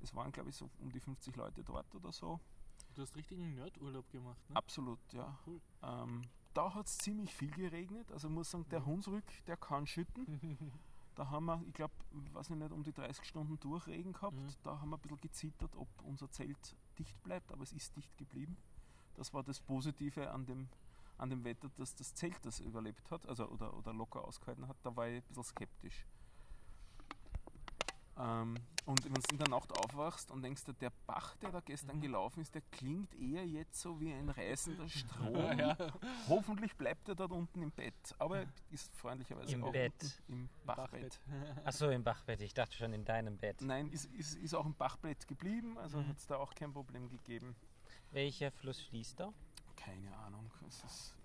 Es 0.00 0.14
waren, 0.14 0.30
glaube 0.30 0.50
ich, 0.50 0.56
so 0.56 0.70
um 0.80 0.92
die 0.92 1.00
50 1.00 1.34
Leute 1.36 1.64
dort 1.64 1.92
oder 1.94 2.12
so. 2.12 2.38
Du 2.94 3.02
hast 3.02 3.16
richtigen 3.16 3.54
Nerdurlaub 3.54 4.08
gemacht, 4.10 4.48
ne? 4.48 4.56
Absolut, 4.56 5.00
ja. 5.12 5.36
Cool. 5.46 5.60
Ähm, 5.82 6.22
da 6.54 6.72
hat 6.72 6.86
es 6.86 6.96
ziemlich 6.98 7.34
viel 7.34 7.50
geregnet. 7.50 8.10
Also 8.12 8.28
ich 8.28 8.34
muss 8.34 8.50
sagen, 8.50 8.66
der 8.70 8.80
Mhm. 8.80 8.86
Hunsrück, 8.86 9.24
der 9.46 9.56
kann 9.56 9.86
schütten. 9.86 10.26
Da 11.16 11.30
haben 11.30 11.46
wir, 11.46 11.62
ich 11.66 11.72
glaube, 11.72 11.94
weiß 12.34 12.50
ich 12.50 12.56
nicht, 12.56 12.70
um 12.72 12.82
die 12.82 12.92
30 12.92 13.24
Stunden 13.24 13.58
Durchregen 13.58 14.12
gehabt. 14.12 14.36
Mhm. 14.36 14.48
Da 14.62 14.78
haben 14.78 14.90
wir 14.90 14.98
ein 14.98 15.00
bisschen 15.00 15.18
gezittert, 15.22 15.74
ob 15.74 15.88
unser 16.02 16.30
Zelt 16.30 16.76
dicht 16.98 17.22
bleibt, 17.22 17.50
aber 17.52 17.62
es 17.62 17.72
ist 17.72 17.96
dicht 17.96 18.14
geblieben. 18.18 18.54
Das 19.16 19.32
war 19.34 19.42
das 19.42 19.60
Positive 19.60 20.30
an 20.30 20.46
dem, 20.46 20.68
an 21.18 21.30
dem 21.30 21.44
Wetter, 21.44 21.68
dass 21.76 21.94
das 21.94 22.14
Zelt 22.14 22.36
das 22.44 22.60
überlebt 22.60 23.10
hat, 23.10 23.26
also 23.26 23.46
oder, 23.48 23.74
oder 23.76 23.92
locker 23.92 24.24
ausgehalten 24.24 24.68
hat. 24.68 24.76
Da 24.82 24.94
war 24.94 25.08
ich 25.08 25.16
ein 25.22 25.22
bisschen 25.28 25.44
skeptisch. 25.44 26.06
Ähm, 28.18 28.56
und 28.86 29.04
wenn 29.04 29.12
du 29.12 29.20
in 29.30 29.38
der 29.38 29.48
Nacht 29.48 29.76
aufwachst 29.78 30.30
und 30.30 30.40
denkst, 30.42 30.62
der 30.80 30.90
Bach, 31.06 31.36
der 31.36 31.50
da 31.50 31.60
gestern 31.60 31.96
Mhm. 31.96 32.00
gelaufen 32.02 32.40
ist, 32.40 32.54
der 32.54 32.62
klingt 32.70 33.14
eher 33.14 33.46
jetzt 33.46 33.78
so 33.80 34.00
wie 34.00 34.10
ein 34.12 34.30
reißender 34.30 34.88
Strom. 34.88 35.58
ja. 35.58 35.76
Hoffentlich 36.28 36.74
bleibt 36.76 37.08
er 37.10 37.14
dort 37.14 37.32
unten 37.32 37.60
im 37.62 37.70
Bett. 37.72 37.94
Aber 38.18 38.38
er 38.38 38.46
ist 38.70 38.94
freundlicherweise 38.96 39.52
Im 39.54 39.64
auch 39.64 39.72
Bett. 39.72 40.22
im 40.28 40.48
Bachbett. 40.64 41.20
Achso, 41.64 41.90
im 41.90 42.04
Bachbett. 42.04 42.40
Ich 42.40 42.54
dachte 42.54 42.74
schon 42.74 42.94
in 42.94 43.04
deinem 43.04 43.36
Bett. 43.36 43.60
Nein, 43.60 43.90
ist, 43.90 44.06
ist, 44.14 44.34
ist 44.36 44.54
auch 44.54 44.64
im 44.64 44.74
Bachbett 44.74 45.28
geblieben, 45.28 45.76
also 45.76 45.98
Mhm. 46.00 46.08
hat 46.08 46.16
es 46.16 46.26
da 46.26 46.36
auch 46.36 46.54
kein 46.54 46.72
Problem 46.72 47.10
gegeben. 47.10 47.54
Welcher 48.12 48.50
Fluss 48.50 48.80
fließt 48.80 49.20
da? 49.20 49.32
Keine 49.76 50.16
Ahnung. 50.18 50.50
Es 50.66 50.82
ist, 50.84 51.16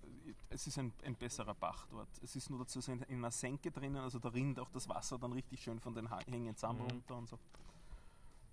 es 0.49 0.67
ist 0.67 0.77
ein, 0.77 0.93
ein 1.03 1.15
besserer 1.15 1.53
Bach 1.55 1.87
dort. 1.87 2.09
Es 2.21 2.35
ist 2.35 2.49
nur 2.49 2.59
dazu 2.59 2.81
so 2.81 2.91
in, 2.91 3.01
in 3.03 3.17
einer 3.19 3.31
Senke 3.31 3.71
drinnen, 3.71 3.97
also 4.01 4.19
da 4.19 4.29
rinnt 4.29 4.59
auch 4.59 4.69
das 4.69 4.87
Wasser 4.89 5.17
dann 5.17 5.31
richtig 5.33 5.61
schön 5.63 5.79
von 5.79 5.93
den 5.95 6.09
Hängen 6.27 6.55
zusammen 6.55 6.83
Mhm. 6.83 6.89
runter 6.91 7.15
und 7.17 7.27
so. 7.29 7.39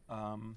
Ähm, 0.09 0.57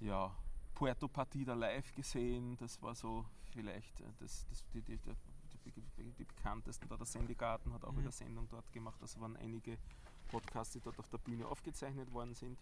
ja, 0.00 0.34
Puerto 0.74 1.08
Partida 1.08 1.54
live 1.54 1.92
gesehen. 1.94 2.56
Das 2.58 2.80
war 2.82 2.94
so 2.94 3.24
vielleicht 3.52 4.00
äh, 4.00 4.04
das, 4.20 4.46
das, 4.48 4.64
die, 4.72 4.82
die, 4.82 4.96
die, 4.98 5.72
die, 5.72 6.12
die 6.12 6.24
bekanntesten. 6.24 6.88
Da 6.88 6.96
der 6.96 7.06
Sendegarten 7.06 7.72
hat 7.72 7.84
auch 7.84 7.92
Mhm. 7.92 7.98
wieder 8.00 8.12
Sendung 8.12 8.48
dort 8.48 8.70
gemacht. 8.72 9.00
Das 9.02 9.18
waren 9.20 9.36
einige 9.36 9.78
Podcasts, 10.28 10.72
die 10.74 10.80
dort 10.80 10.98
auf 10.98 11.08
der 11.08 11.18
Bühne 11.18 11.46
aufgezeichnet 11.46 12.12
worden 12.12 12.34
sind. 12.34 12.58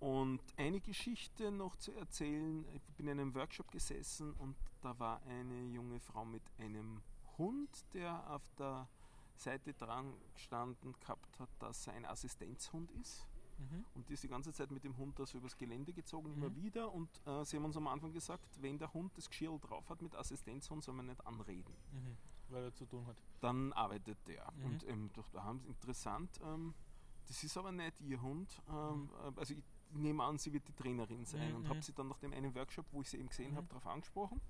Und 0.00 0.40
eine 0.56 0.80
Geschichte 0.80 1.50
noch 1.50 1.76
zu 1.76 1.92
erzählen. 1.92 2.64
Ich 2.74 2.82
bin 2.96 3.06
in 3.08 3.18
einem 3.18 3.34
Workshop 3.34 3.70
gesessen 3.70 4.32
und 4.34 4.54
da 4.82 4.98
war 4.98 5.22
eine 5.22 5.64
junge 5.72 6.00
Frau 6.00 6.24
mit 6.24 6.42
einem 6.58 7.02
Hund, 7.38 7.84
der 7.94 8.28
auf 8.30 8.42
der 8.58 8.88
Seite 9.36 9.72
dran 9.74 10.12
gestanden 10.34 10.94
gehabt 11.00 11.38
hat, 11.40 11.48
dass 11.58 11.86
er 11.86 11.94
ein 11.94 12.04
Assistenzhund 12.04 12.90
ist. 12.92 13.26
Mhm. 13.58 13.84
Und 13.94 14.08
die 14.08 14.14
ist 14.14 14.22
die 14.22 14.28
ganze 14.28 14.52
Zeit 14.52 14.70
mit 14.70 14.84
dem 14.84 14.96
Hund 14.98 15.18
da 15.18 15.24
so 15.26 15.38
übers 15.38 15.56
Gelände 15.56 15.92
gezogen, 15.94 16.30
immer 16.32 16.50
Mhm. 16.50 16.56
wieder. 16.56 16.92
Und 16.92 17.08
äh, 17.26 17.44
sie 17.44 17.56
haben 17.56 17.64
uns 17.64 17.76
am 17.76 17.86
Anfang 17.86 18.12
gesagt, 18.12 18.44
wenn 18.60 18.78
der 18.78 18.92
Hund 18.92 19.16
das 19.16 19.28
Geschirr 19.28 19.58
drauf 19.58 19.88
hat 19.88 20.02
mit 20.02 20.14
Assistenzhund, 20.14 20.84
soll 20.84 20.94
man 20.94 21.06
nicht 21.06 21.26
anreden. 21.26 21.74
Mhm. 21.92 22.16
Weil 22.50 22.64
er 22.64 22.74
zu 22.74 22.84
tun 22.86 23.06
hat. 23.06 23.16
Dann 23.40 23.72
arbeitet 23.72 24.18
der. 24.26 24.52
Mhm. 24.52 24.64
Und 24.64 24.86
ähm, 24.88 25.10
doch, 25.14 25.28
da 25.30 25.42
haben 25.42 25.58
sie 25.60 25.68
interessant, 25.68 26.38
ähm, 26.44 26.74
das 27.28 27.42
ist 27.42 27.56
aber 27.56 27.72
nicht 27.72 28.00
ihr 28.02 28.20
Hund. 28.22 28.62
Ähm, 28.68 29.10
äh, 29.24 29.32
Also 29.40 29.54
ich 29.54 29.62
nehme 29.92 30.22
an, 30.24 30.38
sie 30.38 30.52
wird 30.52 30.66
die 30.68 30.72
Trainerin 30.72 31.24
sein. 31.24 31.50
Mhm, 31.50 31.56
Und 31.56 31.68
habe 31.68 31.82
sie 31.82 31.92
dann 31.92 32.08
nach 32.08 32.18
dem 32.18 32.32
einen 32.32 32.54
Workshop, 32.54 32.86
wo 32.92 33.00
ich 33.02 33.10
sie 33.10 33.18
eben 33.18 33.28
gesehen 33.28 33.52
Mhm. 33.52 33.56
habe, 33.56 33.66
darauf 33.68 33.86
angesprochen. 33.86 34.40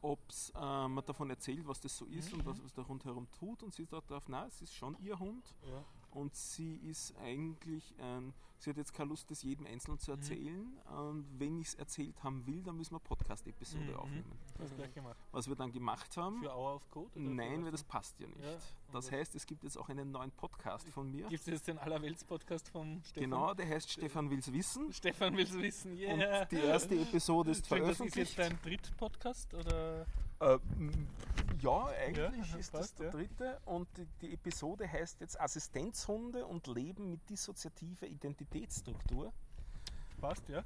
Ob 0.00 0.18
es 0.28 0.52
äh, 0.56 0.88
mir 0.88 1.02
davon 1.02 1.30
erzählt, 1.30 1.66
was 1.66 1.80
das 1.80 1.96
so 1.96 2.04
ist 2.06 2.32
Mhm, 2.32 2.40
und 2.40 2.46
was, 2.46 2.62
was 2.64 2.72
der 2.72 2.84
rundherum 2.84 3.30
tut. 3.30 3.62
Und 3.62 3.72
sie 3.72 3.84
sagt 3.84 4.10
darauf, 4.10 4.28
nein, 4.28 4.48
es 4.48 4.60
ist 4.60 4.74
schon 4.74 4.96
ihr 4.98 5.18
Hund. 5.18 5.54
Ja. 5.64 5.84
Und 6.12 6.34
sie 6.36 6.76
ist 6.76 7.14
eigentlich, 7.16 7.94
ähm, 7.98 8.32
sie 8.58 8.70
hat 8.70 8.76
jetzt 8.76 8.92
keine 8.92 9.08
Lust, 9.08 9.30
das 9.30 9.42
jedem 9.42 9.66
Einzelnen 9.66 9.98
zu 9.98 10.10
Mhm. 10.12 10.16
erzählen. 10.18 10.78
Und 10.96 11.26
wenn 11.38 11.58
ich 11.58 11.68
es 11.68 11.74
erzählt 11.74 12.22
haben 12.22 12.46
will, 12.46 12.62
dann 12.62 12.76
müssen 12.76 12.92
wir 12.92 12.98
eine 12.98 13.04
Podcast-Episode 13.08 13.82
Mhm, 13.82 13.90
mhm. 13.90 13.96
aufnehmen. 13.96 14.38
Du 14.58 14.76
gleich 14.76 14.92
gemacht. 14.94 15.16
Was 15.32 15.48
wir 15.48 15.56
dann 15.56 15.72
gemacht 15.72 16.14
haben, 16.16 16.40
Für 16.40 16.54
Hour 16.54 16.74
of 16.76 16.90
Code? 16.90 17.10
nein, 17.18 17.64
weil 17.64 17.72
das 17.72 17.82
passt 17.82 18.20
ja 18.20 18.28
nicht. 18.28 18.40
Ja, 18.44 18.56
das 18.92 19.10
heißt, 19.10 19.34
es 19.34 19.46
gibt 19.46 19.64
jetzt 19.64 19.76
auch 19.78 19.88
einen 19.88 20.10
neuen 20.12 20.30
Podcast 20.32 20.86
von 20.90 21.10
mir. 21.10 21.26
Gibt 21.28 21.40
es 21.40 21.46
jetzt 21.46 21.66
den 21.66 21.78
Allerwelts-Podcast 21.78 22.68
vom 22.68 23.00
Stefan? 23.04 23.30
Genau, 23.30 23.54
der 23.54 23.66
heißt 23.68 23.90
Stefan 23.90 24.30
will's 24.30 24.52
wissen. 24.52 24.92
Stefan 24.92 25.34
will 25.36 25.44
es 25.46 25.54
wissen. 25.54 25.96
Yeah. 25.96 26.42
Und 26.42 26.52
die 26.52 26.56
erste 26.56 26.94
Episode 27.00 27.50
ist 27.52 27.64
Stimmt, 27.66 27.80
das 27.82 27.88
ist 27.90 27.96
veröffentlicht. 27.96 28.36
jetzt 28.36 28.38
dein 28.38 28.58
Dritt-Podcast? 28.62 29.54
Oder? 29.54 30.06
Äh, 30.42 30.58
ja, 31.60 31.86
eigentlich 31.86 32.52
Ja, 32.52 32.58
ist 32.58 32.74
das 32.74 32.80
passt, 32.80 32.98
der 32.98 33.06
ja. 33.06 33.12
dritte. 33.12 33.60
Und 33.64 33.88
die, 33.96 34.06
die 34.20 34.34
Episode 34.34 34.90
heißt 34.90 35.20
jetzt 35.20 35.40
Assistenzhunde 35.40 36.44
und 36.44 36.66
Leben 36.66 37.10
mit 37.10 37.30
dissoziativer 37.30 38.06
Identitätsstruktur. 38.06 39.32
Passt, 40.20 40.48
ja. 40.48 40.64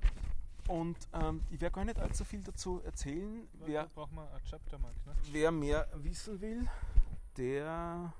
Und 0.69 0.97
ähm, 1.13 1.43
ich 1.51 1.61
werde 1.61 1.75
gar 1.75 1.85
nicht 1.85 1.99
allzu 1.99 2.25
viel 2.25 2.43
dazu 2.43 2.81
erzählen. 2.83 3.47
Da 3.61 3.67
Wer, 3.67 3.87
braucht 3.89 4.13
man 4.13 4.27
ein 4.29 4.43
Chaptermark. 4.45 4.95
Ne? 5.07 5.15
wer 5.31 5.53
mehr 5.53 5.89
wissen 5.95 6.41
will, 6.41 6.67
der. 7.37 8.13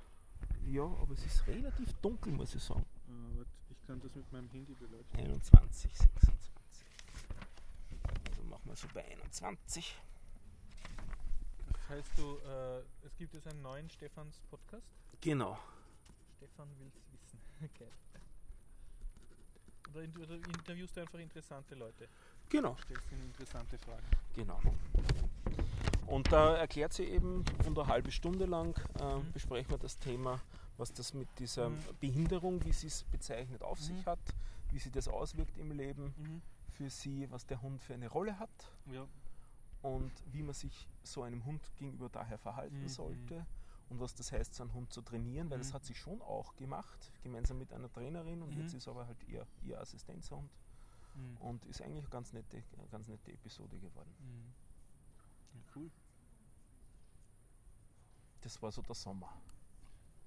Ja, 0.67 0.83
aber 0.85 1.13
es 1.13 1.25
ist 1.25 1.47
relativ 1.47 1.93
dunkel, 1.95 2.33
muss 2.33 2.55
ich 2.55 2.63
sagen. 2.63 2.85
ich 3.71 3.87
kann 3.87 4.01
das 4.01 4.15
mit 4.15 4.31
meinem 4.33 4.49
Handy 4.51 4.75
beleuchten. 4.75 5.19
21, 5.19 5.97
26. 5.97 6.53
Also 8.29 8.43
machen 8.45 8.63
wir 8.65 8.77
so 8.77 8.89
bei 8.93 9.05
21. 9.05 9.97
Heißt, 11.89 12.11
du, 12.19 12.39
äh, 12.39 12.81
es 13.07 13.17
gibt 13.17 13.35
jetzt 13.35 13.47
einen 13.47 13.63
neuen 13.63 13.89
Stefans 13.91 14.41
Podcast. 14.51 14.87
Genau. 15.21 15.59
Stefan 16.37 16.69
will 16.79 16.89
es 16.89 17.13
wissen. 17.13 17.41
Geil. 17.79 17.93
Oder 19.95 20.35
interviewst 20.35 20.97
du 20.97 21.01
einfach 21.01 21.19
interessante 21.21 21.75
Leute? 21.75 22.09
Genau. 22.51 22.77
Stellst 22.85 23.11
ihnen 23.13 23.25
interessante 23.27 23.79
Fragen. 23.79 24.05
Genau. 24.35 24.61
Und 26.07 26.31
da 26.31 26.57
erklärt 26.57 26.93
sie 26.93 27.05
eben 27.05 27.45
und 27.65 27.79
eine 27.79 27.89
halbe 27.89 28.11
Stunde 28.13 28.47
lang 28.47 28.75
äh, 29.01 29.17
Mhm. 29.19 29.33
besprechen 29.33 29.71
wir 29.71 29.79
das 29.79 29.99
Thema, 29.99 30.41
was 30.77 30.93
das 30.93 31.15
mit 31.15 31.29
dieser 31.39 31.71
Mhm. 31.71 31.79
Behinderung, 32.01 32.65
wie 32.65 32.73
sie 32.73 32.89
es 32.89 33.05
bezeichnet, 33.05 33.63
auf 33.63 33.79
Mhm. 33.81 33.85
sich 33.85 34.07
hat, 34.07 34.19
wie 34.71 34.79
sie 34.79 34.91
das 34.91 35.09
auswirkt 35.09 35.57
im 35.57 35.71
Leben 35.73 36.15
Mhm. 36.19 36.43
für 36.73 36.91
sie, 36.91 37.31
was 37.31 37.47
der 37.47 37.63
Hund 37.63 37.81
für 37.83 37.95
eine 37.95 38.09
Rolle 38.09 38.39
hat 38.39 38.51
Ja. 38.93 39.07
Und 39.87 40.13
wie 40.33 40.43
man 40.43 40.55
sich 40.55 40.89
so 41.03 41.23
einem 41.23 41.45
Hund 41.45 41.63
gegenüber 41.77 42.09
daher 42.09 42.39
verhalten 42.39 42.83
Mhm. 42.83 42.89
sollte 42.89 43.47
und 43.89 44.01
was 44.01 44.15
das 44.15 44.33
heißt, 44.33 44.55
so 44.55 44.63
einen 44.65 44.75
Hund 44.75 44.93
zu 44.93 45.01
trainieren, 45.03 45.49
weil 45.51 45.59
das 45.59 45.71
Mhm. 45.71 45.75
hat 45.75 45.85
sie 45.85 45.95
schon 45.95 46.21
auch 46.23 46.57
gemacht, 46.57 47.13
gemeinsam 47.23 47.59
mit 47.59 47.73
einer 47.73 47.91
Trainerin 47.93 48.43
und 48.43 48.55
Mhm. 48.55 48.61
jetzt 48.63 48.75
ist 48.75 48.89
aber 48.89 49.07
halt 49.07 49.23
ihr, 49.29 49.47
ihr 49.63 49.81
Assistenzhund 49.81 50.51
Mhm. 51.15 51.37
und 51.39 51.65
ist 51.67 51.81
eigentlich 51.83 52.01
eine 52.05 52.09
ganz 52.11 52.33
nette, 52.33 52.63
eine 52.79 52.89
ganz 52.89 53.07
nette 53.09 53.33
Episode 53.33 53.79
geworden. 53.79 54.15
Mhm. 54.19 54.53
Ja, 55.55 55.61
cool. 55.77 55.91
Das 58.43 58.61
war 58.63 58.71
so 58.73 58.83
der 58.83 58.95
Sommer. 58.95 59.33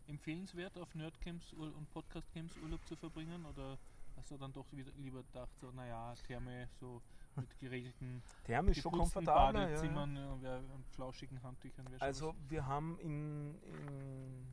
Empfehlenswert 0.08 0.78
auf 0.78 0.95
Nerdcamps 0.95 1.54
und 1.54 1.89
Podcastcamps 1.91 2.58
Urlaub 2.58 2.86
zu 2.88 2.95
verbringen 2.95 3.45
oder 3.45 3.78
hast 4.15 4.32
du 4.32 4.38
dann 4.38 4.52
doch 4.52 4.65
wieder 4.72 4.91
lieber 4.98 5.22
gedacht, 5.24 5.52
so 5.62 5.72
naja, 5.72 6.15
Therme 6.28 6.67
so 6.80 7.02
mit 7.41 7.58
geregelten 7.60 8.23
Therme 8.43 8.71
ist 8.71 8.82
schon 8.82 8.91
komfortabler. 8.91 9.62
Ja, 9.62 9.67
ja. 9.69 9.75
Badezimmern 9.75 10.15
ja. 10.15 10.41
wär- 10.41 10.63
und 10.73 10.88
flauschigen 10.89 11.41
Handtüchern 11.43 11.86
wäre 11.88 11.99
schon 11.99 12.06
Also 12.08 12.36
wir 12.47 12.65
haben 12.65 12.99
in, 12.99 13.62
in 13.63 14.47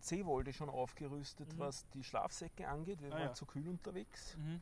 Seewolde 0.00 0.52
schon 0.52 0.68
aufgerüstet, 0.68 1.52
Mhm. 1.54 1.58
was 1.58 1.88
die 1.90 2.04
Schlafsäcke 2.04 2.68
angeht. 2.68 3.00
Wir 3.00 3.08
Ah, 3.10 3.14
waren 3.14 3.22
ja. 3.22 3.32
zu 3.34 3.46
kühl 3.46 3.68
unterwegs. 3.68 4.36
Mhm. 4.36 4.60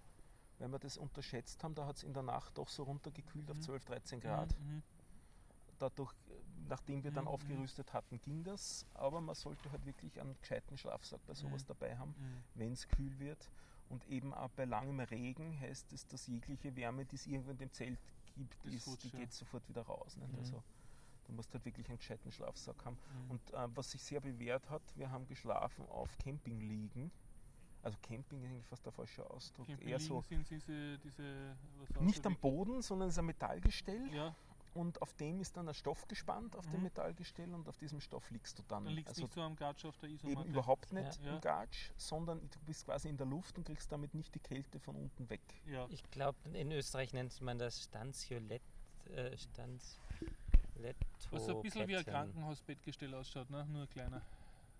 Weil 0.59 0.69
wir 0.71 0.79
das 0.79 0.97
unterschätzt 0.97 1.65
haben, 1.65 1.75
da 1.75 1.87
hat 1.87 1.97
es 1.97 2.05
in 2.05 2.13
der 2.15 2.23
Nacht 2.23 2.57
doch 2.57 2.69
so 2.69 2.85
runtergekühlt 2.85 3.51
auf 3.51 3.57
Mhm. 3.57 3.63
12, 3.63 3.85
13 3.85 4.21
Grad. 4.21 4.57
Mhm. 4.61 4.83
Dadurch, 5.79 6.13
äh, 6.29 6.35
nachdem 6.69 7.03
wir 7.03 7.11
dann 7.11 7.25
Mhm, 7.25 7.31
mhm. 7.31 7.35
aufgerüstet 7.35 7.93
hatten, 7.93 8.21
ging 8.21 8.45
das. 8.45 8.87
Aber 8.95 9.21
man 9.21 9.35
sollte 9.35 9.73
halt 9.73 9.85
wirklich 9.85 10.21
einen 10.21 10.37
gescheiten 10.39 10.77
Schlafsack 10.79 11.21
bei 11.27 11.35
sowas 11.35 11.63
Mhm. 11.65 11.67
dabei 11.69 11.97
haben, 11.99 12.15
Mhm. 12.17 12.45
wenn 12.55 12.73
es 12.73 12.87
kühl 12.87 13.19
wird. 13.19 13.51
Und 13.93 14.09
eben 14.09 14.33
auch 14.33 14.49
bei 14.51 14.65
langem 14.65 15.01
Regen 15.01 15.61
heißt 15.61 15.93
es, 15.93 16.07
dass 16.07 16.27
jegliche 16.27 16.75
Wärme, 16.75 17.05
die 17.05 17.17
es 17.17 17.27
irgendwo 17.27 17.51
in 17.51 17.59
dem 17.59 17.73
Zelt 17.73 17.99
gibt, 18.35 18.65
Ist 18.65 18.85
futsch, 18.85 19.03
die 19.03 19.09
ja. 19.09 19.19
geht 19.19 19.33
sofort 19.35 19.69
wieder 19.69 19.83
raus. 19.83 20.17
Mhm. 20.17 20.39
Also, 20.39 20.63
du 21.27 21.33
musst 21.33 21.53
halt 21.53 21.63
wirklich 21.67 21.87
einen 21.89 21.99
gescheiten 21.99 22.33
Schlafsack 22.33 22.83
haben. 22.87 22.97
Mhm. 22.97 23.31
Und 23.31 23.51
äh, 23.53 23.69
was 23.75 23.91
sich 23.91 24.03
sehr 24.03 24.21
bewährt 24.21 24.69
hat, 24.71 24.83
wir 24.97 25.11
haben 25.11 25.27
geschlafen 25.27 25.85
auf 25.91 26.17
Campingliegen. 26.17 27.13
Also 27.83 27.99
Camping 28.01 28.43
ist 28.43 28.49
eigentlich 28.49 28.67
fast 28.67 28.87
der 28.87 28.93
falsche 28.93 29.29
Ausdruck. 29.29 29.69
Eher 29.81 29.99
so 29.99 30.23
sind 30.23 30.49
diese, 30.49 30.99
diese 30.99 31.57
nicht 32.01 32.25
am 32.25 32.37
Boden, 32.37 32.81
sondern 32.81 33.09
es 33.09 33.17
ist 33.17 33.19
ein 33.19 33.27
Metallgestell 33.27 34.09
Ja, 34.15 34.35
und 34.75 35.01
auf 35.03 35.13
dem 35.15 35.41
ist 35.41 35.57
dann 35.57 35.69
ein 35.69 35.75
Stoff 35.75 36.07
gespannt 36.09 36.57
auf 36.57 36.65
dem 36.67 36.79
Mhm. 36.79 36.83
Metallgestell 36.85 37.53
und 37.55 37.69
auf 37.69 37.77
diesem 37.79 38.01
Stoff 38.01 38.31
liegst 38.31 38.59
du 38.59 38.63
dann. 38.69 38.85
dann 38.85 38.95
liegst 38.95 39.09
also 39.11 39.23
nicht 39.23 39.35
so 39.35 39.41
am 39.43 39.57
Gatsch 39.57 39.85
auf 39.85 39.97
der 39.99 40.09
Isomatte. 40.11 40.41
eben 40.41 40.51
überhaupt 40.51 40.93
nicht 40.93 41.23
Ja. 41.25 41.35
im 41.35 41.41
Gatsch, 41.41 41.91
sondern 41.97 42.41
du 42.51 42.59
bist 42.67 42.85
quasi 42.87 43.09
in 43.09 43.17
der 43.17 43.27
Luft 43.27 43.57
und 43.59 43.65
kriegst 43.65 43.91
damit 43.93 44.15
nicht 44.15 44.35
die 44.35 44.41
Kälte 44.41 44.79
von 44.81 44.97
unten 44.97 45.29
weg. 45.31 45.41
Ja. 45.67 45.87
Ich 45.91 46.03
glaube, 46.11 46.39
in 46.53 46.73
Österreich 46.73 47.13
nennt 47.13 47.39
man 47.41 47.59
das 47.59 47.83
Stanziolett. 47.83 48.63
Äh, 49.11 49.37
Stanzioletto. 49.37 51.07
Was 51.31 51.47
so 51.47 51.57
ein 51.57 51.63
bisschen 51.63 51.89
wie 51.89 51.97
ein. 51.97 52.05
Krankenhausbettgestell 52.05 53.15
ausschaut, 53.15 53.51
ne? 53.51 53.65
nur 53.67 53.87
kleiner. 53.89 54.23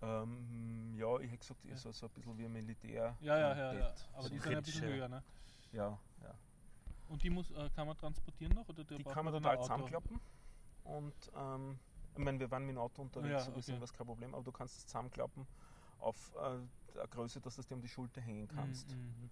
Ähm, 0.01 0.95
ja, 0.97 1.17
ich 1.19 1.27
hätte 1.31 1.37
gesagt, 1.37 1.63
Ja. 1.65 1.77
so, 1.77 1.91
so 1.91 2.07
ein 2.07 2.11
bisschen 2.13 2.37
wie 2.37 2.45
ein 2.45 2.51
Militär. 2.51 3.15
Ja, 3.21 3.37
ja, 3.37 3.55
ja, 3.55 3.73
ja. 3.73 3.93
Aber 4.13 4.23
so 4.23 4.29
die 4.29 4.39
sind 4.39 4.55
ein 4.55 4.63
bisschen 4.63 4.83
höher. 4.87 5.07
Ne? 5.07 5.23
ja, 5.71 5.97
ja. 6.21 6.35
Und 7.09 7.21
die 7.23 7.29
muss, 7.29 7.51
äh, 7.51 7.69
kann 7.75 7.87
man 7.87 7.97
transportieren 7.97 8.53
noch? 8.53 8.67
Oder 8.69 8.83
Die 8.83 9.03
kann 9.03 9.25
man 9.25 9.33
dann 9.33 9.43
total 9.43 9.61
zusammenklappen. 9.61 10.19
Und 10.83 11.13
ähm, 11.35 11.79
ich 12.13 12.19
meine, 12.19 12.39
wir 12.39 12.49
waren 12.51 12.65
mit 12.65 12.75
dem 12.75 12.79
Auto 12.79 13.01
unterwegs, 13.01 13.31
Ja, 13.31 13.39
so 13.41 13.51
gesehen 13.51 13.75
okay. 13.75 13.81
war 13.81 13.85
es 13.85 13.93
kein 13.93 14.07
Problem, 14.07 14.33
aber 14.33 14.43
du 14.43 14.51
kannst 14.51 14.77
es 14.77 14.85
zusammenklappen 14.85 15.47
auf 15.99 16.33
äh, 16.35 16.39
eine 16.99 17.07
Größe, 17.09 17.39
dass 17.41 17.55
du 17.55 17.61
es 17.61 17.67
dir 17.67 17.75
um 17.75 17.81
die 17.81 17.87
Schulter 17.87 18.21
hängen 18.21 18.47
kannst. 18.47 18.89
Mhm, 18.89 18.95
mhm, 18.97 19.29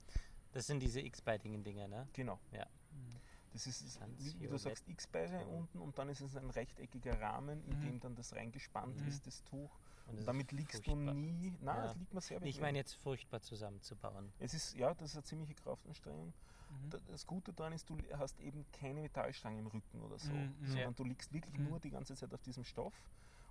Das 0.54 0.66
sind 0.68 0.80
diese 0.82 1.02
X-Biting-Dinger, 1.02 1.88
ne? 1.88 2.08
Genau. 2.14 2.40
mhm. 2.52 3.20
Das 3.54 3.68
ist, 3.68 4.00
wie, 4.18 4.40
wie 4.40 4.48
du 4.48 4.58
sagst, 4.58 4.88
X-Beine 4.88 5.46
unten 5.46 5.80
und 5.80 5.98
dann 6.00 6.08
ist 6.08 6.22
es 6.22 6.38
ein 6.38 6.50
rechteckiger 6.50 7.20
Rahmen, 7.20 7.62
in 7.66 7.78
Mhm. 7.78 7.82
dem 7.82 8.00
dann 8.00 8.16
das 8.16 8.34
reingespannt 8.34 9.02
Mhm. 9.02 9.08
ist, 9.10 9.28
das 9.28 9.44
Tuch. 9.44 9.70
Und 10.08 10.20
es 10.20 10.26
damit 10.26 10.52
liegst 10.54 10.86
furchtbar. 10.86 11.14
du 11.14 11.20
nie. 11.20 11.54
Nein, 11.60 11.76
Ja. 11.76 11.86
es 11.92 11.96
liegt 11.98 12.14
mir 12.14 12.22
sehr 12.22 12.42
Ich 12.44 12.62
meine 12.62 12.78
jetzt 12.78 12.94
furchtbar 12.96 13.42
zusammenzubauen. 13.42 14.32
Es 14.40 14.54
ist, 14.54 14.74
ja, 14.76 14.94
das 14.94 15.10
ist 15.10 15.16
eine 15.18 15.24
ziemliche 15.24 15.54
Kraftanstrengung. 15.56 16.34
Mhm. 16.72 16.90
Da- 16.90 17.00
Das 17.08 17.26
Gute 17.28 17.54
daran 17.54 17.74
ist, 17.74 17.90
du 17.90 17.98
hast 18.18 18.40
eben 18.40 18.66
keine 18.72 19.02
Metallstange 19.02 19.60
im 19.60 19.68
Rücken 19.68 20.02
oder 20.02 20.18
so, 20.18 20.32
Mhm, 20.32 20.56
mhm. 20.60 20.66
sondern 20.68 20.90
Ja. 20.90 20.92
du 20.92 21.04
liegst 21.04 21.32
wirklich 21.34 21.58
Mhm. 21.58 21.70
nur 21.70 21.80
die 21.80 21.90
ganze 21.90 22.16
Zeit 22.16 22.34
auf 22.34 22.42
diesem 22.42 22.64
Stoff 22.64 22.94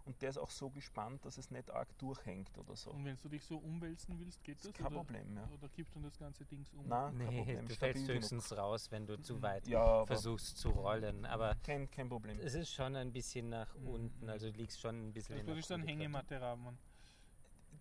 und 0.06 0.20
der 0.22 0.30
ist 0.30 0.38
auch 0.38 0.50
so 0.50 0.70
gespannt, 0.70 1.24
dass 1.24 1.36
es 1.36 1.50
nicht 1.50 1.70
arg 1.70 1.88
durchhängt 1.98 2.56
oder 2.56 2.74
so. 2.74 2.90
Und 2.90 3.04
wenn 3.04 3.16
du 3.22 3.28
dich 3.28 3.44
so 3.44 3.58
umwälzen 3.58 4.18
willst, 4.18 4.42
geht 4.42 4.56
Das 4.58 4.64
das? 4.64 4.72
kein 4.72 4.86
oder, 4.86 4.96
Problem, 4.96 5.36
ja. 5.36 5.48
oder 5.52 5.68
kippt 5.68 5.94
dann 5.94 6.02
das 6.04 6.18
ganze 6.18 6.44
Ding 6.46 6.64
um? 6.72 6.88
Nein, 6.88 7.18
kein 7.18 7.28
Nee, 7.28 7.38
Problem. 7.38 7.68
du 7.68 7.74
stabil 7.74 7.92
fällst 7.94 8.06
genug. 8.06 8.22
höchstens 8.22 8.56
raus, 8.56 8.90
wenn 8.90 9.06
du 9.06 9.20
zu 9.20 9.34
Mhm. 9.36 9.42
weit 9.42 9.68
Ja, 9.68 10.06
versuchst 10.06 10.56
zu 10.56 10.70
rollen. 10.70 11.26
Aber 11.26 11.54
kein, 11.56 11.90
kein 11.90 12.08
Problem. 12.08 12.38
es 12.40 12.54
ist 12.54 12.72
schon 12.72 12.96
ein 12.96 13.12
bisschen 13.12 13.50
nach 13.50 13.74
Mhm. 13.76 13.88
unten, 13.88 14.28
also 14.30 14.50
du 14.50 14.56
liegst 14.56 14.80
schon 14.80 15.08
ein 15.08 15.12
bisschen 15.12 15.36
Das 15.36 15.46
würde 15.46 15.60
ich 15.60 15.66
dann. 15.66 15.82
Hängematte 15.82 16.40
haben. 16.40 16.78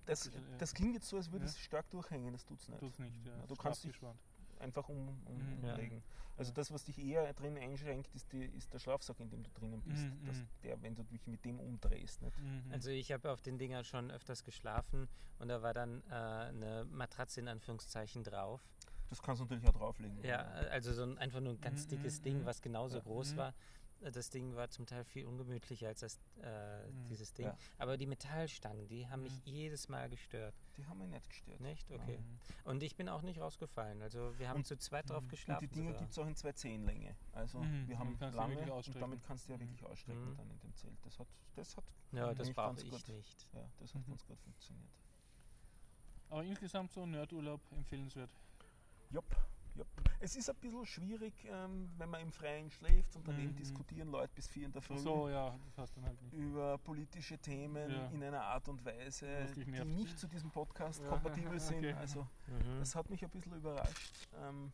Das, 0.06 0.25
Ja. 0.25 0.32
das 0.58 0.73
klingt 0.73 0.95
jetzt 0.95 1.08
so, 1.08 1.17
als 1.17 1.32
würde 1.32 1.45
Ja. 1.45 1.52
es 1.52 1.60
stark 1.60 1.88
durchhängen, 1.91 2.34
das 2.34 2.43
tut 2.43 2.60
es 2.60 2.67
nicht. 2.67 2.80
Tut 2.80 2.89
es 2.93 2.99
nicht. 2.99 3.15
Ja. 3.25 3.45
Du 3.47 3.56
kannst 3.56 3.84
dich 3.84 3.95
Schlafgespannt. 3.95 4.19
Einfach 4.60 4.88
um, 4.89 5.10
um, 5.26 5.38
Mhm. 5.58 5.63
Ja. 5.65 5.74
umlegen. 5.74 6.04
Also 6.38 6.54
das, 6.54 6.72
was 6.72 6.86
dich 6.86 6.98
eher 7.00 7.34
drin 7.34 7.58
einschränkt, 7.58 8.13
ist, 8.15 8.32
die, 8.32 8.45
ist 8.45 8.74
der 8.74 8.80
Schlafsack, 8.80 9.19
in 9.19 9.30
dem 9.30 9.43
du 9.43 9.50
drinnen 9.52 9.82
bist. 9.82 10.04
Mhm, 10.06 10.26
Dass 10.26 10.38
mhm. 10.38 10.48
der, 10.63 10.82
wenn 10.82 10.95
du 10.95 11.04
dich 11.04 11.26
mit 11.28 11.43
dem 11.43 11.60
umdrehst. 11.60 12.22
Nicht? 12.22 12.38
Mhm. 12.39 12.72
Also 12.72 12.89
ich 12.91 13.12
habe 13.12 13.32
auf 13.32 13.41
den 13.41 13.58
Dingern 13.58 13.84
schon 13.84 14.10
öfters 14.12 14.43
geschlafen 14.43 15.10
und 15.39 15.50
da 15.50 15.62
war 15.62 15.74
dann 15.74 16.02
äh, 16.10 16.13
eine 16.13 16.86
Matratze 16.89 17.41
in 17.41 17.48
Anführungszeichen 17.50 18.24
drauf. 18.24 18.62
Das 19.10 19.22
kannst 19.22 19.41
du 19.41 19.45
natürlich 19.45 19.67
auch 19.67 19.74
drauflegen. 19.74 20.24
Ja, 20.24 20.43
also 20.72 20.93
so 20.93 21.04
ein, 21.04 21.17
einfach 21.17 21.39
nur 21.41 21.54
ein 21.54 21.62
ganz 21.62 21.86
Mhm, 21.86 21.89
dickes 21.89 22.19
mhm, 22.19 22.24
Ding, 22.24 22.45
was 22.45 22.62
genauso 22.62 22.98
Ja. 22.98 23.04
groß 23.04 23.34
Mhm. 23.34 23.38
war. 23.38 23.54
Das 24.02 24.30
Ding 24.30 24.56
war 24.56 24.70
zum 24.70 24.86
Teil 24.86 25.04
viel 25.04 25.26
ungemütlicher 25.26 25.88
als 25.90 26.00
das, 26.00 26.20
äh, 26.42 26.88
Mhm. 26.88 27.06
dieses 27.10 27.34
Ding. 27.34 27.48
Ja. 27.48 27.58
Aber 27.78 27.98
die 27.98 28.06
Metallstangen, 28.06 28.88
die 28.88 29.08
haben 29.10 29.24
mich 29.24 29.34
Mhm. 29.34 29.42
jedes 29.46 29.90
Mal 29.90 30.10
gestört. 30.10 30.56
Die 30.78 30.86
haben 30.86 31.00
mich 31.00 31.10
nicht 31.10 31.28
gestört. 31.30 31.60
Nicht? 31.60 31.92
Okay. 31.92 32.18
Mhm. 32.18 32.40
Und 32.64 32.82
ich 32.84 32.96
bin 32.96 33.10
auch 33.10 33.22
nicht 33.24 33.40
rausgefallen. 33.42 34.02
Also 34.02 34.38
wir 34.40 34.48
haben 34.48 34.58
Und- 34.60 34.68
zu 34.68 34.78
zweit 34.78 35.10
drauf 35.10 35.20
Mhm. 35.22 35.26
Und 35.26 35.30
geschlafen. 35.32 35.68
die 35.68 35.74
Dinge 35.76 35.88
sogar. 35.90 36.00
gibt 36.02 36.12
es 36.12 36.18
auch 36.20 36.28
in 36.28 36.36
zwei 36.36 36.54
Zehenlänge. 36.54 37.16
Also 37.34 37.60
Mhm, 37.60 37.88
wir 37.90 37.96
damit 37.96 38.00
haben 38.00 38.20
kannst 38.20 38.34
du 38.34 38.38
lange 38.40 38.74
und 38.74 38.96
damit 39.02 39.24
kannst 39.24 39.48
du 39.48 39.52
ja 39.52 39.58
Mhm. 39.58 39.62
wirklich 39.62 39.84
ausstrecken 39.86 40.32
Mhm. 40.32 40.38
dann 40.38 40.50
in 40.50 40.60
dem 40.60 40.76
Zelt. 40.76 40.94
Das 41.06 41.20
hat, 41.20 41.28
das 41.56 41.76
hat, 41.78 41.84
Ja, 42.14 42.34
das 42.34 42.50
brauche 42.52 42.68
ganz 42.68 42.84
ich 42.84 42.90
gut. 42.92 43.08
nicht. 43.10 43.48
ja, 43.54 43.70
das 43.80 43.94
hat 43.94 44.02
Mhm. 44.08 44.12
ganz 44.12 44.26
gut 44.26 44.40
funktioniert. 44.40 44.90
Aber 46.30 46.44
insgesamt 46.44 46.92
so 46.94 47.06
Nerdurlaub 47.06 47.60
empfehlenswert. 47.72 48.30
Jupp, 49.10 49.26
jupp. 49.75 49.88
Es 50.19 50.36
ist 50.36 50.49
ein 50.49 50.55
bisschen 50.58 50.86
schwierig, 50.86 51.34
ähm, 51.45 51.89
wenn 51.97 52.10
man 52.10 52.21
im 52.21 52.32
Freien 52.32 52.69
schläft 52.69 53.15
und 53.15 53.27
daneben 53.27 53.51
Mhm. 53.51 53.55
diskutieren 53.55 54.10
Leute 54.10 54.32
bis 54.36 54.47
vier 54.47 54.65
in 54.65 54.71
der 54.71 54.82
Früh. 54.82 54.97
So, 54.97 55.29
ja, 55.29 55.55
halt 55.77 56.21
über 56.34 56.77
politische 56.79 57.38
Themen 57.38 57.89
Ja. 57.89 58.08
in 58.08 58.23
einer 58.23 58.41
Art 58.41 58.67
und 58.67 58.84
Weise, 58.84 59.45
die 59.55 59.65
nicht 59.86 60.19
zu 60.19 60.27
diesem 60.27 60.51
Podcast 60.51 61.01
Ja, 61.01 61.08
kompatibel 61.10 61.60
sind. 61.60 61.77
okay. 61.79 61.93
Also 61.93 62.21
Mhm. 62.47 62.79
das 62.79 62.95
hat 62.95 63.10
mich 63.10 63.23
ein 63.23 63.29
bisschen 63.29 63.53
überrascht. 63.55 64.27
Ähm, 64.41 64.71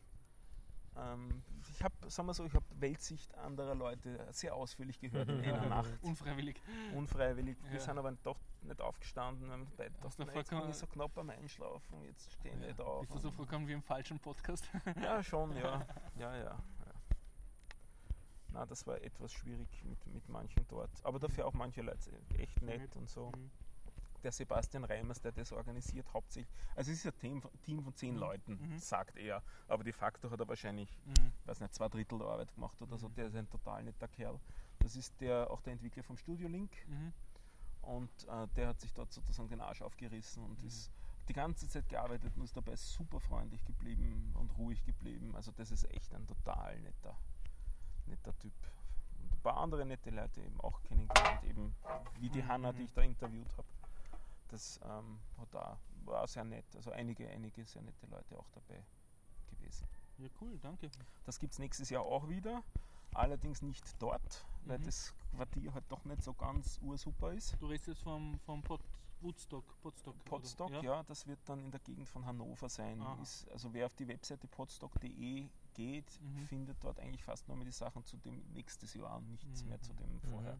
ähm, 0.98 1.42
ich 1.70 1.82
habe, 1.82 1.94
sagen 2.10 2.28
wir 2.28 2.34
so, 2.34 2.44
ich 2.44 2.54
habe 2.54 2.64
Weltsicht 2.78 3.34
anderer 3.38 3.74
Leute 3.74 4.26
sehr 4.32 4.54
ausführlich 4.54 4.98
gehört 5.00 5.28
in 5.28 5.40
einer 5.42 5.66
Nacht, 5.66 5.90
Unfreiwillig. 6.02 6.60
unfreiwillig. 6.94 7.56
Wir 7.64 7.74
Ja. 7.74 7.80
sind 7.80 7.98
aber 7.98 8.12
doch 8.22 8.38
nicht 8.62 8.80
aufgestanden. 8.80 9.46
Wir 9.46 9.52
haben 9.52 9.66
beide 9.76 9.94
"Na, 10.18 10.32
jetzt 10.34 10.50
bin 10.50 10.68
ich 10.70 10.76
so 10.76 10.86
knapp 10.86 11.16
am 11.18 11.30
Einschlafen, 11.30 12.02
jetzt 12.04 12.32
stehen 12.32 12.60
wir 12.60 12.68
Ja. 12.68 12.74
da 12.74 12.84
auf. 12.84 13.00
Bist 13.02 13.14
du 13.14 13.18
so 13.18 13.30
vorgekommen 13.30 13.68
wie 13.68 13.72
im 13.72 13.82
falschen 13.82 14.18
Podcast? 14.18 14.68
Ja, 15.02 15.22
schon, 15.22 15.54
ja. 15.56 15.84
Ja, 16.18 16.34
ja. 16.36 16.44
ja. 16.44 16.58
Na, 18.52 18.64
das 18.64 18.86
war 18.86 19.00
etwas 19.02 19.32
schwierig 19.32 19.68
mit, 19.84 20.06
mit 20.06 20.28
manchen 20.28 20.66
dort. 20.68 20.90
Aber 21.04 21.18
dafür 21.18 21.46
auch 21.46 21.52
manche 21.52 21.82
Leute 21.82 22.10
echt 22.38 22.62
nett 22.62 22.80
Nett. 22.80 22.96
und 22.96 23.08
so. 23.10 23.30
Mhm. 23.36 23.50
Der 24.26 24.32
Sebastian 24.32 24.82
Reimers, 24.82 25.20
der 25.20 25.30
das 25.30 25.52
organisiert, 25.52 26.12
hauptsächlich. 26.12 26.52
Also 26.74 26.90
es 26.90 26.98
ist 26.98 27.06
ein 27.06 27.16
Team, 27.20 27.42
Team 27.62 27.80
von 27.84 27.94
zehn 27.94 28.14
Mhm. 28.14 28.18
Leuten, 28.20 28.52
Mhm. 28.72 28.78
sagt 28.80 29.16
er. 29.18 29.40
Aber 29.68 29.84
de 29.84 29.92
facto 29.92 30.28
hat 30.28 30.40
er 30.40 30.48
wahrscheinlich, 30.48 30.98
Mhm. 31.04 31.30
weiß 31.44 31.60
nicht, 31.60 31.72
zwei 31.72 31.88
Drittel 31.88 32.18
der 32.18 32.26
Arbeit 32.26 32.52
gemacht 32.52 32.82
oder 32.82 32.98
so. 32.98 33.08
Mhm. 33.08 33.14
Der 33.14 33.26
ist 33.28 33.36
ein 33.36 33.48
total 33.48 33.84
netter 33.84 34.08
Kerl. 34.08 34.40
Das 34.80 34.96
ist 34.96 35.20
der, 35.20 35.48
auch 35.48 35.60
der 35.60 35.74
Entwickler 35.74 36.02
vom 36.02 36.16
Studio 36.16 36.48
Link. 36.48 36.72
Mhm. 36.88 37.12
Und 37.82 38.10
äh, 38.26 38.48
der 38.56 38.66
hat 38.66 38.80
sich 38.80 38.92
dort 38.92 39.12
sozusagen 39.12 39.48
den 39.48 39.60
Arsch 39.60 39.80
aufgerissen 39.80 40.42
und 40.42 40.60
ist 40.64 40.90
die 41.28 41.32
ganze 41.32 41.68
Zeit 41.68 41.88
gearbeitet 41.88 42.36
und 42.36 42.42
ist 42.42 42.56
dabei 42.56 42.74
super 42.74 43.20
freundlich 43.20 43.64
geblieben 43.64 44.32
und 44.34 44.50
ruhig 44.58 44.82
geblieben. 44.84 45.36
Also 45.36 45.52
das 45.52 45.70
ist 45.70 45.88
echt 45.92 46.12
ein 46.16 46.26
total 46.26 46.80
netter, 46.80 47.16
netter 48.06 48.36
Typ. 48.40 48.54
Und 49.22 49.32
ein 49.32 49.40
paar 49.40 49.58
andere 49.58 49.86
nette 49.86 50.10
Leute 50.10 50.40
eben 50.42 50.60
auch 50.62 50.82
kennengelernt, 50.82 51.44
eben 51.44 51.76
wie 52.18 52.28
die 52.28 52.42
Mhm. 52.42 52.48
Hanna, 52.48 52.72
die 52.72 52.82
ich 52.82 52.92
da 52.92 53.02
interviewt 53.02 53.56
habe. 53.56 53.68
Das 54.48 54.80
ähm, 54.84 55.18
hat 55.38 55.52
da, 55.52 55.78
war 56.04 56.22
auch 56.22 56.28
sehr 56.28 56.44
nett. 56.44 56.64
Also 56.76 56.90
einige, 56.92 57.28
einige 57.28 57.64
sehr 57.64 57.82
nette 57.82 58.06
Leute 58.06 58.38
auch 58.38 58.48
dabei 58.50 58.84
gewesen. 59.50 59.86
Ja, 60.18 60.28
cool, 60.40 60.58
danke. 60.60 60.90
Das 61.24 61.38
gibt 61.38 61.52
es 61.52 61.58
nächstes 61.58 61.90
Jahr 61.90 62.02
auch 62.02 62.28
wieder. 62.28 62.62
Allerdings 63.14 63.62
nicht 63.62 63.84
dort, 64.00 64.46
weil 64.64 64.78
Mhm. 64.78 64.84
das 64.84 65.14
Quartier 65.34 65.72
halt 65.74 65.84
doch 65.88 66.04
nicht 66.04 66.22
so 66.22 66.34
ganz 66.34 66.78
ursuper 66.82 67.32
ist. 67.32 67.56
Du 67.60 67.66
redest 67.66 67.88
jetzt 67.88 68.02
vom, 68.02 68.38
vom 68.40 68.62
Pod, 68.62 68.80
Woodstock, 69.20 69.64
Podstock. 69.80 70.14
oder? 70.14 70.24
Podstock, 70.24 70.82
ja. 70.82 71.02
das 71.04 71.26
wird 71.26 71.38
dann 71.46 71.64
in 71.64 71.70
der 71.70 71.80
Gegend 71.80 72.08
von 72.08 72.24
Hannover 72.26 72.68
sein. 72.68 73.00
Ist, 73.22 73.48
also 73.50 73.72
wer 73.72 73.86
auf 73.86 73.94
die 73.94 74.06
Webseite 74.08 74.46
podstock.de 74.48 75.48
geht, 75.74 76.20
Mhm. 76.20 76.46
findet 76.46 76.82
dort 76.84 76.98
eigentlich 77.00 77.22
fast 77.24 77.48
nur 77.48 77.56
mehr 77.56 77.66
die 77.66 77.72
Sachen 77.72 78.04
zu 78.04 78.16
dem 78.18 78.42
nächstes 78.52 78.94
Jahr 78.94 79.16
und 79.16 79.28
nichts 79.30 79.62
Mhm. 79.62 79.68
mehr 79.70 79.80
zu 79.80 79.92
dem 79.94 80.20
vorher. 80.20 80.58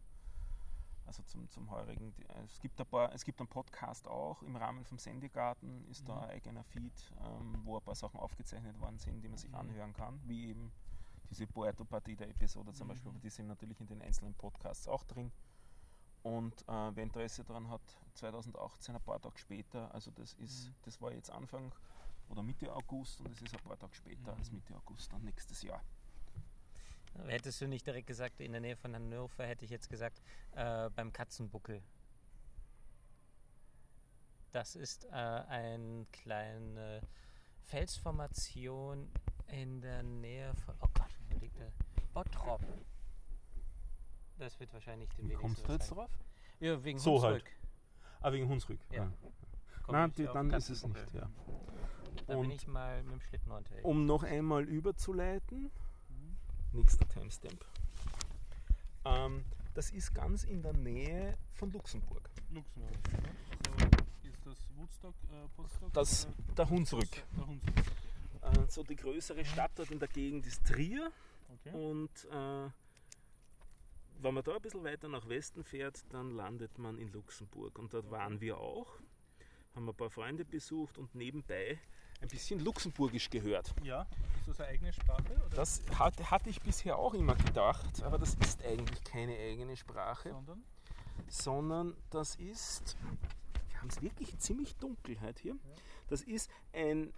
Mhm. 1.06 1.08
Also 1.08 1.22
zum, 1.24 1.48
zum 1.50 1.70
heurigen. 1.70 2.12
Äh, 2.28 2.42
Es 2.44 2.60
gibt, 2.60 2.80
ein 2.80 2.86
paar, 2.86 3.12
es 3.14 3.24
gibt 3.24 3.40
einen 3.40 3.48
Podcast 3.48 4.08
auch 4.08 4.42
im 4.42 4.56
Rahmen 4.56 4.84
vom 4.84 4.98
Sendegarten, 4.98 5.84
ist 5.88 6.08
da 6.08 6.14
Mhm. 6.14 6.20
ein 6.22 6.30
eigener 6.30 6.64
Feed, 6.64 6.92
ähm, 7.22 7.60
wo 7.64 7.76
ein 7.76 7.82
paar 7.82 7.94
Sachen 7.94 8.18
aufgezeichnet 8.20 8.78
worden 8.80 8.98
sind, 8.98 9.22
die 9.22 9.28
man 9.28 9.38
sich 9.38 9.50
Mhm. 9.50 9.56
anhören 9.56 9.92
kann, 9.92 10.20
wie 10.24 10.48
eben 10.48 10.72
diese 11.30 11.46
Puerto 11.46 11.84
Partida-Episode 11.84 12.72
zum 12.72 12.86
Mhm. 12.86 12.90
Beispiel, 12.90 13.10
aber 13.10 13.18
die 13.20 13.30
sind 13.30 13.46
natürlich 13.48 13.80
in 13.80 13.86
den 13.86 14.02
einzelnen 14.02 14.34
Podcasts 14.34 14.86
auch 14.88 15.04
drin. 15.04 15.32
Und 16.22 16.62
äh, 16.68 16.94
wer 16.96 17.02
Interesse 17.04 17.44
daran 17.44 17.68
hat, 17.68 17.82
2018, 18.14 18.96
ein 18.96 19.00
paar 19.00 19.20
Tage 19.20 19.38
später, 19.38 19.92
also 19.94 20.10
das 20.10 20.34
ist, 20.34 20.68
Mhm. 20.68 20.74
das 20.82 21.00
war 21.00 21.12
jetzt 21.12 21.30
Anfang 21.30 21.72
oder 22.28 22.42
Mitte 22.42 22.72
August 22.74 23.20
und 23.20 23.28
es 23.30 23.40
ist 23.42 23.54
ein 23.54 23.62
paar 23.62 23.78
Tage 23.78 23.94
später 23.94 24.34
als 24.34 24.50
Mhm. 24.50 24.56
Mitte 24.56 24.74
August 24.76 25.12
dann 25.12 25.22
nächstes 25.22 25.62
Jahr. 25.62 25.80
Hättest 27.26 27.60
du 27.60 27.66
nicht 27.66 27.86
direkt 27.86 28.06
gesagt, 28.06 28.40
in 28.40 28.52
der 28.52 28.60
Nähe 28.60 28.76
von 28.76 28.94
Hannover, 28.94 29.46
hätte 29.46 29.64
ich 29.64 29.70
jetzt 29.70 29.88
gesagt, 29.88 30.20
äh, 30.52 30.90
beim 30.90 31.12
Katzenbuckel. 31.12 31.82
Das 34.52 34.74
ist 34.76 35.04
äh, 35.06 35.08
eine 35.10 36.06
kleine 36.12 37.02
Felsformation 37.64 39.10
in 39.48 39.80
der 39.80 40.02
Nähe 40.02 40.54
von. 40.54 40.74
Oh 40.80 40.88
Gott, 40.94 41.10
wo 41.28 41.38
liegt 41.38 41.58
der? 41.58 41.72
Bottrop. 42.14 42.62
Das 44.38 44.58
wird 44.60 44.72
wahrscheinlich 44.72 45.08
den 45.10 45.28
wenigsten 45.28 45.68
was 45.68 45.86
sagen. 45.88 46.00
drauf? 46.00 46.10
Ja, 46.60 46.82
wegen 46.84 46.98
So 46.98 47.22
halt. 47.22 47.42
Hunsrück. 47.44 47.56
Ah, 48.20 48.32
wegen 48.32 48.48
Hunsrück. 48.48 48.80
Ja. 48.90 49.12
Komm 49.82 49.94
Nein, 49.94 50.10
ich 50.10 50.16
die, 50.16 50.24
dann 50.24 50.50
ist 50.50 50.70
es 50.70 50.86
nicht. 50.86 51.12
Ja. 51.14 51.28
Da 52.26 52.34
bin 52.34 52.46
Und- 52.46 52.50
ich 52.52 52.66
mal 52.66 53.02
mit 53.02 53.12
dem 53.12 53.20
Schlitten 53.20 53.52
unterwegs. 53.52 53.84
Um 53.84 54.06
noch 54.06 54.22
einmal 54.22 54.64
überzuleiten. 54.64 55.70
Nächster 56.76 57.08
Timestamp. 57.08 57.64
Ähm, 59.04 59.44
das 59.74 59.90
ist 59.90 60.14
ganz 60.14 60.44
in 60.44 60.62
der 60.62 60.72
Nähe 60.74 61.36
von 61.54 61.72
Luxemburg. 61.72 62.28
Luxemburg. 62.50 62.92
Ja. 63.12 63.88
So 64.22 64.28
ist 64.28 64.46
das 64.46 64.58
Woodstock, 64.76 65.14
äh? 65.32 65.90
Das, 65.92 66.28
der 66.56 66.68
Hunsrück. 66.68 67.10
Der 67.36 67.46
Hunsrück. 67.46 67.76
Äh, 68.42 68.70
so 68.70 68.82
die 68.82 68.96
größere 68.96 69.44
Stadt 69.44 69.72
dort 69.74 69.90
in 69.90 69.98
der 69.98 70.08
Gegend 70.08 70.46
ist 70.46 70.64
Trier. 70.66 71.10
Okay. 71.48 71.70
Und 71.72 72.10
äh, 72.30 72.70
wenn 74.18 74.34
man 74.34 74.44
da 74.44 74.56
ein 74.56 74.62
bisschen 74.62 74.84
weiter 74.84 75.08
nach 75.08 75.28
Westen 75.28 75.64
fährt, 75.64 76.04
dann 76.10 76.30
landet 76.30 76.78
man 76.78 76.98
in 76.98 77.12
Luxemburg. 77.12 77.78
Und 77.78 77.92
dort 77.94 78.10
waren 78.10 78.40
wir 78.40 78.58
auch, 78.58 78.98
haben 79.74 79.88
ein 79.88 79.94
paar 79.94 80.10
Freunde 80.10 80.44
besucht 80.44 80.98
und 80.98 81.14
nebenbei 81.14 81.78
ein 82.22 82.28
bisschen 82.28 82.60
Luxemburgisch 82.60 83.28
gehört. 83.30 83.74
Ja, 83.82 84.06
ist 84.40 84.48
das 84.48 84.60
eine 84.60 84.68
eigene 84.70 84.92
Sprache? 84.92 85.24
Oder? 85.46 85.56
Das 85.56 85.82
hatte, 85.98 86.30
hatte 86.30 86.48
ich 86.50 86.60
bisher 86.62 86.96
auch 86.98 87.14
immer 87.14 87.34
gedacht, 87.34 88.02
aber 88.02 88.18
das 88.18 88.34
ist 88.36 88.64
eigentlich 88.64 89.02
keine 89.04 89.36
eigene 89.36 89.76
Sprache, 89.76 90.30
Sondern? 90.30 90.62
sondern 91.28 91.96
das 92.10 92.36
ist, 92.36 92.96
wir 93.70 93.80
haben 93.80 93.88
es 93.88 94.00
wirklich 94.02 94.38
ziemlich 94.38 94.76
dunkel 94.76 95.20
heute 95.20 95.42
hier, 95.42 95.56
das 96.08 96.22
ist 96.22 96.50
ein, 96.72 97.12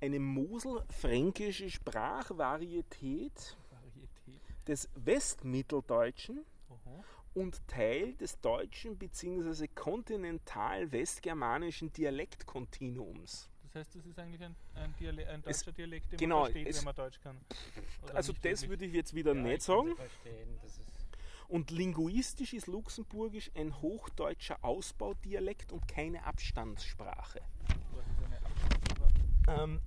eine 0.00 0.18
moselfränkische 0.20 1.70
Sprachvarietät 1.70 3.56
Varietät. 3.70 4.40
des 4.68 4.88
Westmitteldeutschen 4.94 6.44
Oho. 6.68 7.02
und 7.34 7.66
Teil 7.68 8.14
des 8.14 8.40
deutschen 8.40 8.98
bzw. 8.98 9.68
kontinental-westgermanischen 9.68 11.92
Dialektkontinuums. 11.92 13.48
Das 13.74 13.80
heißt, 13.88 13.96
das 13.96 14.06
ist 14.06 14.18
eigentlich 14.20 14.40
ein, 14.40 14.54
ein, 14.76 14.94
Diale 15.00 15.28
ein 15.28 15.42
Es- 15.46 15.58
deutscher 15.58 15.72
Dialekt, 15.72 16.12
den 16.12 16.18
genau, 16.18 16.42
man 16.42 16.52
versteht, 16.52 16.68
es- 16.68 16.78
wenn 16.78 16.84
man 16.84 16.94
Deutsch 16.94 17.20
kann. 17.20 17.40
Oder 18.04 18.14
Also 18.14 18.32
das 18.32 18.42
wirklich? 18.44 18.68
würde 18.70 18.84
ich 18.86 18.92
jetzt 18.94 19.14
wieder 19.14 19.34
Ja, 19.34 19.42
nicht 19.42 19.62
sagen. 19.62 19.94
Und 21.48 21.72
linguistisch 21.72 22.52
ist 22.52 22.68
Luxemburgisch 22.68 23.50
ein 23.56 23.80
hochdeutscher 23.82 24.58
Ausbaudialekt 24.62 25.72
und 25.72 25.88
keine 25.88 26.24
Abstandssprache. 26.24 27.40
Ähm, 29.48 29.80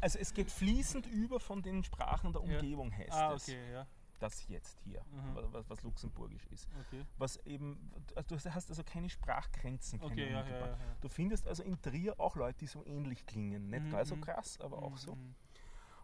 also 0.00 0.18
es 0.18 0.34
geht 0.34 0.50
fließend 0.50 1.06
über 1.06 1.38
von 1.38 1.62
den 1.62 1.84
Sprachen 1.84 2.32
der 2.32 2.42
Ja. 2.42 2.56
Umgebung, 2.56 2.92
heißt 2.92 3.12
Ah, 3.12 3.34
es. 3.34 3.44
okay, 3.48 3.72
ja. 3.72 3.86
Das 4.20 4.46
jetzt 4.48 4.78
hier, 4.84 5.02
Mhm. 5.10 5.34
wa- 5.34 5.48
was, 5.50 5.68
was 5.70 5.82
Luxemburgisch 5.82 6.46
ist. 6.48 6.68
Okay, 6.88 7.04
Was 7.18 7.36
eben, 7.46 7.90
also 8.14 8.36
du 8.36 8.50
hast 8.54 8.68
also 8.70 8.84
keine 8.84 9.08
Sprachgrenzen. 9.08 9.98
Keine 9.98 10.12
okay 10.12 10.30
ja, 10.30 10.46
ja, 10.46 10.66
ja. 10.68 10.76
Du 11.00 11.08
findest 11.08 11.48
also 11.48 11.62
in 11.62 11.80
Trier 11.82 12.20
auch 12.20 12.36
Leute, 12.36 12.58
die 12.60 12.66
so 12.66 12.84
ähnlich 12.86 13.24
klingen. 13.26 13.70
Nicht 13.70 13.84
Mhm, 13.86 13.90
gar 13.90 14.04
so 14.04 14.16
mhm. 14.16 14.20
krass, 14.20 14.60
aber 14.60 14.82
auch 14.82 14.96
so. 14.98 15.14
Mhm. 15.16 15.34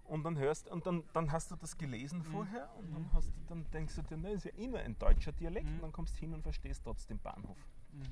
Und 0.05 0.23
dann 0.25 0.39
hörst 0.39 0.69
und 0.69 0.87
dann, 0.87 1.03
dann 1.13 1.31
hast 1.33 1.51
du 1.51 1.57
das 1.57 1.77
gelesen 1.77 2.23
vorher 2.23 2.71
und 2.79 2.93
dann, 2.95 3.03
Mhm. 3.03 3.13
hast, 3.13 3.29
du- 3.29 3.33
dann 3.49 3.71
denkst 3.73 3.97
du 3.97 4.03
dir, 4.03 4.17
na, 4.17 4.31
ist 4.31 4.45
ja 4.45 4.53
nur 4.57 4.79
ein 4.79 4.99
deutscher 4.99 5.33
Dialekt 5.33 5.67
Mhm. 5.67 5.75
und 5.77 5.83
dann 5.83 5.93
kommst 5.93 6.15
du 6.17 6.21
hin 6.21 6.33
und 6.33 6.43
verstehst 6.43 6.83
trotzdem 6.85 7.19
Bahnhof. 7.19 7.59
Mhm. 7.93 8.03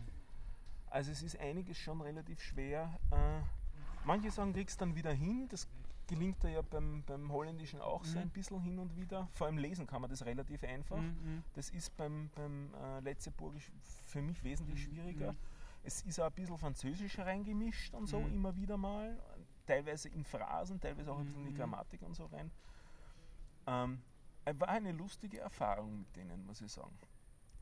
Also 0.90 1.12
es 1.12 1.23
ist 1.23 1.38
einiges 1.38 1.79
schon 1.79 2.01
relativ 2.03 2.40
schwer. 2.43 2.99
Äh, 3.11 3.40
manche 4.05 4.31
sagen, 4.31 4.53
kriegst 4.53 4.81
dann 4.81 4.95
wieder 4.97 5.12
hin, 5.12 5.49
das 5.49 5.67
gelingt 6.07 6.43
da 6.45 6.49
ja 6.49 6.62
beim, 6.62 7.03
beim 7.05 7.31
Holländischen 7.33 7.81
auch 7.81 8.05
so 8.05 8.19
Mhm. 8.19 8.25
ein 8.25 8.31
bisschen 8.31 8.61
hin 8.61 8.79
und 8.79 8.95
wieder. 8.97 9.29
Vor 9.33 9.47
allem 9.47 9.59
lesen 9.59 9.87
kann 9.87 10.01
man 10.01 10.11
das 10.11 10.25
relativ 10.25 10.62
einfach. 10.64 10.97
Mhm, 11.03 11.43
Das 11.55 11.71
ist 11.71 11.97
beim, 11.97 12.31
beim 12.35 12.73
äh, 12.75 13.01
Letzeburgisch 13.01 13.71
für 14.07 14.23
mich 14.23 14.43
wesentlich 14.45 14.79
Mhm, 14.81 14.93
schwieriger. 14.95 15.33
mhm. 15.33 15.38
Es 15.83 16.03
ist 16.03 16.19
auch 16.21 16.27
ein 16.27 16.33
bisschen 16.33 16.57
Französisch 16.59 17.19
reingemischt 17.19 17.95
und 17.95 18.07
so, 18.07 18.21
Mhm. 18.21 18.33
immer 18.35 18.57
wieder 18.57 18.77
mal. 18.77 19.19
Teilweise 19.67 20.09
in 20.09 20.25
Phrasen, 20.25 20.81
teilweise 20.81 21.11
auch 21.12 21.19
ein 21.19 21.25
bisschen 21.25 21.40
in 21.40 21.47
die 21.47 21.53
Mhm. 21.53 21.57
Grammatik 21.59 22.03
und 22.03 22.14
so 22.14 22.27
rein. 22.27 22.51
Ähm, 23.67 24.03
es 24.45 24.59
war 24.61 24.69
eine 24.69 24.93
lustige 24.93 25.40
Erfahrung 25.40 25.99
mit 26.01 26.17
denen, 26.17 26.45
muss 26.47 26.61
ich 26.61 26.71
sagen. 26.73 26.97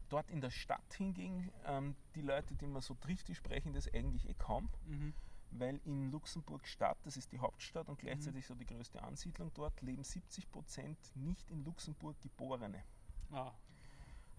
Dort 0.08 0.30
in 0.30 0.40
der 0.40 0.50
Stadt 0.50 0.92
hingegen, 0.94 1.50
ähm, 1.64 1.94
die 2.14 2.22
Leute, 2.22 2.54
die 2.54 2.66
man 2.66 2.82
so 2.82 2.94
trifft, 2.94 3.28
die 3.28 3.34
sprechen 3.34 3.72
das 3.72 3.92
eigentlich 3.94 4.28
eh 4.28 4.34
kaum, 4.34 4.68
Mhm. 4.86 5.14
Weil 5.58 5.80
in 5.84 6.10
Luxemburg 6.10 6.66
Stadt, 6.66 6.98
das 7.02 7.16
ist 7.16 7.30
die 7.32 7.38
Hauptstadt 7.38 7.88
und 7.88 7.98
Mhm. 7.98 8.06
gleichzeitig 8.06 8.46
so 8.46 8.54
die 8.54 8.66
größte 8.66 9.02
Ansiedlung 9.02 9.50
dort, 9.54 9.80
leben 9.82 10.04
70 10.04 10.50
Prozent 10.50 10.98
nicht 11.14 11.50
in 11.50 11.64
Luxemburg 11.64 12.20
Geborene. 12.20 12.82
Ah, 13.30 13.52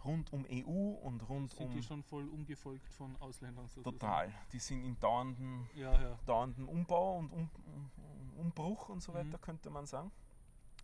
Rund 0.04 0.34
um 0.34 0.46
EU 0.50 0.96
und 1.02 1.22
rund 1.30 1.52
sind 1.52 1.66
um 1.68 1.72
die 1.72 1.82
schon 1.82 2.04
voll 2.04 2.28
umgefolgt 2.28 2.92
von 2.94 3.16
Ausländern 3.22 3.68
sozusagen? 3.70 3.98
Total. 4.00 4.34
Die 4.52 4.60
sind 4.60 4.84
in 4.84 5.00
dauerndem, 5.00 5.66
Ja, 5.76 5.94
ja. 5.94 6.20
dauerndem 6.26 6.68
Umbau 6.68 7.20
und 7.20 7.32
um, 7.32 7.50
um, 7.66 8.34
Umbruch 8.38 8.90
und 8.90 9.02
so 9.02 9.14
Mhm. 9.14 9.18
weiter, 9.18 9.38
könnte 9.38 9.70
man 9.70 9.86
sagen. 9.86 10.12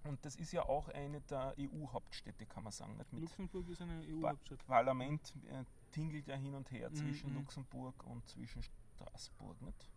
Und 0.05 0.23
das 0.23 0.37
ist 0.37 0.53
ja 0.53 0.63
auch 0.63 0.87
eine 0.87 1.19
der 1.19 1.53
EU-Hauptstädte, 1.59 2.45
kann 2.45 2.63
man 2.63 2.71
sagen. 2.71 2.95
Nicht? 2.95 3.11
Mit 3.11 3.23
Luxemburg 3.23 3.67
ist 3.67 3.81
eine 3.81 4.01
EU-Hauptstadt. 4.07 4.65
Parlament 4.65 5.33
äh, 5.49 5.65
tingelt 5.91 6.25
ja 6.27 6.35
hin 6.37 6.55
und 6.55 6.71
her 6.71 6.89
Mhm, 6.89 6.95
zwischen 6.95 7.29
mhm. 7.31 7.35
Luxemburg 7.39 8.01
und 8.05 8.25
zwischen 8.29 8.63
Straßburg. 8.63 9.61
Nicht? 9.61 9.89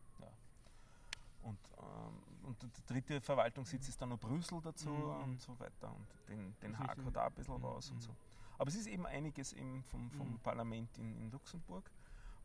Und, 1.42 1.58
ähm, 1.78 2.44
und 2.44 2.62
der 2.62 2.70
dritte 2.86 3.20
Verwaltungssitz 3.20 3.88
ist 3.88 4.00
dann 4.00 4.10
noch 4.10 4.18
Brüssel 4.18 4.60
dazu 4.62 4.88
Mhm. 4.90 5.22
und 5.24 5.40
so 5.40 5.58
weiter. 5.58 5.92
Und 5.94 6.06
Den, 6.28 6.54
den 6.60 6.78
Haag 6.78 6.96
hat 7.04 7.16
auch 7.18 7.26
ein 7.26 7.32
bisschen 7.34 7.54
mhm, 7.56 7.62
was 7.62 7.90
und 7.90 8.00
so. 8.02 8.14
Aber 8.58 8.68
es 8.68 8.76
ist 8.76 8.86
eben 8.86 9.06
einiges 9.06 9.52
eben 9.54 9.82
vom, 9.84 10.10
vom 10.10 10.32
Mhm. 10.32 10.38
Parlament 10.38 10.96
in, 10.98 11.16
in 11.16 11.30
Luxemburg. 11.30 11.90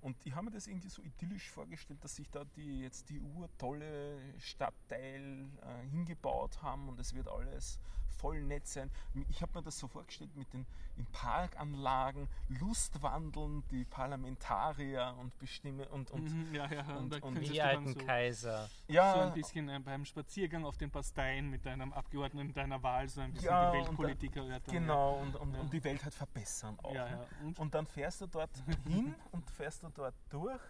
Und 0.01 0.15
ich 0.25 0.33
habe 0.36 0.45
mir 0.45 0.51
das 0.51 0.67
irgendwie 0.67 0.89
so 0.89 1.01
idyllisch 1.01 1.49
vorgestellt, 1.49 2.03
dass 2.03 2.15
sich 2.15 2.29
da 2.29 2.43
die 2.55 2.81
jetzt 2.81 3.10
die 3.10 3.19
urtolle 3.19 4.19
Stadtteil 4.39 5.49
äh, 5.62 5.88
hingebaut 5.89 6.62
haben 6.62 6.88
und 6.89 6.99
es 6.99 7.13
wird 7.13 7.27
alles 7.27 7.79
voll 8.19 8.41
nett 8.41 8.65
sein. 8.65 8.89
Ich 9.29 9.41
habe 9.43 9.51
mir 9.60 9.62
das 9.63 9.77
so 9.77 9.88
vorgestellt 9.88 10.36
mit 10.36 10.51
den 10.53 10.65
in 10.95 11.05
Parkanlagen, 11.12 12.27
Lustwandeln, 12.47 13.63
die 13.69 13.86
Parlamentarier 13.86 15.15
und 15.19 15.38
Bestimme 15.38 15.88
und, 15.89 16.10
und 16.12 16.23
Mhm, 16.23 16.55
ja, 16.55 16.65
ja. 16.71 16.95
und- 16.97 17.13
Und, 17.13 17.23
und 17.23 17.41
die 17.47 17.62
alten 17.62 17.93
so, 17.93 17.99
Kaiser. 18.05 18.67
ja, 18.88 19.13
so 19.13 19.19
ein 19.19 19.33
bisschen 19.33 19.69
äh, 19.69 19.79
beim 19.79 20.05
Spaziergang 20.05 20.65
auf 20.65 20.77
den 20.77 20.89
Pasteien 20.89 21.49
mit 21.51 21.65
deinem 21.65 21.93
Abgeordneten 21.93 22.53
deiner 22.53 22.81
Wahl 22.81 23.07
so 23.07 23.21
ein 23.21 23.31
bisschen 23.31 23.47
Ja, 23.49 23.71
die 23.71 23.77
Weltpolitiker 23.77 24.41
erörtern. 24.47 24.73
genau 24.73 25.19
und, 25.19 25.36
und, 25.36 25.53
Ja. 25.53 25.60
und 25.62 25.71
die 25.73 25.83
Welt 25.83 26.03
halt 26.03 26.13
verbessern 26.15 26.77
auch. 26.81 26.93
Ja, 26.93 27.05
ne? 27.05 27.12
ja. 27.12 27.45
Und, 27.45 27.60
Und 27.60 27.73
dann 27.75 27.86
fährst 27.86 28.21
du 28.21 28.27
dort 28.27 28.49
hin 28.88 29.13
und 29.31 29.47
fährst 29.51 29.83
du 29.83 29.87
dort 29.95 30.15
durch 30.30 30.62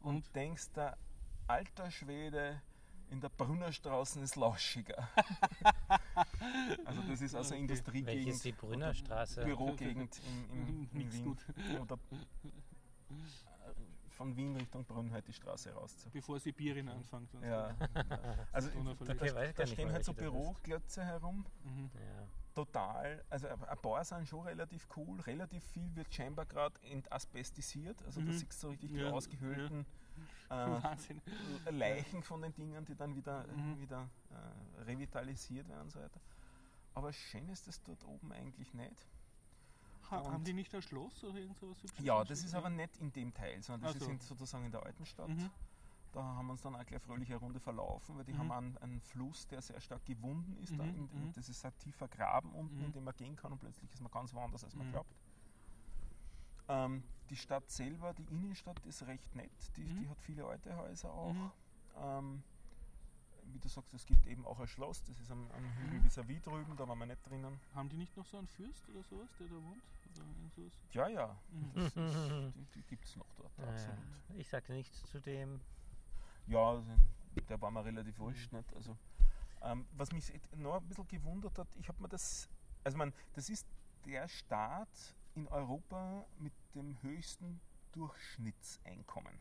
und, 0.00 0.16
Und? 0.16 0.34
denkst, 0.36 0.70
der 0.72 0.96
alter 1.46 1.90
Schwede 1.90 2.60
in 3.10 3.20
der 3.20 3.28
Brunnerstraße 3.28 4.20
ist 4.20 4.36
lauschiger. 4.36 5.08
also 6.84 7.02
das 7.02 7.20
ist 7.20 7.34
also. 7.34 7.54
Industriegegend. 7.54 8.06
Welche 8.06 8.30
ist 8.30 8.44
die 8.44 8.52
Brünnerstraße? 8.52 9.44
Büro-Gegend 9.44 10.20
in, 10.26 10.50
in, 10.50 10.88
in 10.90 10.98
Nix 10.98 11.14
Wien. 11.14 11.24
gut. 11.24 11.44
Oder 11.80 11.94
äh, 12.10 13.74
von 14.08 14.36
Wien 14.36 14.56
Richtung 14.56 14.84
Brunn 14.84 15.12
halt 15.12 15.26
die 15.28 15.32
Straße 15.32 15.72
raus. 15.72 15.96
Zu. 15.98 16.10
Bevor 16.10 16.38
sie 16.40 16.52
Bierin 16.52 16.88
anfängt. 16.88 17.34
und 17.34 17.42
Ja. 17.44 17.74
Also 18.52 18.70
da, 18.70 19.12
Okay, 19.12 19.30
da, 19.32 19.52
da 19.52 19.66
stehen 19.66 19.92
halt 19.92 20.04
so. 20.04 20.14
Büroklötze 20.14 21.04
herum. 21.04 21.44
So. 21.62 21.70
Mhm. 21.70 21.90
Ja. 21.94 22.26
Total. 22.54 23.24
Also 23.30 23.48
ein 23.48 23.78
paar 23.82 24.04
sind 24.04 24.28
schon 24.28 24.46
relativ 24.46 24.86
cool. 24.96 25.20
Relativ 25.20 25.64
viel 25.64 25.94
wird 25.96 26.12
scheinbar 26.14 26.46
gerade 26.46 26.80
entasbestisiert. 26.82 28.00
Also 28.04 28.20
da 28.20 28.30
Mhm. 28.30 28.38
siehst 28.38 28.62
du 28.62 28.68
richtig 28.68 28.90
die 28.92 28.98
Ja, 28.98 29.10
ausgehöhlten 29.10 29.84
äh, 30.50 30.54
Wahnsinn. 30.54 31.20
Leichen 31.70 32.22
von 32.22 32.42
den 32.42 32.54
Dingen, 32.54 32.84
die 32.84 32.94
dann 32.94 33.14
wieder, 33.16 33.44
Mhm. 33.48 33.78
wieder 33.80 34.08
äh, 34.30 34.82
revitalisiert 34.82 35.68
werden 35.68 35.82
und 35.82 35.90
so 35.90 36.00
weiter. 36.00 36.20
Aber 36.94 37.12
schön 37.12 37.48
ist 37.48 37.66
das 37.66 37.82
dort 37.82 38.04
oben 38.04 38.30
eigentlich 38.32 38.72
nicht. 38.72 39.06
Ha, 40.10 40.22
haben 40.22 40.44
die 40.44 40.52
nicht 40.52 40.72
ein 40.74 40.82
Schloss 40.82 41.24
oder 41.24 41.38
irgend 41.38 41.58
sowas? 41.58 41.78
Ja, 41.98 42.22
das 42.22 42.44
ist 42.44 42.52
Ja. 42.52 42.58
aber 42.58 42.70
nicht 42.70 42.96
in 42.98 43.10
dem 43.12 43.32
Teil, 43.34 43.60
sondern 43.62 43.92
das 43.92 43.98
so. 44.00 44.04
ist 44.04 44.10
in, 44.12 44.20
sozusagen 44.20 44.66
in 44.66 44.70
der 44.70 44.82
alten 44.84 45.04
Stadt. 45.06 45.28
Mhm. 45.28 45.50
Da 46.14 46.22
haben 46.22 46.46
wir 46.46 46.52
uns 46.52 46.62
dann 46.62 46.76
auch 46.76 46.86
gleich 46.86 47.02
fröhlich 47.02 47.28
eine 47.28 47.40
Runde 47.40 47.58
verlaufen, 47.58 48.16
weil 48.16 48.24
die 48.24 48.32
Mhm. 48.32 48.38
haben 48.38 48.52
einen, 48.52 48.78
einen 48.78 49.00
Fluss, 49.00 49.48
der 49.48 49.60
sehr 49.60 49.80
stark 49.80 50.04
gewunden 50.06 50.56
ist. 50.62 50.70
Da 50.78 50.84
Mhm, 50.84 50.88
in, 50.94 51.08
in, 51.10 51.22
mhm. 51.24 51.32
das 51.32 51.48
ist 51.48 51.64
ein 51.64 51.76
tiefer 51.78 52.06
Graben 52.06 52.52
unten, 52.52 52.78
Mhm. 52.78 52.84
in 52.84 52.92
dem 52.92 53.04
man 53.04 53.14
gehen 53.16 53.34
kann 53.34 53.50
und 53.52 53.58
plötzlich 53.58 53.92
ist 53.92 54.00
man 54.00 54.12
ganz 54.12 54.32
woanders, 54.32 54.62
als 54.62 54.76
man 54.76 54.86
Mhm. 54.86 54.90
glaubt. 54.92 55.10
Ähm, 56.68 57.02
die 57.30 57.36
Stadt 57.36 57.68
selber, 57.68 58.14
die 58.14 58.24
Innenstadt, 58.24 58.78
ist 58.86 59.02
recht 59.06 59.34
nett. 59.34 59.50
Die, 59.76 59.82
Mhm. 59.82 59.96
die 60.02 60.08
hat 60.08 60.20
viele 60.20 60.46
alte 60.46 60.76
Häuser 60.76 61.12
auch. 61.12 61.34
Mhm. 61.34 61.50
Ähm, 61.96 62.42
wie 63.52 63.58
du 63.58 63.68
sagst, 63.68 63.92
es 63.92 64.06
gibt 64.06 64.26
eben 64.26 64.46
auch 64.46 64.58
ein 64.60 64.66
Schloss, 64.68 65.02
das 65.04 65.18
ist 65.20 65.30
am, 65.30 65.50
am 65.50 65.64
Hügel 65.78 66.00
vis-à-vis 66.00 66.40
drüben, 66.42 66.76
da 66.76 66.88
waren 66.88 66.98
wir 66.98 67.06
nicht 67.06 67.28
drinnen. 67.28 67.60
Haben 67.74 67.88
die 67.88 67.96
nicht 67.98 68.16
noch 68.16 68.24
so 68.24 68.38
einen 68.38 68.46
Fürst 68.48 68.88
oder 68.88 69.02
sowas, 69.02 69.28
der 69.38 69.48
da 69.48 69.54
wohnt? 69.54 69.82
Oder 70.14 70.24
irgend 70.26 70.54
sowas? 70.54 70.72
Ja, 70.92 71.08
ja, 71.08 71.36
Mhm. 71.50 71.72
die, 72.54 72.64
die 72.74 72.82
gibt 72.82 73.04
es 73.04 73.16
noch 73.16 73.30
dort, 73.36 73.52
Ja, 73.58 73.64
absolut. 73.68 73.98
ich 74.36 74.48
sage 74.48 74.72
nichts 74.72 75.02
zu 75.06 75.20
dem. 75.20 75.60
Ja, 76.46 76.58
also, 76.70 76.84
der 77.48 77.60
war 77.60 77.70
mir 77.70 77.84
relativ 77.84 78.18
wurscht. 78.18 78.52
Nicht? 78.52 78.74
Also, 78.74 78.96
ähm, 79.62 79.86
was 79.92 80.12
mich 80.12 80.32
noch 80.56 80.74
ein 80.80 80.86
bisschen 80.88 81.08
gewundert 81.08 81.58
hat, 81.58 81.68
ich 81.76 81.88
habe 81.88 82.02
mir 82.02 82.08
das, 82.08 82.48
also 82.84 82.98
man, 82.98 83.12
das 83.32 83.48
ist 83.48 83.66
der 84.04 84.28
Staat 84.28 85.14
in 85.34 85.48
Europa 85.48 86.26
mit 86.38 86.52
dem 86.74 87.00
höchsten 87.02 87.60
Durchschnittseinkommen. 87.92 89.40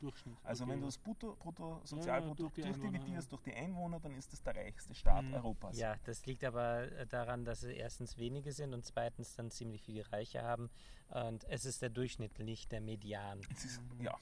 Durchschnitt. 0.00 0.36
Also 0.42 0.64
okay, 0.64 0.72
wenn 0.72 0.80
du 0.80 0.86
ja. 0.86 0.88
das 0.88 0.98
Brutto, 0.98 1.28
durch 1.28 1.38
Bruttosozialprodukt 1.38 2.56
die 2.56 2.64
Einwohner, 2.64 2.78
durchdividierst 2.90 3.26
ja. 3.26 3.30
durch 3.30 3.42
die 3.42 3.54
Einwohner, 3.54 4.00
dann 4.00 4.14
ist 4.16 4.32
das 4.32 4.42
der 4.42 4.56
reichste 4.56 4.94
Staat 4.94 5.24
Mhm. 5.24 5.34
Europas. 5.34 5.78
Ja, 5.78 5.96
das 6.04 6.26
liegt 6.26 6.44
aber 6.44 6.92
äh, 6.92 7.06
daran, 7.06 7.44
dass 7.44 7.60
sie 7.60 7.72
erstens 7.72 8.18
wenige 8.18 8.52
sind 8.52 8.74
und 8.74 8.84
zweitens 8.84 9.34
dann 9.34 9.50
ziemlich 9.50 9.82
viele 9.82 10.10
Reiche 10.12 10.42
haben. 10.42 10.68
Und 11.08 11.44
es 11.44 11.64
ist 11.64 11.80
der 11.80 11.90
Durchschnitt, 11.90 12.38
nicht 12.38 12.72
der 12.72 12.80
Median. 12.80 13.40
Es 13.50 13.64
ist, 13.64 13.80
Mhm. 13.80 14.02
ja. 14.02 14.18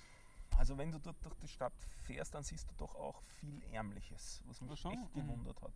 Also 0.63 0.79
wenn 0.79 0.93
du 0.93 1.01
dort 1.01 1.17
durch 1.25 1.35
die 1.39 1.49
Stadt 1.49 1.73
fährst, 2.05 2.33
dann 2.37 2.45
siehst 2.45 2.71
du 2.71 2.75
doch 2.77 2.95
auch 2.95 3.21
viel 3.41 3.61
Ärmliches, 3.73 4.41
was 4.47 4.61
mich 4.61 4.81
so, 4.81 4.93
echt 4.93 5.03
mhm. 5.17 5.21
gewundert 5.21 5.61
hat. 5.61 5.73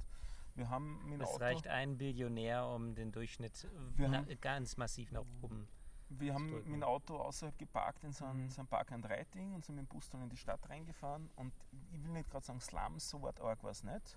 Wir 0.55 0.71
haben 0.71 1.03
mit 1.07 1.15
dem 1.15 1.23
Es 1.23 1.29
Auto, 1.31 1.39
reicht 1.39 1.67
ein 1.67 1.99
Billionär, 1.99 2.65
um 2.69 2.95
den 2.95 3.11
Durchschnitt 3.11 3.67
Wir 3.97 4.07
na, 4.07 4.19
haben- 4.19 4.41
ganz 4.41 4.77
massiv 4.77 5.11
nach 5.11 5.25
oben. 5.43 5.67
Wir 6.09 6.35
haben 6.35 6.47
drücken. 6.53 6.71
mit 6.71 6.83
dem 6.83 6.85
Auto 6.85 7.17
außerhalb 7.17 7.59
geparkt 7.59 8.05
in 8.05 8.13
so 8.13 8.27
einem, 8.27 8.45
Mhm. 8.45 8.49
so 8.51 8.61
einem 8.61 8.69
Park 8.69 8.93
and 8.93 9.05
Ride-Ding 9.11 9.55
und 9.55 9.65
sind 9.65 9.75
mit 9.75 9.87
dem 9.87 9.89
Bus 9.89 10.09
dann 10.09 10.23
in 10.23 10.29
die 10.29 10.37
Stadt 10.37 10.61
reingefahren. 10.71 11.31
Und 11.35 11.53
ich 11.91 12.01
will 12.05 12.13
nicht 12.13 12.31
gerade 12.31 12.47
sagen, 12.47 12.61
Slums, 12.61 13.11
so 13.11 13.21
weit 13.23 13.41
arg 13.41 13.65
war 13.65 13.73
es 13.73 13.83
nicht, 13.83 14.17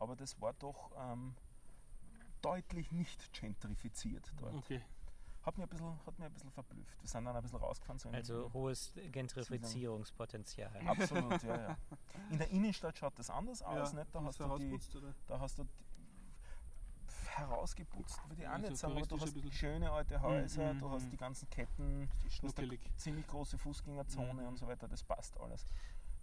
aber 0.00 0.16
das 0.16 0.40
war 0.40 0.52
doch 0.54 0.90
ähm, 0.98 1.36
deutlich 2.42 2.90
nicht 2.90 3.32
gentrifiziert 3.32 4.32
dort. 4.40 4.54
Okay. 4.56 4.82
Hat 5.48 5.56
mich, 5.56 5.64
ein 5.66 5.70
bisschen, 5.70 6.06
hat 6.06 6.18
mich 6.18 6.26
ein 6.26 6.32
bisschen 6.34 6.50
verblüfft. 6.50 7.00
Wir 7.02 7.08
sind 7.08 7.24
dann 7.24 7.34
ein 7.34 7.42
bisschen 7.42 7.58
rausgefahren. 7.58 7.98
So 7.98 8.08
in- 8.10 8.14
Also 8.16 8.52
hohes 8.52 8.92
Gentrifizierungspotenzial. 9.12 10.70
Absolut, 10.86 11.42
ja, 11.42 11.60
ja. 11.70 11.76
In 12.30 12.36
der 12.38 12.50
Innenstadt 12.50 12.98
schaut 12.98 13.18
das 13.18 13.30
anders 13.30 13.62
aus. 13.62 13.94
Nicht? 13.94 14.14
Da, 14.14 14.22
hast 14.22 14.40
du 14.40 14.58
die, 14.58 14.78
da 15.26 15.40
hast 15.40 15.58
du 15.58 15.64
die 15.64 15.70
herausgeputzt, 17.30 18.20
würde 18.28 18.34
ich 18.34 18.40
Ja, 18.40 18.50
auch 18.54 18.58
so 18.60 18.66
nicht 18.68 18.76
sagen, 18.76 18.96
aber 18.96 19.06
du 19.06 19.20
hast 19.20 19.54
schöne 19.54 19.90
alte 19.90 20.20
Häuser, 20.20 20.74
mhm, 20.74 20.80
du 20.80 20.90
hast 20.90 21.04
mhm. 21.04 21.10
die 21.10 21.16
ganzen 21.16 21.48
Ketten, 21.48 22.08
du 22.40 22.46
hast 22.48 22.58
eine 22.58 22.78
ziemlich 22.96 23.26
große 23.28 23.56
Fußgängerzone 23.58 24.42
Mhm. 24.42 24.48
und 24.48 24.56
so 24.58 24.66
weiter, 24.66 24.86
das 24.88 25.02
passt 25.04 25.38
alles. 25.40 25.64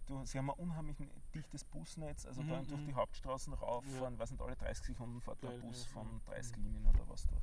Du, 0.06 0.24
sie 0.24 0.38
haben 0.38 0.50
ein 0.50 0.58
unheimlich 0.58 0.96
dichtes 1.34 1.64
Busnetz, 1.64 2.26
also 2.26 2.42
da 2.42 2.60
Mhm, 2.60 2.68
durch 2.68 2.80
mhm. 2.82 2.86
die 2.86 2.94
Hauptstraßen 2.94 3.54
rauffahren, 3.54 4.14
Ja. 4.14 4.18
weiß 4.20 4.30
nicht, 4.30 4.42
alle 4.42 4.54
30 4.56 4.86
Sekunden 4.86 5.20
fährt 5.20 5.42
ein 5.42 5.48
Geil, 5.48 5.60
Bus 5.62 5.84
ja, 5.86 5.90
von 5.92 6.06
ja. 6.26 6.32
30 6.32 6.56
Linien 6.58 6.86
oder 6.86 7.08
was 7.08 7.26
durch. 7.26 7.42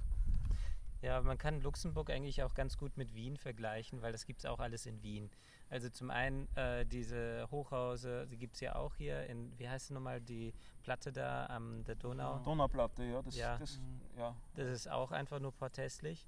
Ja, 1.04 1.22
man 1.22 1.38
kann 1.38 1.60
Luxemburg 1.60 2.10
eigentlich 2.10 2.44
auch 2.44 2.54
ganz 2.54 2.78
gut 2.78 2.96
mit 2.96 3.14
Wien 3.14 3.36
vergleichen, 3.36 4.02
weil 4.02 4.14
das 4.14 4.26
gibt 4.26 4.40
es 4.40 4.46
auch 4.46 4.60
alles 4.60 4.86
in 4.86 5.04
Wien. 5.04 5.30
Also 5.70 5.90
zum 5.90 6.10
einen 6.10 6.48
äh, 6.56 6.86
diese 6.86 7.46
Hochhäuser, 7.52 8.26
die 8.26 8.38
gibt 8.38 8.56
es 8.56 8.62
ja 8.62 8.76
auch 8.76 8.96
hier 8.96 9.26
in, 9.26 9.52
wie 9.60 9.68
heißt 9.68 9.86
es 9.88 9.92
nochmal, 9.92 10.22
die 10.22 10.54
Platte 10.82 11.12
da 11.12 11.48
am 11.48 11.84
der 11.84 11.96
Donau. 11.96 12.40
Donauplatte, 12.46 13.04
ja, 13.04 13.22
das, 13.22 13.36
Ja. 13.36 13.58
das 13.58 13.82
ja. 14.18 14.34
Das 14.56 14.70
ist 14.70 14.90
auch 14.90 15.12
einfach 15.12 15.40
nur 15.42 15.52
protestlich 15.52 16.26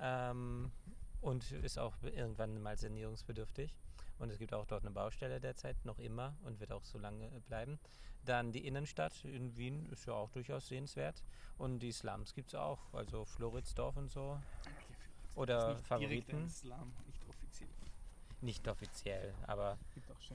ähm, 0.00 0.72
und 1.20 1.52
ist 1.52 1.78
auch 1.78 1.94
irgendwann 2.02 2.60
mal 2.60 2.76
sanierungsbedürftig. 2.76 3.72
Und 4.18 4.30
es 4.30 4.38
gibt 4.38 4.52
auch 4.54 4.66
dort 4.66 4.82
eine 4.82 4.92
Baustelle 4.92 5.40
derzeit, 5.40 5.84
noch 5.84 5.98
immer 5.98 6.36
und 6.42 6.58
wird 6.60 6.72
auch 6.72 6.84
so 6.84 6.98
lange 6.98 7.26
äh, 7.26 7.40
bleiben. 7.40 7.78
Dann 8.24 8.50
die 8.52 8.66
Innenstadt 8.66 9.24
in 9.24 9.56
Wien 9.56 9.86
ist 9.90 10.06
ja 10.06 10.14
auch 10.14 10.30
durchaus 10.30 10.66
sehenswert. 10.68 11.22
Und 11.58 11.78
die 11.80 11.92
Slums 11.92 12.34
gibt 12.34 12.48
es 12.48 12.54
auch, 12.54 12.92
also 12.92 13.24
Floridsdorf 13.24 13.96
und 13.96 14.10
so. 14.10 14.40
Oder 15.34 15.58
Ist 15.58 15.66
nicht 15.66 16.00
direkt 16.00 16.26
Favoriten. 16.30 16.36
ein 16.44 16.48
Slum, 16.50 16.92
nicht 17.06 17.22
offiziell. 17.28 17.68
Nicht 18.40 18.68
offiziell, 18.68 19.34
aber 19.46 19.78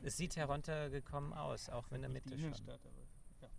es 0.03 0.17
sieht 0.17 0.36
heruntergekommen 0.36 1.34
aus, 1.34 1.69
auch 1.69 1.91
in 1.91 2.01
der 2.01 2.09
nicht 2.09 2.25
die 2.25 2.29
Mitte 2.29 2.39
schon. 2.41 2.45
Innenstadt, 2.49 2.79
aber 2.86 3.01
ja. 3.41 3.49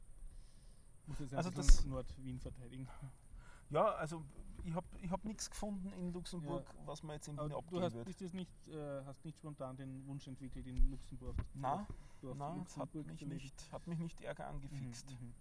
Muss 1.07 1.19
jetzt 1.19 1.35
Also 1.35 1.51
das- 1.51 1.67
das 1.67 1.85
Nord-Wien 1.85 2.39
verteidigen. 2.41 2.89
Ja, 3.73 3.95
also 3.95 4.23
ich 4.65 4.75
habe 4.75 4.87
ich 5.01 5.11
hab 5.11 5.25
nichts 5.25 5.49
gefunden 5.51 5.93
in 5.93 6.13
Luxemburg, 6.13 6.67
was 6.85 7.03
man 7.03 7.15
jetzt 7.17 7.29
in 7.29 7.35
Wien 7.35 7.41
Aber 7.41 7.49
du 7.49 7.57
abgeben 7.57 7.83
hast, 7.83 7.95
wird. 8.21 8.35
nicht, 8.35 8.69
äh, 8.69 9.03
hast 9.05 9.25
nicht 9.25 9.39
spontan 9.39 9.77
den 9.77 10.07
Wunsch 10.07 10.27
entwickelt, 10.29 10.67
in 10.67 10.91
Luxemburg 10.91 11.35
Na, 11.55 11.87
durch 12.21 12.37
na, 12.37 12.63
es 12.63 12.77
hat 12.77 12.95
Luxemburg 12.95 13.07
mich, 13.07 13.27
nicht, 13.27 13.73
hat 13.73 13.87
mich 13.87 13.99
nicht 13.99 14.21
ärger 14.21 14.47
angefixt. 14.49 15.11
Mhm, 15.11 15.27
mhm. 15.27 15.35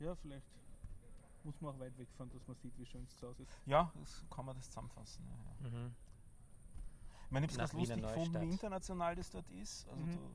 Ja, 0.00 0.14
vielleicht 0.16 0.46
muss 1.44 1.60
man 1.60 1.74
auch 1.74 1.78
weit 1.78 1.96
wegfahren, 1.96 2.30
dass 2.32 2.46
man 2.48 2.56
sieht, 2.56 2.76
wie 2.78 2.84
schön 2.84 3.04
es 3.04 3.16
zu 3.16 3.28
Hause 3.28 3.44
ist. 3.44 3.52
Ja, 3.64 3.92
das 3.94 4.24
kann 4.28 4.44
man 4.44 4.56
das 4.56 4.66
zusammenfassen. 4.66 5.24
Ja, 5.24 5.68
ja. 5.68 5.70
Mhm. 5.70 5.94
Ich 7.26 7.30
meine, 7.30 7.46
ich 7.46 7.52
habe 7.52 7.64
es 7.64 7.72
lustig 7.72 8.02
gefunden, 8.02 8.40
wie 8.40 8.50
international 8.50 9.14
das 9.14 9.30
dort 9.30 9.48
ist. 9.50 9.88
Also 9.88 10.02
Mhm. 10.02 10.12
du 10.12 10.34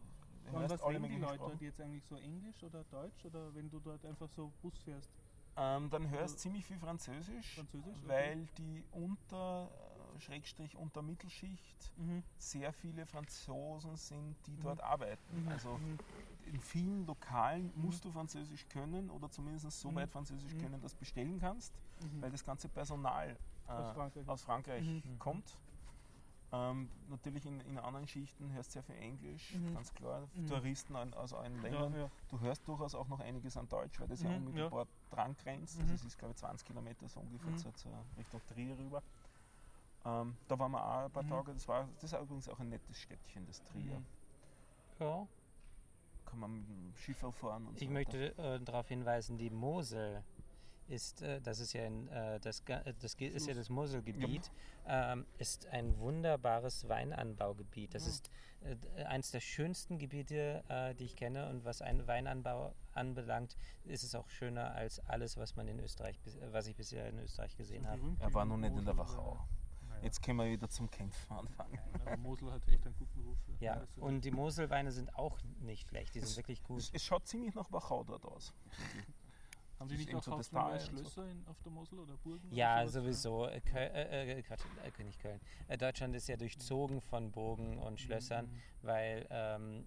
was 0.51 0.85
reden 0.87 1.03
die 1.03 1.17
Leute 1.17 1.37
dort 1.37 1.61
jetzt 1.61 1.79
eigentlich 1.81 2.05
so 2.05 2.15
Englisch 2.15 2.63
oder 2.63 2.83
Deutsch 2.85 3.25
oder 3.25 3.53
wenn 3.53 3.69
du 3.69 3.79
dort 3.79 4.03
einfach 4.05 4.29
so 4.29 4.51
Bus 4.61 4.77
fährst? 4.79 5.11
Ähm, 5.57 5.89
dann 5.89 6.09
hörst 6.09 6.21
Also- 6.21 6.35
du 6.35 6.39
ziemlich 6.41 6.65
viel 6.65 6.79
Französisch, 6.79 7.55
Französisch? 7.55 7.97
Okay. 7.97 8.07
weil 8.07 8.45
die 8.57 8.83
Unter, 8.91 9.69
äh, 10.15 10.19
Schrägstrich 10.19 10.75
Untermittelschicht 10.75 11.91
Mhm. 11.97 12.23
sehr 12.37 12.71
viele 12.73 13.05
Franzosen 13.05 13.95
sind, 13.95 14.35
die 14.47 14.51
Mhm. 14.51 14.61
dort 14.61 14.81
arbeiten. 14.81 15.43
Mhm. 15.43 15.47
Also 15.49 15.77
Mhm. 15.77 15.97
in 16.45 16.59
vielen 16.59 17.05
Lokalen 17.05 17.71
musst 17.75 18.05
du 18.05 18.11
Französisch 18.11 18.67
können 18.69 19.09
oder 19.09 19.29
zumindest 19.29 19.69
so 19.79 19.91
Mhm. 19.91 19.95
weit 19.95 20.09
Französisch 20.11 20.53
Mhm. 20.55 20.61
können, 20.61 20.81
dass 20.81 20.93
du 20.93 20.99
bestellen 20.99 21.39
kannst, 21.39 21.73
Mhm. 22.01 22.21
weil 22.21 22.31
das 22.31 22.43
ganze 22.43 22.69
Personal 22.69 23.37
äh, 23.67 23.71
Aus 23.71 23.91
Frankreich. 23.93 24.27
aus 24.27 24.41
Frankreich 24.41 24.83
Mhm. 24.83 25.19
kommt. 25.19 25.55
Ähm, 26.51 26.89
natürlich 27.09 27.45
in, 27.45 27.59
in 27.61 27.77
anderen 27.77 28.07
Schichten 28.07 28.51
hörst 28.53 28.69
du 28.71 28.73
sehr 28.73 28.83
viel 28.83 28.95
Englisch, 28.95 29.53
Mhm. 29.53 29.73
ganz 29.75 29.93
klar. 29.93 30.27
Mhm. 30.33 30.47
Touristen 30.47 30.95
aus 30.95 31.31
allen 31.33 31.55
ja, 31.57 31.61
Ländern. 31.61 31.93
ja. 31.95 32.09
Du 32.29 32.39
hörst 32.39 32.67
durchaus 32.67 32.95
auch 32.95 33.07
noch 33.07 33.19
einiges 33.19 33.55
an 33.55 33.69
Deutsch, 33.69 33.99
weil 33.99 34.07
das 34.07 34.23
ja 34.23 34.29
Mhm, 34.29 34.37
unmittelbar 34.47 34.87
dran 35.11 35.35
grenzt. 35.37 35.75
Mhm. 35.75 35.81
Also 35.83 35.93
es 35.93 36.03
ist, 36.05 36.17
glaube 36.17 36.31
ich, 36.31 36.37
20 36.37 36.65
Kilometer 36.67 37.07
so 37.07 37.19
ungefähr 37.19 37.51
Mhm. 37.51 37.57
zur, 37.57 37.73
zur 37.75 37.91
Richtung 38.17 38.41
Trier 38.47 38.75
rüber. 38.79 39.03
Ähm, 40.05 40.35
da 40.47 40.57
waren 40.57 40.71
wir 40.71 40.83
auch 40.83 41.05
ein 41.05 41.11
paar 41.11 41.23
Mhm. 41.23 41.29
Tage. 41.29 41.53
Das, 41.53 41.67
war, 41.67 41.87
das 42.01 42.11
ist 42.13 42.19
übrigens 42.19 42.49
auch 42.49 42.59
ein 42.59 42.69
nettes 42.69 42.97
Städtchen, 42.97 43.45
das 43.45 43.61
Trier. 43.65 43.99
Mhm. 43.99 44.05
Ja. 44.99 45.27
Kann 46.25 46.39
man 46.39 46.51
mit 46.59 46.67
dem 46.67 46.95
Schiffer 46.95 47.31
fahren 47.31 47.67
und 47.67 47.77
so 47.77 47.83
Ich 47.85 47.89
möchte 47.91 48.35
äh, 48.37 48.59
darauf 48.59 48.87
hinweisen, 48.87 49.37
die 49.37 49.49
Mosel 49.51 50.23
ist, 50.89 51.21
äh, 51.21 51.39
das 51.41 51.59
ist 51.59 51.73
ja, 51.73 51.85
in, 51.85 52.07
äh, 52.09 52.39
das, 52.39 52.61
äh, 52.67 52.93
das 52.99 53.13
ist 53.15 53.47
ja 53.47 53.53
das 53.53 53.69
Moselgebiet, 53.69 54.51
ähm, 54.87 55.25
ist 55.37 55.67
ein 55.67 55.97
wunderbares 55.99 56.87
Weinanbaugebiet. 56.89 57.93
Das 57.93 58.03
Mhm. 58.03 58.09
ist 58.09 58.29
eines 59.07 59.31
der 59.31 59.39
schönsten 59.39 59.99
Gebiete, 59.99 60.63
die 60.99 61.05
ich 61.05 61.15
kenne. 61.15 61.47
Und 61.49 61.63
was 61.63 61.81
einen 61.81 62.05
Weinanbau 62.07 62.73
anbelangt, 62.93 63.55
ist 63.85 64.03
es 64.03 64.15
auch 64.15 64.27
schöner 64.29 64.75
als 64.75 64.99
alles, 65.07 65.37
was 65.37 65.55
man 65.55 65.69
in 65.69 65.79
Österreich, 65.79 66.19
was 66.51 66.67
ich 66.67 66.75
bisher 66.75 67.07
in 67.07 67.19
Österreich 67.19 67.55
gesehen 67.55 67.87
habe. 67.87 67.99
Berühmt 67.99 68.21
Er 68.21 68.33
war 68.33 68.43
noch 68.43 68.57
nicht 68.57 68.75
in 68.75 68.83
der 68.83 68.93
Mosel, 68.95 69.15
Wachau. 69.17 69.39
Jetzt 70.01 70.21
können 70.21 70.39
wir 70.39 70.45
wieder 70.49 70.67
zum 70.69 70.89
Kämpfen 70.91 71.31
anfangen. 71.33 71.77
Aber 72.05 72.17
Mosel 72.17 72.51
hat 72.51 72.65
echt 72.67 72.85
einen 72.85 72.95
guten 72.97 73.19
Ruf. 73.21 73.37
Ja, 73.61 73.81
und 73.97 74.25
die 74.25 74.31
Moselweine 74.31 74.91
sind 74.91 75.13
auch 75.15 75.37
nicht 75.61 75.87
schlecht, 75.87 76.15
die 76.15 76.19
Es- 76.19 76.27
sind 76.33 76.37
wirklich 76.37 76.61
gut. 76.63 76.79
Es, 76.79 76.89
es 76.93 77.03
schaut 77.05 77.27
ziemlich 77.27 77.53
nach 77.55 77.71
Wachau 77.71 78.03
dort 78.03 78.25
aus. 78.25 78.53
Haben 79.79 79.87
die 79.87 79.95
ist 79.95 80.05
nicht 80.07 80.15
auch 80.15 80.23
so. 80.23 80.31
Schlösser 80.79 81.29
in, 81.29 81.45
auf 81.47 81.59
der 81.61 81.71
Mosel 81.71 81.99
oder 81.99 82.17
Burgen? 82.17 82.51
Ja, 82.51 82.81
oder 82.81 82.89
sowieso. 82.89 83.45
Äh, 83.47 83.61
Köl 83.61 83.77
äh, 83.93 84.31
äh, 84.39 84.41
Quatsch, 84.43 84.61
äh, 84.83 85.03
nicht 85.03 85.19
Köln. 85.19 85.39
Äh, 85.67 85.77
Deutschland 85.77 86.15
ist 86.15 86.27
ja 86.27 86.35
durchzogen 86.37 87.01
von 87.01 87.31
Burgen 87.31 87.77
und 87.77 87.99
Schlössern, 87.99 88.45
Mhm. 88.47 88.61
weil 88.81 89.27
ähm, 89.29 89.85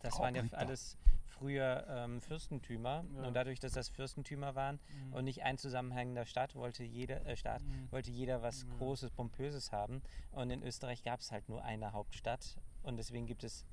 das 0.00 0.18
waren 0.20 0.34
ja 0.34 0.44
alles 0.52 0.96
früher 1.26 1.84
ähm, 1.88 2.20
Fürstentümer 2.20 3.04
Ja. 3.14 3.26
und 3.26 3.34
dadurch, 3.34 3.58
dass 3.60 3.72
das 3.72 3.88
Fürstentümer 3.88 4.54
waren 4.54 4.78
Mhm. 5.06 5.12
und 5.12 5.24
nicht 5.24 5.42
ein 5.42 5.58
zusammenhängender 5.58 6.24
Stadt, 6.24 6.54
wollte 6.54 6.84
jeder 6.84 7.24
äh, 7.26 7.36
Staat 7.36 7.62
Mhm. 7.62 7.90
wollte 7.90 8.10
jeder 8.10 8.42
was 8.42 8.62
Ja. 8.62 8.68
Großes, 8.78 9.10
Pompöses 9.10 9.72
haben 9.72 10.02
und 10.30 10.50
in 10.50 10.62
Österreich 10.62 11.02
gab 11.02 11.20
es 11.20 11.32
halt 11.32 11.48
nur 11.48 11.64
eine 11.64 11.92
Hauptstadt 11.92 12.56
und 12.82 12.96
deswegen 12.96 13.26
gibt 13.26 13.42
es 13.44 13.64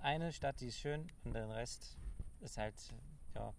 eine 0.00 0.32
Stadt, 0.32 0.60
die 0.60 0.68
ist 0.68 0.78
schön 0.78 1.06
und 1.24 1.34
den 1.34 1.50
Rest 1.50 1.96
ist 2.40 2.56
halt 2.56 2.74
ja 3.34 3.52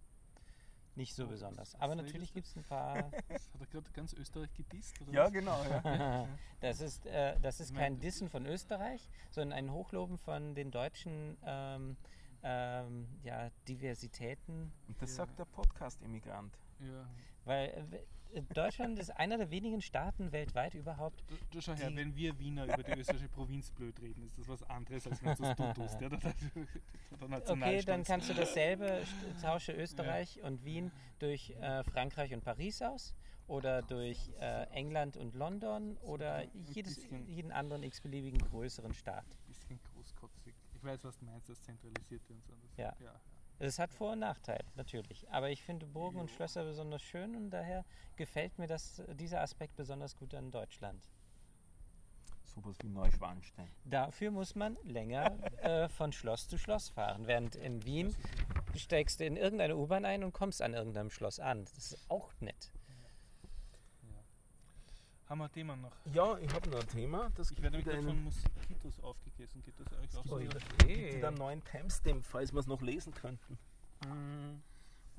nicht 0.96 1.14
so 1.14 1.24
Oh, 1.24 1.28
besonders. 1.28 1.74
Aber 1.76 1.94
natürlich 1.94 2.32
gibt 2.32 2.46
es 2.46 2.56
ein 2.56 2.64
paar 2.64 2.96
Hat 3.12 3.14
er 3.60 3.66
gerade 3.66 3.90
ganz 3.92 4.12
Österreich 4.12 4.52
gedisst? 4.54 5.00
Oder 5.02 5.12
Ja, 5.12 5.24
was? 5.24 5.32
genau. 5.32 5.62
Ja. 5.64 6.26
Das 6.60 6.82
ist, 6.82 7.06
äh, 7.06 7.40
das 7.40 7.58
ist 7.60 7.74
kein 7.74 8.00
Dissen 8.00 8.28
von 8.28 8.44
Österreich, 8.44 9.08
sondern 9.30 9.56
ein 9.58 9.72
Hochloben 9.72 10.18
von 10.18 10.54
den 10.54 10.70
deutschen 10.70 11.38
ähm, 11.46 11.96
ähm, 12.42 13.08
ja, 13.22 13.50
Diversitäten. 13.66 14.70
Und 14.86 15.00
das 15.00 15.10
Ja. 15.10 15.16
sagt 15.24 15.38
der 15.38 15.46
Podcast-Immigrant. 15.46 16.58
Ja. 16.80 17.06
Weil 17.46 17.68
äh, 17.92 17.98
Deutschland 18.54 18.98
ist 18.98 19.10
einer 19.10 19.38
der 19.38 19.50
wenigen 19.50 19.80
Staaten 19.80 20.32
weltweit 20.32 20.74
überhaupt. 20.74 21.22
Du, 21.28 21.36
du 21.50 21.60
schau 21.60 21.74
her, 21.74 21.90
wenn 21.94 22.14
wir 22.14 22.38
Wiener 22.38 22.64
über 22.64 22.82
die 22.82 22.92
österreichische 22.92 23.28
Provinz 23.28 23.70
blöd 23.70 24.00
reden, 24.00 24.22
ist 24.22 24.38
das 24.38 24.48
was 24.48 24.62
anderes, 24.64 25.06
als 25.06 25.22
wenn 25.22 25.36
das 25.36 25.56
du 25.56 25.72
tust. 25.74 26.00
Ja? 26.00 26.08
Der, 26.08 26.18
der, 26.18 26.34
der 27.28 27.50
Okay, 27.50 27.82
dann 27.82 28.04
kannst 28.04 28.30
du 28.30 28.34
dasselbe, 28.34 29.02
tausche 29.42 29.72
Österreich 29.72 30.40
und 30.42 30.64
Wien 30.64 30.92
durch 31.18 31.50
äh, 31.60 31.82
Frankreich 31.84 32.32
und 32.32 32.44
Paris 32.44 32.82
aus 32.82 33.14
oder 33.46 33.82
durch 33.82 34.30
äh, 34.40 34.64
England 34.70 35.16
und 35.16 35.34
London 35.34 35.96
oder 35.98 36.36
Ein 36.36 36.50
jedes, 36.72 37.08
jeden 37.26 37.50
anderen 37.50 37.82
x-beliebigen 37.82 38.38
größeren 38.38 38.94
Staat. 38.94 39.26
bisschen 39.48 39.80
großkotzig. 39.92 40.54
Ich 40.74 40.84
weiß, 40.84 41.02
was 41.04 41.18
du 41.18 41.24
meinst, 41.24 41.48
das 41.48 41.60
Zentralisierte 41.62 42.32
und 42.32 42.44
so. 42.44 42.52
Das, 42.62 42.76
Ja. 42.76 42.94
ja. 43.00 43.20
Es 43.62 43.78
hat 43.78 43.92
Vor- 43.92 44.12
und 44.12 44.20
Nachteile, 44.20 44.64
natürlich. 44.74 45.30
Aber 45.30 45.50
ich 45.50 45.62
finde 45.62 45.84
Burgen 45.86 46.18
und 46.18 46.30
Schlösser 46.30 46.64
besonders 46.64 47.02
schön 47.02 47.36
und 47.36 47.50
daher 47.50 47.84
gefällt 48.16 48.58
mir 48.58 48.66
das, 48.66 49.02
dieser 49.18 49.42
Aspekt 49.42 49.76
besonders 49.76 50.16
gut 50.16 50.34
an 50.34 50.50
Deutschland. 50.50 51.06
Sowas 52.42 52.76
wie 52.82 52.88
Neuschwanstein. 52.88 53.68
Dafür 53.84 54.30
muss 54.30 54.54
man 54.54 54.78
länger 54.82 55.36
äh, 55.62 55.88
von 55.90 56.10
Schloss 56.12 56.48
zu 56.48 56.56
Schloss 56.56 56.88
fahren. 56.88 57.26
Während 57.26 57.54
in 57.54 57.84
Wien 57.84 58.16
steigst 58.74 59.20
du 59.20 59.26
in 59.26 59.36
irgendeine 59.36 59.76
U-Bahn 59.76 60.06
ein 60.06 60.24
und 60.24 60.32
kommst 60.32 60.62
an 60.62 60.72
irgendeinem 60.72 61.10
Schloss 61.10 61.38
an. 61.38 61.64
Das 61.64 61.76
ist 61.76 62.10
auch 62.10 62.32
nett. 62.40 62.72
Haben 65.30 65.38
wir 65.38 65.44
ein 65.44 65.52
Thema 65.52 65.76
noch? 65.76 65.92
Ja, 66.12 66.36
ich 66.38 66.52
habe 66.52 66.68
noch 66.70 66.80
ein 66.80 66.88
Thema. 66.88 67.30
Das 67.36 67.52
Ich 67.52 67.62
werde 67.62 67.76
nämlich 67.76 67.86
wieder 67.86 68.02
gerade 68.02 68.16
von 68.16 68.24
Moskitos 68.24 68.98
aufgegessen. 68.98 69.62
Geht 69.62 69.78
das 69.78 69.92
euch 69.92 70.16
auch 70.16 70.24
so? 70.24 70.34
Ui. 70.34 70.48
oder? 70.48 70.58
gibt 70.58 71.14
wieder 71.14 71.28
einen 71.28 71.36
neuen 71.36 71.64
Timestamp, 71.64 72.24
falls 72.26 72.52
wir 72.52 72.58
es 72.58 72.66
noch 72.66 72.82
lesen 72.82 73.14
könnten. 73.14 73.56
Mm. 74.04 74.60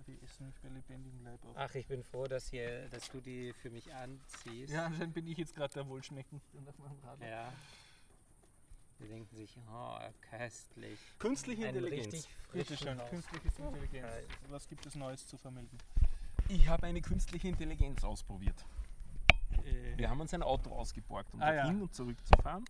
Die 0.06 0.22
essen 0.22 0.48
mich 0.48 0.60
bei 0.60 0.68
lebendigem 0.68 1.24
Leib 1.24 1.40
auf. 1.46 1.56
Ach, 1.56 1.74
ich 1.76 1.88
bin 1.88 2.04
froh, 2.04 2.26
dass, 2.26 2.50
hier, 2.50 2.90
dass 2.90 3.10
du 3.10 3.22
die 3.22 3.54
für 3.54 3.70
mich 3.70 3.94
anziehst. 3.94 4.74
Ja, 4.74 4.88
anscheinend 4.88 5.14
bin 5.14 5.28
ich 5.28 5.38
jetzt 5.38 5.56
gerade 5.56 5.74
der 5.76 5.88
Wohlschmecken 5.88 6.42
auf 6.68 6.78
meinem 6.78 7.00
Radl. 7.06 7.24
Ja. 7.24 7.54
Die 9.00 9.08
denken 9.08 9.34
sich, 9.34 9.58
oh, 9.72 9.98
köstlich. 10.30 11.00
Künstliche 11.20 11.68
Ein 11.68 11.76
Intelligenz. 11.76 12.14
richtig 12.14 12.30
Bitte 12.52 12.76
schön, 12.76 12.98
künstliche 13.10 13.48
Intelligenz. 13.48 14.08
Geil. 14.08 14.26
Was 14.50 14.68
gibt 14.68 14.86
es 14.86 14.96
Neues 14.96 15.26
zu 15.26 15.38
vermelden? 15.38 15.78
Ich 16.50 16.68
habe 16.68 16.86
eine 16.88 17.02
künstliche 17.02 17.48
Intelligenz 17.48 18.04
ausprobiert. 18.04 18.66
Äh, 19.66 19.98
Wir 19.98 20.10
haben 20.10 20.20
uns 20.22 20.34
ein 20.34 20.44
Auto 20.44 20.72
ausgeborgt, 20.72 21.34
um 21.34 21.42
Ah, 21.42 21.54
ja. 21.54 21.66
hin 21.66 21.82
und 21.82 21.94
zurück 21.94 22.18
zu 22.26 22.34
fahren. 22.42 22.66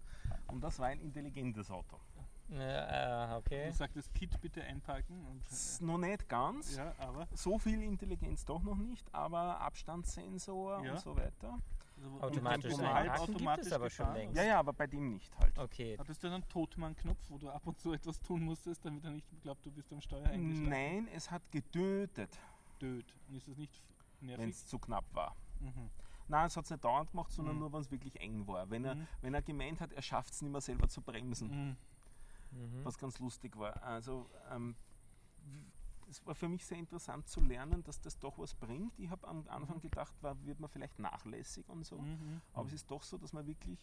Und 0.48 0.62
das 0.64 0.80
war 0.80 0.88
ein 0.88 1.00
intelligentes 1.00 1.70
Auto. 1.72 1.98
Ja, 2.50 3.36
äh, 3.36 3.38
okay. 3.38 3.68
Du 3.68 3.74
sagst 3.74 3.96
das 3.96 4.12
Kit 4.12 4.40
bitte 4.42 4.62
einparken. 4.64 5.26
Und, 5.26 5.42
Das 5.46 5.54
ist 5.74 5.82
noch 5.82 5.98
nicht 5.98 6.28
ganz. 6.28 6.76
ja, 6.76 6.94
aber. 6.98 7.28
So 7.34 7.58
viel 7.58 7.82
Intelligenz 7.82 8.44
doch 8.44 8.62
noch 8.62 8.76
nicht, 8.78 9.08
aber 9.14 9.62
Abstandssensor 9.62 10.84
Ja. 10.84 10.92
und 10.92 11.00
so 11.00 11.16
weiter. 11.16 11.60
Also, 11.98 12.20
Automatisch 12.22 12.74
und 12.74 12.82
halb 12.88 13.08
Parken 13.08 13.26
gibt 13.26 13.30
es 13.30 13.36
automatisch 13.36 13.72
aber 13.74 13.90
schon 13.90 14.06
gefahren. 14.08 14.18
längst. 14.22 14.36
Ja, 14.38 14.44
ja, 14.44 14.60
aber 14.60 14.74
bei 14.74 14.88
dem 14.88 15.10
nicht 15.14 15.38
halt. 15.38 15.58
Okay. 15.60 15.96
Hattest 16.00 16.24
du 16.24 16.28
einen 16.28 16.48
Totmann-Knopf, 16.50 17.20
wo 17.30 17.38
du 17.38 17.48
ab 17.50 17.62
und 17.68 17.80
zu 17.80 17.94
etwas 17.94 18.20
tun 18.22 18.42
musstest, 18.44 18.84
damit 18.84 19.04
er 19.06 19.12
nicht 19.12 19.28
glaubt, 19.44 19.64
du 19.66 19.72
bist 19.72 19.94
am 19.94 20.02
Steuer 20.02 20.26
eingeschlafen? 20.28 20.70
Nein, 20.70 21.08
es 21.14 21.30
hat 21.30 21.44
getötet, 21.52 22.38
Död. 22.82 23.06
Und 23.30 23.36
ist 23.36 23.48
das 23.48 23.56
nicht 23.58 23.72
wenn 24.20 24.28
nervig? 24.30 24.50
es 24.56 24.66
zu 24.66 24.80
knapp 24.80 25.06
war. 25.14 25.36
Mhm. 25.60 25.90
Nein, 26.28 26.48
es 26.48 26.56
hat 26.58 26.66
es 26.66 26.72
nicht 26.72 26.84
dauernd 26.84 27.12
gemacht, 27.12 27.32
sondern 27.32 27.56
Mhm. 27.56 27.60
nur, 27.62 27.74
wenn 27.74 27.82
es 27.82 27.92
wirklich 27.92 28.20
eng 28.22 28.48
war. 28.48 28.70
Wenn, 28.70 28.86
er, 28.86 28.96
Mhm. 28.96 29.08
wenn 29.22 29.34
er 29.34 29.42
gemeint 29.42 29.80
hat, 29.82 29.92
er 29.92 30.02
schafft 30.02 30.34
es 30.34 30.42
nicht 30.42 30.52
mehr 30.52 30.62
selber 30.62 30.88
zu 30.88 31.02
bremsen, 31.02 31.50
Mhm. 31.50 31.78
Mhm. 32.60 32.86
was 32.86 32.98
ganz 32.98 33.20
lustig 33.20 33.58
war. 33.58 33.82
Also, 33.84 34.30
ähm, 34.50 34.76
es 36.10 36.26
war 36.26 36.36
für 36.36 36.50
mich 36.50 36.66
sehr 36.66 36.78
interessant 36.78 37.28
zu 37.28 37.40
lernen, 37.40 37.84
dass 37.84 38.00
das 38.02 38.18
doch 38.20 38.38
was 38.38 38.54
bringt. 38.54 38.98
Ich 39.00 39.10
habe 39.10 39.26
am 39.28 39.48
Anfang 39.48 39.78
Mhm. 39.78 39.82
gedacht, 39.82 40.14
war, 40.22 40.36
wird 40.46 40.60
man 40.60 40.70
vielleicht 40.70 41.00
nachlässig 41.00 41.68
und 41.70 41.86
so. 41.86 41.98
Mhm. 42.00 42.42
Aber 42.54 42.68
es 42.68 42.74
ist 42.74 42.92
doch 42.92 43.02
so, 43.04 43.18
dass 43.18 43.32
man 43.32 43.46
wirklich 43.48 43.80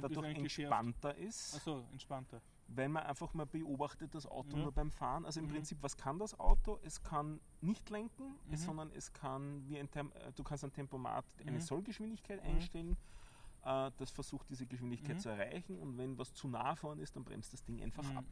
dadurch 0.00 0.34
entspannter 0.36 1.14
ist, 1.16 1.54
Achso, 1.56 1.84
entspannter. 1.92 2.40
Wenn 2.68 2.92
man 2.92 3.04
einfach 3.04 3.32
mal 3.34 3.46
beobachtet 3.46 4.14
das 4.14 4.26
Auto 4.26 4.56
Ja. 4.56 4.62
nur 4.64 4.72
beim 4.72 4.90
Fahren. 4.90 5.24
Also 5.24 5.40
im 5.40 5.46
Mhm. 5.46 5.50
Prinzip, 5.52 5.78
was 5.82 5.96
kann 5.96 6.18
das 6.18 6.38
Auto? 6.38 6.78
Es 6.82 7.02
kann 7.02 7.40
nicht 7.60 7.88
lenken, 7.90 8.34
es, 8.50 8.60
Mhm. 8.62 8.64
sondern 8.66 8.90
es 8.92 9.12
kann 9.12 9.66
wie 9.68 9.78
ein 9.78 9.90
Tem 9.90 10.10
äh, 10.12 10.32
du 10.32 10.42
kannst 10.42 10.64
ein 10.64 10.72
Tempomat 10.72 11.24
eine 11.40 11.52
Mhm. 11.52 11.60
Sollgeschwindigkeit 11.60 12.42
Mhm. 12.42 12.50
einstellen. 12.50 12.96
Äh, 13.62 13.90
das 13.96 14.10
versucht 14.10 14.48
diese 14.50 14.66
Geschwindigkeit 14.66 15.16
Mhm. 15.16 15.20
zu 15.20 15.28
erreichen 15.28 15.78
und 15.78 15.96
wenn 15.96 16.18
was 16.18 16.32
zu 16.34 16.48
nah 16.48 16.74
vorne 16.76 17.02
ist, 17.02 17.14
dann 17.16 17.24
bremst 17.24 17.52
das 17.52 17.62
Ding 17.64 17.80
einfach 17.82 18.04
Mhm. 18.10 18.16
ab. 18.18 18.24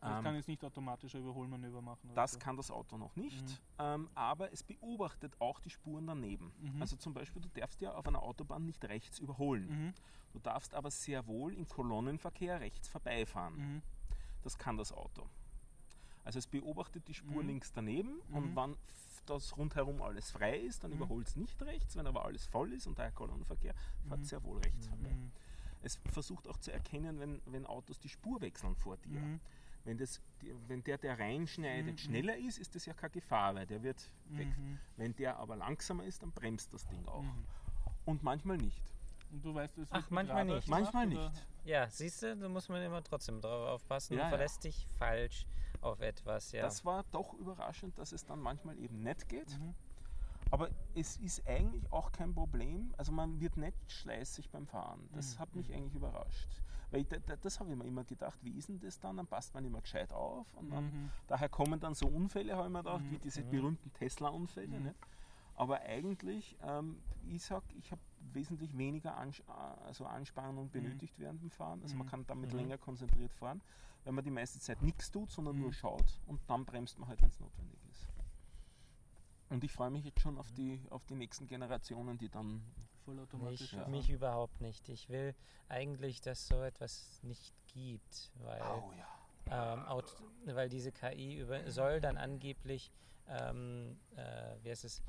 Das 0.00 0.18
Ähm, 0.18 0.22
kann 0.24 0.34
jetzt 0.36 0.46
nicht 0.48 0.64
automatisch 0.64 1.14
ein 1.16 1.22
Überholmanöver 1.22 1.82
machen. 1.82 2.06
oder 2.10 2.14
Das 2.14 2.32
so. 2.32 2.38
kann 2.38 2.56
das 2.56 2.70
Auto 2.70 2.96
noch 2.96 3.16
nicht, 3.16 3.42
Mhm. 3.42 3.56
ähm, 3.80 4.10
aber 4.14 4.52
es 4.52 4.62
beobachtet 4.62 5.34
auch 5.40 5.58
die 5.60 5.70
Spuren 5.70 6.06
daneben. 6.06 6.52
Mhm. 6.60 6.80
Also 6.80 6.96
zum 6.96 7.14
Beispiel, 7.14 7.42
du 7.42 7.48
darfst 7.48 7.80
ja 7.80 7.92
auf 7.94 8.06
einer 8.06 8.22
Autobahn 8.22 8.64
nicht 8.64 8.84
rechts 8.84 9.18
überholen. 9.18 9.66
Mhm. 9.86 9.92
Du 10.32 10.38
darfst 10.38 10.74
aber 10.74 10.90
sehr 10.90 11.26
wohl 11.26 11.52
im 11.54 11.66
Kolonnenverkehr 11.68 12.60
rechts 12.60 12.86
vorbeifahren. 12.88 13.54
Mhm. 13.56 13.82
Das 14.42 14.56
kann 14.56 14.76
das 14.76 14.92
Auto. 14.92 15.26
Also 16.24 16.38
es 16.38 16.46
beobachtet 16.46 17.08
die 17.08 17.14
Spur 17.14 17.42
Mhm. 17.42 17.48
links 17.48 17.72
daneben 17.72 18.20
Mhm. 18.28 18.34
und 18.36 18.56
wenn 18.56 18.72
f- 18.74 19.22
das 19.26 19.56
rundherum 19.56 20.00
alles 20.00 20.30
frei 20.30 20.58
ist, 20.58 20.84
dann 20.84 20.92
überholt 20.92 21.26
es 21.26 21.36
nicht 21.36 21.60
rechts. 21.62 21.96
Wenn 21.96 22.06
aber 22.06 22.24
alles 22.24 22.46
voll 22.46 22.72
ist 22.72 22.86
und 22.86 22.98
daher 22.98 23.12
Kolonnenverkehr, 23.12 23.74
fährt 24.06 24.20
Mhm. 24.20 24.24
sehr 24.24 24.42
wohl 24.44 24.58
rechts 24.58 24.86
vorbei. 24.86 25.16
Es 25.82 25.96
versucht 26.12 26.46
auch 26.48 26.56
zu 26.58 26.72
erkennen, 26.72 27.18
wenn, 27.20 27.40
wenn 27.46 27.64
Autos 27.66 27.98
die 28.00 28.08
Spur 28.08 28.40
wechseln 28.40 28.74
vor 28.76 28.96
dir. 28.98 29.20
Mhm. 29.84 29.88
Wenn, 29.88 29.98
das, 29.98 30.20
wenn 30.66 30.82
der, 30.84 30.98
der 30.98 31.18
reinschneidet, 31.18 31.92
Mhm. 31.94 31.98
schneller 31.98 32.36
ist, 32.36 32.58
ist 32.58 32.74
das 32.74 32.86
ja 32.86 32.92
keine 32.94 33.10
Gefahr, 33.12 33.54
weil 33.54 33.66
der 33.66 33.82
wird 33.82 34.10
weg. 34.30 34.48
Mhm. 34.58 34.78
Wenn 34.96 35.14
der 35.16 35.36
aber 35.38 35.56
langsamer 35.56 36.04
ist, 36.04 36.22
dann 36.22 36.32
bremst 36.32 36.72
das 36.72 36.86
Ding 36.88 37.06
auch. 37.06 37.22
Mhm. 37.22 37.44
Und 38.04 38.22
manchmal 38.22 38.56
nicht. 38.58 38.82
Und 39.30 39.44
du 39.44 39.54
weißt, 39.54 39.76
es 39.78 39.88
Ach, 39.92 40.08
manchmal 40.10 40.44
nicht. 40.46 40.64
gemacht, 40.64 40.82
Manchmal 40.82 41.06
oder? 41.12 41.28
nicht. 41.30 41.46
Ja, 41.64 41.88
siehst 41.90 42.22
du, 42.22 42.34
da 42.36 42.48
muss 42.48 42.68
man 42.70 42.82
immer 42.82 43.02
trotzdem 43.02 43.40
drauf 43.42 43.68
aufpassen 43.68 44.14
Ja, 44.16 44.24
ja. 44.24 44.28
verlässt 44.30 44.64
dich 44.64 44.86
falsch 44.96 45.46
auf 45.82 46.00
etwas. 46.00 46.50
Ja. 46.52 46.62
Das 46.62 46.84
war 46.86 47.04
doch 47.12 47.34
überraschend, 47.34 47.98
dass 47.98 48.12
es 48.12 48.24
dann 48.24 48.40
manchmal 48.40 48.78
eben 48.78 49.00
nicht 49.02 49.28
geht. 49.28 49.58
Mhm. 49.58 49.74
Aber 50.50 50.70
es 50.94 51.18
ist 51.18 51.46
eigentlich 51.46 51.92
auch 51.92 52.10
kein 52.10 52.32
Problem. 52.32 52.94
Also 52.96 53.12
man 53.12 53.38
wird 53.38 53.58
nicht 53.58 53.76
schleißig 53.86 54.48
beim 54.48 54.66
Fahren. 54.66 55.06
Das 55.12 55.34
Mhm. 55.34 55.38
hat 55.40 55.54
mich 55.54 55.72
eigentlich 55.74 55.94
überrascht. 55.94 56.48
Weil 56.90 57.02
ich, 57.02 57.08
da, 57.08 57.18
da, 57.18 57.36
das 57.36 57.60
habe 57.60 57.70
ich 57.70 57.76
mir 57.76 57.84
immer 57.84 58.04
gedacht, 58.04 58.38
wie 58.42 58.52
ist 58.56 58.68
denn 58.68 58.80
das 58.80 58.98
dann? 58.98 59.16
Dann 59.18 59.26
passt 59.26 59.52
man 59.54 59.64
immer 59.64 59.80
gescheit 59.80 60.12
auf. 60.12 60.52
Und 60.54 60.70
dann, 60.70 60.84
Mhm. 60.86 61.10
daher 61.26 61.48
kommen 61.48 61.78
dann 61.80 61.94
so 61.94 62.06
Unfälle, 62.06 62.56
habe 62.56 62.66
ich 62.68 62.72
mir 62.72 62.82
gedacht, 62.82 63.04
Mhm. 63.04 63.10
wie 63.10 63.18
diese 63.18 63.42
Mhm. 63.42 63.50
berühmten 63.50 63.92
Tesla-Unfälle. 63.92 64.78
Mhm. 64.78 64.86
Nicht? 64.86 64.96
Aber 65.54 65.80
eigentlich, 65.80 66.56
ähm, 66.62 67.02
ich 67.26 67.42
sag, 67.44 67.62
ich 67.76 67.90
habe 67.90 68.00
wesentlich 68.32 68.76
weniger 68.78 69.16
Ans 69.18 69.40
äh, 69.40 69.44
also 69.84 70.06
Anspannung 70.06 70.70
benötigt 70.70 71.18
während 71.18 71.42
dem 71.42 71.50
Fahren. 71.50 71.82
Also 71.82 71.96
man 71.96 72.06
Mhm. 72.06 72.10
kann 72.10 72.26
damit 72.26 72.52
Mhm. 72.52 72.58
länger 72.58 72.78
konzentriert 72.78 73.32
fahren, 73.34 73.60
wenn 74.04 74.14
man 74.14 74.24
die 74.24 74.30
meiste 74.30 74.60
Zeit 74.60 74.80
nichts 74.82 75.10
tut, 75.10 75.30
sondern 75.30 75.56
Mhm. 75.56 75.62
nur 75.62 75.72
schaut 75.72 76.20
und 76.26 76.40
dann 76.46 76.64
bremst 76.64 76.98
man 76.98 77.08
halt, 77.08 77.20
wenn 77.20 77.28
es 77.28 77.40
notwendig 77.40 77.80
ist. 77.90 78.06
Und 79.50 79.64
ich 79.64 79.72
freue 79.72 79.90
mich 79.90 80.04
jetzt 80.04 80.20
schon 80.20 80.38
auf 80.38 80.52
die, 80.52 80.80
auf 80.90 81.04
die 81.06 81.14
nächsten 81.16 81.46
Generationen, 81.46 82.18
die 82.18 82.28
dann. 82.28 82.62
Vollautomatisch. 83.08 83.72
mich, 83.72 83.86
mich 83.86 84.10
überhaupt 84.10 84.60
nicht. 84.60 84.88
Ich 84.88 85.08
will 85.08 85.34
eigentlich, 85.68 86.20
dass 86.20 86.46
so 86.46 86.62
etwas 86.62 87.20
nicht 87.22 87.54
gibt, 87.66 88.30
weil, 88.42 88.60
ja. 88.60 89.74
ähm, 89.74 89.86
Aut 89.86 90.16
weil 90.44 90.68
diese 90.68 90.92
KI 90.92 91.38
über 91.38 91.70
soll 91.70 92.00
dann 92.00 92.16
angeblich 92.16 92.90
ähm, 93.28 93.98
äh, 94.16 94.56
wie 94.62 94.70
heißt 94.70 94.84
es, 94.84 95.02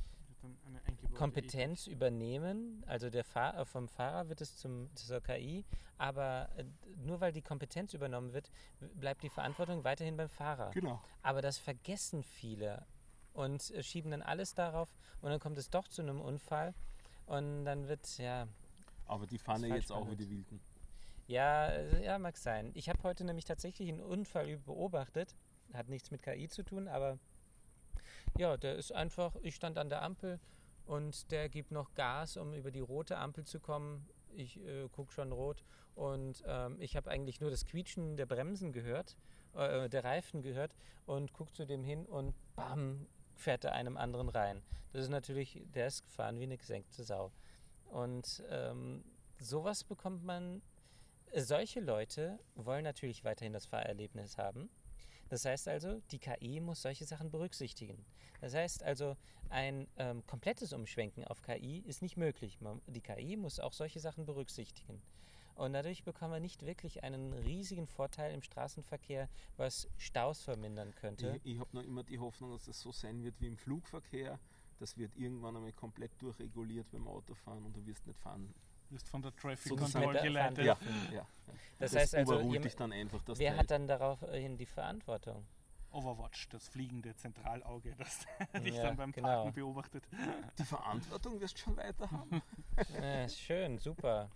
Kompetenz 1.16 1.88
übernehmen. 1.88 2.84
Also 2.88 3.10
der 3.10 3.24
Fahr 3.24 3.58
äh, 3.58 3.66
vom 3.66 3.88
Fahrer 3.88 4.30
wird 4.30 4.42
es 4.42 4.58
zum, 4.58 4.94
zur 4.96 5.22
KI, 5.22 5.66
aber 5.98 6.50
äh, 6.58 6.66
nur 6.98 7.20
weil 7.20 7.34
die 7.34 7.42
Kompetenz 7.42 7.94
übernommen 7.94 8.34
wird, 8.34 8.50
bleibt 8.96 9.24
die 9.24 9.30
Verantwortung 9.30 9.84
weiterhin 9.84 10.16
beim 10.16 10.30
Fahrer. 10.30 10.72
Genau. 10.72 11.02
Aber 11.22 11.42
das 11.42 11.58
vergessen 11.58 12.24
viele 12.24 12.86
und 13.34 13.72
äh, 13.72 13.84
schieben 13.84 14.12
dann 14.12 14.22
alles 14.22 14.54
darauf 14.54 14.96
und 15.22 15.30
dann 15.30 15.40
kommt 15.40 15.58
es 15.58 15.70
doch 15.70 15.88
zu 15.88 16.02
einem 16.02 16.22
Unfall 16.22 16.74
und 17.30 17.66
dann 17.66 17.88
wird, 17.88 18.18
ja, 18.18 18.48
Aber 19.06 19.26
die 19.28 19.38
fahren 19.38 19.64
ja 19.64 19.76
jetzt 19.76 19.92
auch 19.92 20.10
wie 20.10 20.16
die 20.16 20.30
Wilden. 20.30 20.60
ja, 21.28 21.68
äh, 21.70 22.04
ja, 22.04 22.18
mag 22.20 22.38
sein. 22.38 22.72
Ich 22.74 22.90
habe 22.90 23.02
heute 23.04 23.24
nämlich 23.24 23.46
tatsächlich 23.46 23.90
einen 23.90 24.02
Unfall 24.02 24.58
beobachtet, 24.58 25.36
hat 25.74 25.90
nichts 25.90 26.12
mit 26.12 26.24
KI 26.24 26.48
zu 26.50 26.64
tun, 26.64 26.88
aber 26.88 27.20
ja, 28.38 28.58
der 28.58 28.76
ist 28.76 28.92
einfach, 28.92 29.36
ich 29.42 29.56
stand 29.56 29.78
an 29.78 29.90
der 29.90 30.02
Ampel 30.02 30.40
und 30.86 31.32
der 31.32 31.50
gibt 31.50 31.72
noch 31.72 31.94
Gas, 31.94 32.38
um 32.38 32.54
über 32.54 32.72
die 32.72 32.80
rote 32.80 33.18
Ampel 33.18 33.46
zu 33.46 33.60
kommen. 33.60 34.08
Ich 34.36 34.58
äh, 34.66 34.88
gucke 34.90 35.12
schon 35.12 35.32
rot 35.32 35.64
und 35.96 36.44
ähm, 36.48 36.78
ich 36.80 36.96
habe 36.96 37.10
eigentlich 37.12 37.42
nur 37.42 37.52
das 37.52 37.66
Quietschen 37.66 38.18
der 38.18 38.26
Bremsen 38.26 38.72
gehört, 38.72 39.18
äh, 39.56 39.90
der 39.90 40.04
Reifen 40.04 40.42
gehört 40.42 40.76
und 41.06 41.34
gucke 41.34 41.52
zu 41.54 41.66
dem 41.66 41.84
hin 41.84 42.06
und 42.06 42.34
bam, 42.56 43.06
fährt 43.40 43.66
er 43.66 43.74
einem 43.74 43.98
anderen 43.98 44.30
rein. 44.30 44.62
Das 44.94 45.04
ist 45.04 45.10
natürlich, 45.10 45.62
der 45.74 45.88
ist 45.88 46.04
gefahren 46.04 46.40
wie 46.40 46.44
eine 46.44 46.58
gesenkte 46.58 47.04
Sau. 47.04 47.32
Und 47.86 48.44
ähm, 48.50 49.04
sowas 49.40 49.84
bekommt 49.84 50.24
man, 50.24 50.62
solche 51.36 51.80
Leute 51.80 52.40
wollen 52.56 52.84
natürlich 52.84 53.24
weiterhin 53.24 53.54
das 53.54 53.66
Fahrerlebnis 53.66 54.38
haben. 54.38 54.70
Das 55.30 55.46
heißt 55.46 55.68
also, 55.68 56.02
die 56.12 56.20
KI 56.20 56.60
muss 56.60 56.82
solche 56.82 57.06
Sachen 57.06 57.30
berücksichtigen. 57.30 58.04
Das 58.42 58.56
heißt 58.56 58.84
also, 58.84 59.16
ein 59.50 59.88
ähm, 59.98 60.26
komplettes 60.26 60.74
Umschwenken 60.74 61.24
auf 61.24 61.42
KI 61.42 61.84
ist 61.86 62.02
nicht 62.02 62.18
möglich. 62.18 62.62
Man, 62.62 62.82
die 62.88 63.02
KI 63.02 63.38
muss 63.38 63.60
auch 63.60 63.74
solche 63.74 64.00
Sachen 64.00 64.26
berücksichtigen. 64.26 65.02
Und 65.60 65.74
dadurch 65.74 66.04
bekommen 66.04 66.32
wir 66.34 66.40
nicht 66.40 66.66
wirklich 66.66 67.04
einen 67.04 67.34
riesigen 67.34 67.86
Vorteil 67.86 68.34
im 68.34 68.42
Straßenverkehr, 68.42 69.28
was 69.58 69.90
Staus 69.98 70.42
vermindern 70.42 70.96
könnte. 70.96 71.40
Ich, 71.44 71.54
ich 71.56 71.60
habe 71.60 71.70
noch 71.74 71.84
immer 71.84 72.04
die 72.04 72.18
Hoffnung, 72.18 72.52
dass 72.52 72.66
das 72.66 72.80
so 72.80 72.92
sein 72.94 73.22
wird 73.24 73.36
wie 73.42 73.48
im 73.48 73.58
Flugverkehr. 73.58 74.40
Das 74.80 74.98
wird 74.98 75.16
irgendwann 75.18 75.58
einmal 75.58 75.74
komplett 75.74 76.12
durchreguliert 76.22 76.90
beim 76.92 77.08
Autofahren 77.10 77.66
und 77.66 77.76
du 77.76 77.86
wirst 77.86 78.08
nicht 78.08 78.18
fahren. 78.20 78.54
Du 78.88 78.96
wirst 78.96 79.10
von 79.10 79.22
der 79.22 79.36
Traffic 79.36 79.78
Control 79.78 80.14
geleitet. 80.22 80.66
Ja, 80.66 80.76
dürfen. 80.76 81.14
ja. 81.14 81.28
Das, 81.78 81.94
heißt 81.94 82.16
also, 82.16 82.34
überholt 82.36 82.54
jem- 82.54 82.64
dich 82.64 82.76
dann 82.78 82.94
einfach 82.94 83.22
das 83.24 83.38
wer 83.38 83.50
Teil. 83.52 83.60
hat 83.60 83.72
dann 83.72 83.88
daraufhin 83.88 84.58
die 84.58 84.66
Verantwortung? 84.66 85.46
Overwatch, 85.92 86.48
das 86.50 86.68
fliegende 86.70 87.16
Zentralauge, 87.16 87.96
das 87.98 88.20
dich 88.64 88.76
Ja, 88.76 88.84
dann 88.84 88.96
beim 88.96 89.12
genau. 89.12 89.28
Parken 89.28 89.54
beobachtet. 89.54 90.04
Die 90.58 90.64
Verantwortung 90.64 91.42
wirst 91.42 91.56
du 91.58 91.62
schon 91.64 91.76
weiter 91.78 92.10
haben. 92.10 92.42
Ja, 93.02 93.28
schön, 93.28 93.78
super. 93.80 94.30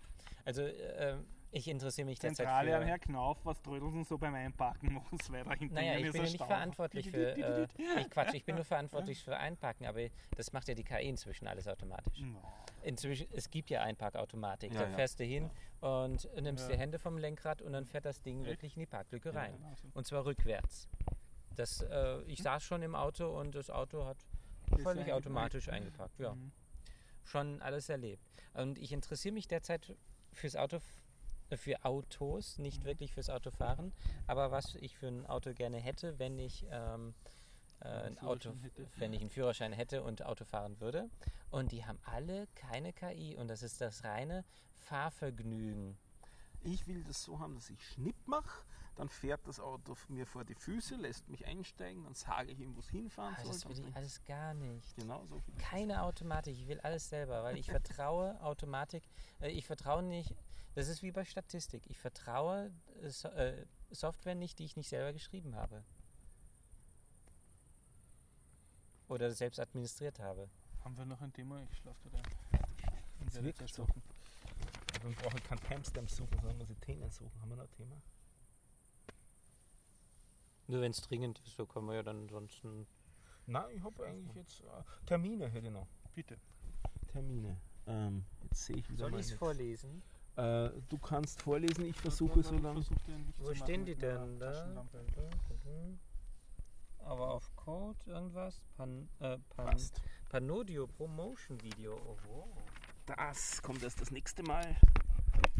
Also 0.44 0.62
ähm, 0.62 1.26
ich 1.50 1.68
interessiere 1.68 2.06
mich 2.06 2.18
derzeit 2.18 2.46
Zentrale 2.46 2.76
an 2.76 2.82
für... 2.82 2.88
Herr 2.88 2.98
Knauf, 2.98 3.38
was 3.44 3.62
Trödeln 3.62 4.02
so 4.04 4.18
beim 4.18 4.34
Einparken 4.34 4.92
machen, 4.94 5.18
weil 5.28 5.44
da 5.44 5.52
hinten 5.54 5.74
Naja, 5.74 5.98
ich 5.98 6.10
bin 6.10 6.16
ja 6.16 6.22
nicht 6.22 6.34
Stau. 6.34 6.46
verantwortlich 6.46 7.10
für... 7.10 7.36
Äh, 7.36 8.00
ich 8.00 8.10
Quatsch, 8.10 8.34
ich 8.34 8.44
bin 8.44 8.56
nur 8.56 8.64
verantwortlich 8.64 9.22
für 9.22 9.36
Einparken, 9.36 9.86
aber 9.86 10.00
das 10.36 10.52
macht 10.52 10.66
ja 10.68 10.74
die 10.74 10.82
KI 10.82 11.08
inzwischen 11.08 11.46
alles 11.46 11.68
automatisch. 11.68 12.20
No. 12.20 12.42
Inzwischen, 12.82 13.28
es 13.32 13.48
gibt 13.50 13.70
ja 13.70 13.82
Einparkautomatik. 13.82 14.74
Ja, 14.74 14.82
da 14.82 14.88
ja. 14.88 14.94
fährst 14.96 15.20
du 15.20 15.24
hin 15.24 15.48
und 15.80 16.28
nimmst 16.40 16.68
Ja. 16.68 16.74
die 16.74 16.78
Hände 16.80 16.98
vom 16.98 17.18
Lenkrad 17.18 17.62
und 17.62 17.72
dann 17.72 17.86
fährt 17.86 18.04
das 18.04 18.20
Ding 18.20 18.40
Echt? 18.40 18.50
wirklich 18.50 18.74
in 18.76 18.80
die 18.80 18.86
Parklücke 18.86 19.30
Ja, 19.30 19.40
rein. 19.40 19.52
Genau 19.56 19.74
so. 19.76 19.88
Und 19.94 20.06
zwar 20.06 20.24
rückwärts. 20.24 20.88
Das, 21.54 21.82
äh, 21.82 22.20
ich 22.22 22.42
saß 22.42 22.64
schon 22.64 22.82
im 22.82 22.96
Auto 22.96 23.28
und 23.28 23.54
das 23.54 23.70
Auto 23.70 24.04
hat 24.04 24.18
Ist 24.76 24.82
völlig 24.82 25.12
automatisch 25.12 25.68
eingepackt. 25.68 26.18
Ja. 26.18 26.34
Mhm. 26.34 26.50
schon 27.22 27.62
alles 27.62 27.88
erlebt. 27.88 28.22
Und 28.54 28.78
ich 28.78 28.92
interessiere 28.92 29.32
mich 29.32 29.46
derzeit 29.46 29.94
fürs 30.34 30.56
Auto, 30.56 30.80
äh, 31.50 31.56
für 31.56 31.84
Autos, 31.84 32.58
nicht 32.58 32.80
Mhm. 32.80 32.84
wirklich 32.86 33.12
fürs 33.12 33.30
Autofahren, 33.30 33.92
aber 34.26 34.50
was 34.50 34.74
ich 34.76 34.96
für 34.96 35.08
ein 35.08 35.26
Auto 35.26 35.52
gerne 35.54 35.78
hätte, 35.78 36.18
wenn 36.18 36.38
ich 36.38 36.66
ähm, 36.70 37.14
äh, 37.80 37.88
ein 37.88 38.18
Auto, 38.20 38.54
hätte. 38.62 38.86
wenn 38.96 39.12
ich 39.12 39.20
einen 39.20 39.30
Führerschein 39.30 39.72
hätte 39.72 40.02
und 40.02 40.24
Auto 40.24 40.44
fahren 40.44 40.80
würde. 40.80 41.10
Und 41.50 41.70
die 41.72 41.84
haben 41.84 41.98
alle 42.04 42.46
keine 42.54 42.92
KI 42.92 43.36
und 43.36 43.48
das 43.48 43.62
ist 43.62 43.80
das 43.80 44.04
reine 44.04 44.44
Fahrvergnügen. 44.78 45.96
Ich 46.62 46.86
will 46.86 47.04
das 47.04 47.22
so 47.22 47.38
haben, 47.40 47.54
dass 47.54 47.68
ich 47.70 47.84
Schnipp 47.86 48.16
mache, 48.26 48.64
dann 48.96 49.08
fährt 49.08 49.46
das 49.46 49.58
Auto 49.60 49.96
mir 50.08 50.26
vor 50.26 50.44
die 50.44 50.54
Füße, 50.54 50.96
lässt 50.96 51.28
mich 51.28 51.46
einsteigen, 51.46 52.04
dann 52.04 52.14
sage 52.14 52.52
ich 52.52 52.60
ihm, 52.60 52.74
wo 52.76 52.80
es 52.80 52.88
hinfahren 52.88 53.34
Ah, 53.38 53.42
soll. 53.42 53.52
das 53.52 53.68
will 53.68 53.80
ich 53.88 53.96
alles 53.96 54.24
gar 54.24 54.54
nicht. 54.54 54.96
Genau 54.96 55.24
so. 55.26 55.42
Keine 55.58 56.02
Automatik, 56.02 56.56
ich 56.56 56.68
will 56.68 56.80
alles 56.80 57.08
selber, 57.08 57.42
weil 57.42 57.56
ich 57.58 57.66
vertraue 57.66 58.40
Automatik, 58.42 59.02
äh, 59.40 59.50
ich 59.50 59.66
vertraue 59.66 60.02
nicht, 60.02 60.34
das 60.74 60.88
ist 60.88 61.02
wie 61.02 61.12
bei 61.12 61.24
Statistik, 61.24 61.82
ich 61.88 61.98
vertraue 61.98 62.72
äh, 63.02 63.08
so, 63.08 63.28
äh, 63.28 63.66
Software 63.90 64.34
nicht, 64.34 64.58
die 64.58 64.64
ich 64.64 64.76
nicht 64.76 64.88
selber 64.88 65.12
geschrieben 65.12 65.54
habe. 65.54 65.84
Oder 69.08 69.30
selbst 69.32 69.60
administriert 69.60 70.18
habe. 70.18 70.48
Haben 70.82 70.96
wir 70.96 71.04
noch 71.04 71.20
ein 71.20 71.32
Thema? 71.32 71.60
Ich 71.70 71.76
schlafe 71.78 72.08
ein. 72.12 72.22
Das 73.24 73.42
wirkt 73.42 73.58
zwei 73.58 73.66
so. 73.66 73.86
Wir 75.02 75.14
brauchen 75.16 75.42
kein 75.42 75.60
Timestamp 75.60 76.10
suchen, 76.10 76.38
sondern 76.40 76.58
muss 76.58 76.70
ich 76.70 76.78
Themen 76.78 77.10
suchen. 77.10 77.30
Haben 77.40 77.50
wir 77.50 77.56
noch 77.56 77.64
ein 77.64 77.72
Thema? 77.72 77.96
Nur 80.66 80.80
wenn 80.80 80.90
es 80.90 81.00
dringend 81.02 81.40
ist, 81.40 81.56
so 81.56 81.66
können 81.66 81.86
wir 81.86 81.94
ja 81.96 82.02
dann 82.02 82.22
ansonsten. 82.22 82.86
Nein, 83.46 83.76
ich 83.76 83.82
habe 83.82 84.06
eigentlich 84.06 84.34
jetzt 84.34 84.60
äh, 84.62 85.06
Termine 85.06 85.48
hätte 85.48 85.66
ich 85.66 85.72
noch. 85.72 85.86
Bitte. 86.14 86.38
Termine. 87.08 87.60
Ähm, 87.86 88.24
jetzt 88.44 88.64
sehe 88.64 88.76
ich 88.76 88.90
wieder 88.90 89.10
Soll 89.10 89.20
ich 89.20 89.26
es 89.26 89.32
vorlesen? 89.32 90.02
Äh, 90.36 90.70
du 90.88 90.98
kannst 90.98 91.42
vorlesen, 91.42 91.86
ich 91.86 91.96
versuche 91.96 92.42
so 92.42 92.56
lange. 92.56 92.82
Versuch 92.82 92.96
Wo 93.38 93.44
zu 93.48 93.54
stehen 93.54 93.84
die 93.84 93.94
denn 93.94 94.38
da? 94.38 94.84
Aber 97.00 97.34
auf 97.34 97.54
Code 97.54 97.98
irgendwas? 98.06 98.64
Pan, 98.76 99.08
äh, 99.20 99.38
Pan, 99.54 99.66
Passt. 99.66 100.00
Panodio 100.30 100.86
Promotion 100.86 101.62
Video. 101.62 101.94
Oh, 102.06 102.16
wow. 102.28 102.48
Das 103.06 103.62
kommt 103.62 103.82
erst 103.82 104.00
das 104.00 104.10
nächste 104.10 104.42
Mal. 104.42 104.76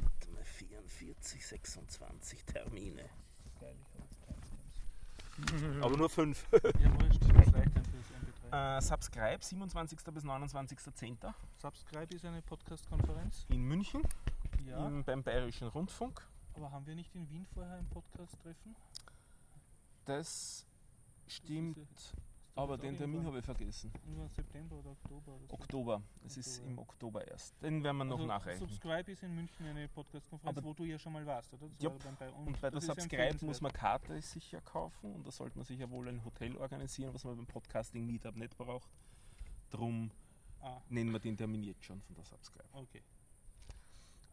Warte 0.02 0.30
mal, 0.30 0.44
44, 0.44 1.46
26 1.46 2.44
Termine. 2.44 3.11
Geil, 3.61 3.76
ich 3.78 3.94
habe 3.94 4.05
jetzt 4.05 4.22
Timestamps. 4.24 4.80
Aber 5.82 5.97
nur 5.97 6.09
fünf. 6.09 6.47
Ja, 6.53 6.61
wurscht. 7.01 7.20
Das 7.35 7.55
reicht 7.55 7.76
dann 7.76 7.85
fürs 7.85 8.53
MP3. 8.53 8.78
Äh, 8.78 8.80
Subscribe 8.80 9.45
27. 9.45 9.99
bis 10.12 10.24
29.10. 10.24 11.16
Subscribe 11.59 12.14
ist 12.14 12.24
eine 12.24 12.43
Podcast-Konferenz. 12.43 13.47
in 13.49 13.62
München 13.62 14.03
Ja. 14.66 14.87
im, 14.87 15.03
beim 15.05 15.22
Bayerischen 15.22 15.68
Rundfunk. 15.68 16.26
Aber 16.55 16.70
haben 16.70 16.87
wir 16.87 16.95
nicht 16.95 17.14
in 17.14 17.28
Wien 17.30 17.45
vorher 17.53 17.74
ein 17.76 17.89
Podcast-Treffen? 17.89 18.76
Das 20.05 20.66
stimmt, 21.26 21.78
das 21.78 22.12
aber 22.57 22.78
den 22.78 22.96
Termin 22.96 23.24
habe 23.24 23.38
ich 23.38 23.44
vergessen. 23.44 23.92
Irgendwann 24.05 24.28
September 24.30 24.76
oder 24.76 24.90
Oktober 24.90 25.32
oder 25.32 25.46
so. 25.46 25.55
Oktober. 25.55 26.02
Es 26.24 26.36
ist 26.36 26.59
im 26.59 26.78
Oktober 26.78 27.26
erst. 27.26 27.61
Den 27.62 27.82
werden 27.82 27.96
wir 27.98 28.05
noch 28.05 28.16
also, 28.16 28.26
nachreichen. 28.26 28.61
Subscribe 28.68 29.11
ist 29.11 29.22
in 29.22 29.34
München 29.34 29.66
eine 29.66 29.88
Podcast-Konferenz, 29.88 30.62
wo 30.62 30.72
du 30.72 30.84
ja 30.84 30.98
schon 30.98 31.12
mal 31.12 31.26
warst, 31.26 31.52
oder? 31.55 31.68
Das 31.68 31.82
Jupp. 31.82 32.05
war 32.05 32.12
bei. 32.12 32.30
Und 32.30 32.61
bei 32.61 32.70
der 32.70 32.80
Subscribe 32.80 33.44
muss 33.44 33.61
man 33.61 33.72
Karte 33.72 34.20
sicher 34.22 34.61
kaufen 34.61 35.14
und 35.14 35.26
da 35.26 35.30
sollte 35.30 35.57
man 35.59 35.64
sicher 35.64 35.90
wohl 35.90 36.09
ein 36.09 36.24
Hotel 36.24 36.57
organisieren, 36.57 37.12
was 37.12 37.24
man 37.24 37.36
beim 37.36 37.46
Podcasting 37.46 38.07
Meetup 38.07 38.36
nicht 38.36 38.57
braucht. 38.57 38.88
Drum 39.70 40.11
Ah, 40.61 40.80
nennen 40.88 41.11
wir 41.11 41.18
den 41.18 41.36
Termin 41.36 41.62
jetzt 41.62 41.84
schon 41.84 42.00
von 42.00 42.14
der 42.14 42.24
Subscribe. 42.24 42.68
okay. 42.72 43.02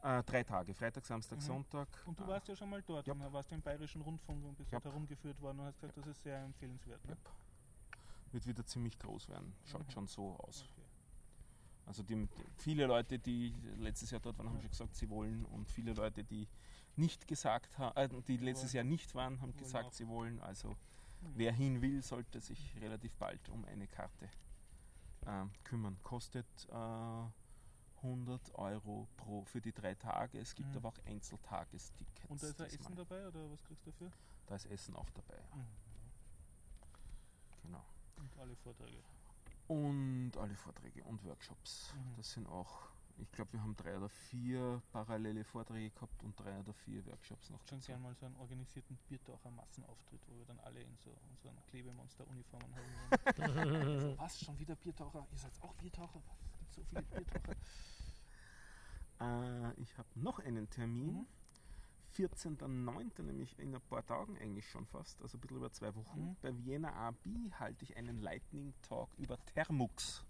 Äh, 0.04 0.24
drei 0.24 0.44
Tage, 0.44 0.74
Freitag, 0.74 1.06
Samstag, 1.06 1.38
Mhm. 1.40 1.42
Sonntag. 1.42 1.88
Und 2.08 2.20
du 2.20 2.26
warst 2.26 2.48
ja 2.48 2.56
schon 2.56 2.70
mal 2.70 2.82
dort 2.82 3.06
Jupp. 3.06 3.18
und 3.24 3.34
warst 3.34 3.52
im 3.52 3.62
Bayerischen 3.62 4.02
Rundfunk 4.02 4.44
und 4.46 4.58
bist 4.58 4.72
dort 4.74 4.84
herumgeführt 4.86 5.40
worden 5.42 5.60
und 5.60 5.66
hast 5.66 5.80
gesagt, 5.80 5.98
das 5.98 6.08
ist 6.08 6.24
sehr 6.24 6.42
empfehlenswert. 6.44 7.04
Ne? 7.06 7.18
Wird 8.32 8.46
wieder 8.48 8.66
ziemlich 8.66 8.98
groß 9.00 9.30
werden. 9.30 9.54
Schaut 9.66 9.88
Mhm. 9.88 9.92
schon 9.92 10.08
so 10.08 10.36
aus. 10.38 10.64
Okay. 10.72 10.82
Also 11.86 12.04
die, 12.04 12.28
viele 12.58 12.86
Leute, 12.86 13.20
die 13.20 13.50
letztes 13.78 14.12
Jahr 14.12 14.22
dort 14.22 14.38
waren, 14.38 14.48
haben 14.50 14.62
schon 14.62 14.70
gesagt, 14.70 14.96
sie 14.96 15.10
wollen. 15.10 15.44
Und 15.46 15.70
viele 15.70 15.94
Leute, 15.94 16.24
die 16.24 16.48
nicht 16.96 17.28
gesagt 17.28 17.78
haben, 17.78 17.98
äh, 17.98 18.22
die 18.28 18.38
letztes 18.38 18.72
Jahr 18.74 18.84
nicht 18.84 19.14
waren, 19.16 19.42
haben 19.42 19.56
gesagt, 19.58 19.94
sie 19.96 20.08
wollen. 20.08 20.40
Also 20.42 20.70
Hm. 20.70 21.34
wer 21.36 21.52
hin 21.54 21.82
will, 21.82 22.02
sollte 22.02 22.40
sich 22.40 22.76
relativ 22.80 23.14
bald 23.16 23.50
um 23.50 23.66
eine 23.66 23.88
Karte 23.88 24.30
ähm, 25.28 25.52
kümmern. 25.64 25.98
Kostet 26.02 26.48
äh, 26.72 27.26
100 27.98 28.56
Euro 28.56 29.08
pro 29.18 29.44
für 29.46 29.62
die 29.62 29.72
drei 29.74 29.94
Tage. 29.96 30.40
Es 30.40 30.56
gibt 30.56 30.70
Mhm. 30.72 30.78
aber 30.78 30.90
auch 30.90 30.98
Einzeltagestickets. 31.06 32.30
Und 32.30 32.42
da 32.42 32.48
ist 32.48 32.60
diesmal. 32.60 32.74
Essen 32.74 32.96
dabei 32.96 33.28
oder 33.28 33.52
was 33.52 33.62
kriegst 33.64 33.86
du 33.86 33.92
dafür? 33.92 34.12
Da 34.48 34.56
ist 34.56 34.66
Essen 34.68 34.96
auch 34.96 35.10
dabei. 35.12 35.38
Genau. 37.64 37.84
Und 38.42 38.48
alle 38.48 38.56
Vorträge. 38.56 39.04
Und 39.68 40.32
alle 40.38 40.56
Vorträge 40.56 41.04
und 41.04 41.24
Workshops. 41.24 41.94
Mhm. 41.94 42.16
Das 42.18 42.32
sind 42.32 42.48
auch, 42.48 42.90
ich 43.20 43.32
glaube, 43.32 43.54
wir 43.54 43.62
haben 43.62 43.76
drei 43.76 43.96
oder 43.96 44.10
vier 44.10 44.82
parallele 44.92 45.44
Vorträge 45.44 45.92
gehabt 45.92 46.24
und 46.24 46.40
drei 46.40 46.60
oder 46.60 46.74
vier 46.74 47.06
Workshops 47.06 47.52
noch. 47.52 47.60
Schon 47.68 47.80
gerne 47.82 48.02
mal 48.02 48.16
so 48.16 48.26
einen 48.26 48.36
organisierten 48.38 48.98
Biertaucher 49.08 49.52
Massenauftritt, 49.52 50.22
wo 50.28 50.38
wir 50.40 50.46
dann 50.46 50.60
alle 50.62 50.82
in 50.82 50.98
so 50.98 51.12
unseren 51.30 51.56
Klebemonster-Uniformen 51.68 52.76
haben. 52.76 54.00
so, 54.02 54.18
was? 54.18 54.40
Schon 54.44 54.58
wieder 54.58 54.76
Biertaucher? 54.76 55.28
Ihr 55.32 55.38
seid 55.38 55.52
auch 55.62 55.76
Biertaucher? 55.76 56.22
Was? 56.28 56.38
Es 56.52 56.58
gibt 56.58 56.74
so 56.74 56.84
viele 56.84 57.04
Biertaucher. 57.04 57.56
Äh, 59.20 59.80
ich 59.80 59.96
habe 60.00 60.10
noch 60.16 60.40
einen 60.40 60.68
Termin. 60.72 61.14
Mhm. 61.14 61.28
14.09., 62.28 63.24
nämlich 63.24 63.58
in 63.60 63.74
ein 63.74 63.82
paar 63.82 64.06
Tagen 64.06 64.38
eigentlich 64.38 64.70
schon 64.70 64.86
fast, 64.86 65.22
also 65.22 65.38
ein 65.38 65.42
bisschen 65.42 65.58
über 65.58 65.72
zwei 65.72 65.94
Wochen. 65.96 66.30
Mhm. 66.30 66.36
Bei 66.42 66.56
Vienna 66.66 66.94
AB 66.94 67.26
halte 67.60 67.84
ich 67.84 67.98
einen 67.98 68.22
Lightning 68.22 68.74
Talk 68.82 69.10
über 69.18 69.38
Thermux. 69.46 70.24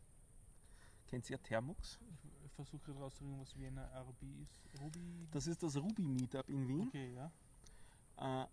Kennt 1.07 1.29
ihr 1.29 1.41
Thermux? 1.41 1.99
Ich 2.45 2.51
versuche 2.53 2.81
gerade 2.83 2.99
rauszukriegen, 2.99 3.39
was 3.39 3.57
Vienna 3.57 3.85
RB 4.01 4.23
ist. 4.41 4.81
Ruby? 4.81 5.27
Das 5.31 5.47
ist 5.47 5.61
das 5.61 5.75
Ruby 5.75 6.07
Meetup 6.07 6.47
in 6.49 6.67
Wien. 6.67 6.87
Okay, 6.87 7.13
ja. 7.13 7.31
Äh, 8.43 8.47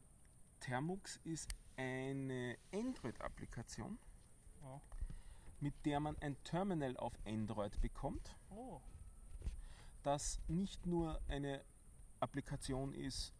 Thermux 0.60 1.20
ist 1.24 1.54
eine 1.76 2.58
Android-Applikation, 2.72 3.98
Oh. 4.64 4.80
mit 5.60 5.74
der 5.86 6.00
man 6.00 6.16
ein 6.18 6.36
Terminal 6.42 6.96
auf 6.96 7.12
Android 7.24 7.80
bekommt, 7.80 8.36
oh. 8.50 8.80
das 10.02 10.40
nicht 10.48 10.84
nur 10.86 11.20
eine 11.28 11.64
Applikation 12.20 12.92
ist, 12.94 13.32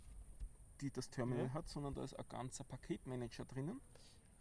die 0.81 0.91
das 0.91 1.11
Terminal 1.11 1.47
Ja. 1.47 1.55
hat, 1.55 1.69
sondern 1.69 1.95
da 1.95 2.05
ist 2.05 2.15
ein 2.19 2.25
ganzer 2.29 2.65
Paketmanager 2.65 3.45
drinnen. 3.45 3.81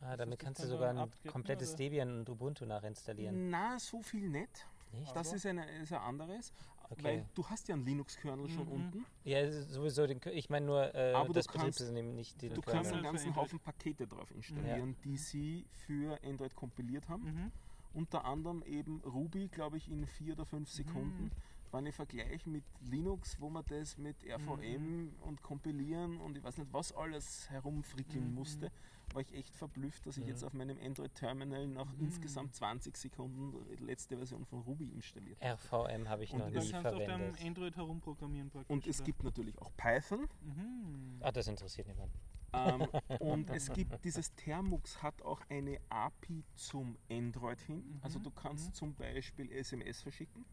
Ah, 0.02 0.16
damit 0.16 0.38
kannst 0.40 0.64
du 0.64 0.68
sogar 0.68 0.90
ein 0.92 1.12
komplettes 1.28 1.70
oder? 1.70 1.78
Debian 1.78 2.20
und 2.20 2.30
Ubuntu 2.30 2.66
nachinstallieren. 2.66 3.50
Na, 3.50 3.80
so 3.80 4.02
viel 4.02 4.30
nicht. 4.30 4.68
Nicht? 4.94 5.16
Das 5.16 5.34
ist, 5.34 5.46
eine, 5.46 5.66
ist 5.82 5.92
ein 5.92 6.00
anderes, 6.00 6.54
Okay. 6.90 7.04
weil 7.04 7.26
du 7.34 7.46
hast 7.48 7.68
ja 7.68 7.74
einen 7.76 7.84
Linux-Kernel 7.84 8.48
schon 8.50 8.66
Mhm. 8.68 8.72
unten. 8.72 9.06
Ja, 9.26 9.52
sowieso 9.52 10.06
den, 10.08 10.22
ich 10.32 10.50
meine 10.50 10.66
nur 10.68 10.94
äh, 10.96 11.14
Aber 11.14 11.28
du 11.28 11.34
das 11.34 11.48
kannst- 11.48 11.66
Betriebssystem, 11.80 12.14
nicht 12.16 12.42
den 12.42 12.54
Du 12.54 12.62
Kernel 12.62 12.76
kannst 12.84 12.94
einen 12.94 13.04
ganzen 13.04 13.28
Android. 13.30 13.44
Haufen 13.46 13.60
Pakete 13.60 14.08
drauf 14.08 14.30
installieren, 14.32 14.96
die 15.04 15.18
sie 15.18 15.66
für 15.86 16.18
Android 16.24 16.56
kompiliert 16.56 17.10
haben. 17.10 17.24
Mhm. 17.24 17.52
Unter 17.94 18.24
anderem 18.26 18.62
eben 18.64 19.02
Ruby, 19.02 19.48
glaube 19.50 19.78
ich, 19.78 19.90
in 19.90 20.06
vier 20.06 20.34
oder 20.34 20.46
fünf 20.46 20.70
Sekunden. 20.70 21.26
Mhm. 21.26 21.32
Wenn 21.72 21.86
ich 21.86 21.95
vergleiche 21.95 22.49
mit 22.49 22.63
Linux, 22.82 23.39
wo 23.39 23.49
man 23.49 23.63
das 23.68 23.97
mit 23.97 24.15
RVM 24.26 25.13
und 25.22 25.41
kompilieren 25.41 26.18
und 26.22 26.38
ich 26.38 26.43
weiß 26.43 26.57
nicht 26.57 26.72
was 26.74 26.91
alles 26.93 27.49
herumfrickeln 27.49 28.30
Mhm. 28.30 28.36
musste, 28.36 28.72
war 29.13 29.22
ich 29.22 29.34
echt 29.34 29.55
verblüfft, 29.55 30.05
dass 30.05 30.18
ich 30.18 30.24
Mhm. 30.24 30.30
jetzt 30.30 30.43
auf 30.43 30.53
meinem 30.53 30.78
Android-Terminal 30.82 31.68
nach 31.68 31.91
Mhm. 31.93 32.01
insgesamt 32.05 32.55
20 32.55 32.95
Sekunden 32.97 33.53
die 33.78 33.84
letzte 33.84 34.18
Version 34.18 34.45
von 34.45 34.61
Ruby 34.61 34.89
installiert 34.89 35.41
habe. 35.41 35.53
RVM 35.55 36.07
habe 36.09 36.24
ich 36.24 36.32
Und 36.32 36.39
noch 36.39 36.51
das 36.51 36.53
Da 36.53 36.61
nie 36.61 36.72
kannst 36.72 36.88
auf 36.88 37.05
deinem 37.05 37.20
verwendet. 37.34 37.45
Android 37.45 37.76
herumprogrammieren 37.76 38.49
praktisch. 38.49 38.74
Und 38.74 38.88
es 38.88 38.99
oder? 38.99 39.05
gibt 39.05 39.24
natürlich 39.24 39.57
auch 39.59 39.72
Python. 39.76 40.28
Mhm. 40.41 41.18
Ah, 41.22 41.32
das 41.32 41.47
interessiert 41.47 41.88
niemanden. 41.88 42.18
Ähm, 42.53 42.88
und 43.20 43.49
es 43.61 43.72
gibt 43.74 44.03
dieses 44.05 44.34
Thermux 44.36 45.03
hat 45.03 45.22
auch 45.22 45.41
eine 45.49 45.80
API 45.89 46.43
zum 46.55 46.97
Android 47.11 47.59
hin. 47.61 47.78
Mhm, 47.78 47.99
Also 48.01 48.20
du 48.20 48.32
kannst 48.32 48.70
mhm. 48.70 48.74
zum 48.74 48.93
Beispiel 48.95 49.51
SMS 49.51 50.01
verschicken 50.01 50.45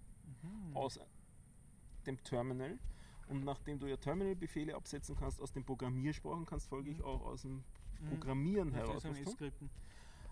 Mhm. 0.44 0.76
aus 0.76 0.98
dem 2.06 2.22
Terminal. 2.24 2.78
Und 3.28 3.44
nachdem 3.44 3.78
du 3.78 3.86
ja 3.86 3.96
Terminal-Befehle 3.96 4.74
absetzen 4.74 5.16
kannst 5.16 5.40
aus 5.40 5.52
den 5.52 5.64
Programmiersprachen, 5.64 6.44
kannst 6.44 6.68
folglich 6.68 6.98
Mhm. 6.98 7.04
auch 7.04 7.22
aus 7.24 7.42
dem 7.42 7.64
Mhm. 8.00 8.08
Programmieren 8.10 8.68
Mit 8.68 8.76
heraus 8.76 9.02
tun. 9.02 9.12
SMS-Skripten. 9.12 9.70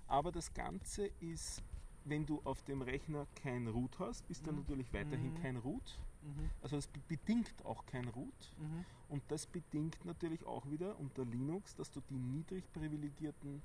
Aber 0.08 0.30
das 0.30 0.52
Ganze 0.52 1.06
ist, 1.20 1.62
wenn 2.04 2.26
du 2.26 2.40
auf 2.44 2.62
dem 2.64 2.82
Rechner 2.82 3.26
kein 3.36 3.66
Root 3.68 3.98
hast, 3.98 4.26
bist 4.28 4.46
dann 4.46 4.56
Mhm. 4.56 4.60
natürlich 4.62 4.92
weiterhin 4.92 5.32
Mhm. 5.32 5.40
kein 5.40 5.56
Root. 5.56 5.98
Mhm. 6.22 6.50
Also 6.60 6.76
es 6.76 6.86
be- 6.86 7.00
bedingt 7.08 7.64
auch 7.64 7.86
kein 7.86 8.08
Root. 8.08 8.54
Mhm. 8.58 8.84
Und 9.08 9.22
das 9.28 9.46
bedingt 9.46 10.04
natürlich 10.04 10.44
auch 10.44 10.68
wieder 10.68 10.98
unter 10.98 11.24
Linux, 11.24 11.74
dass 11.74 11.90
du 11.90 12.00
die 12.10 12.18
niedrig 12.18 12.70
privilegierten, 12.72 13.62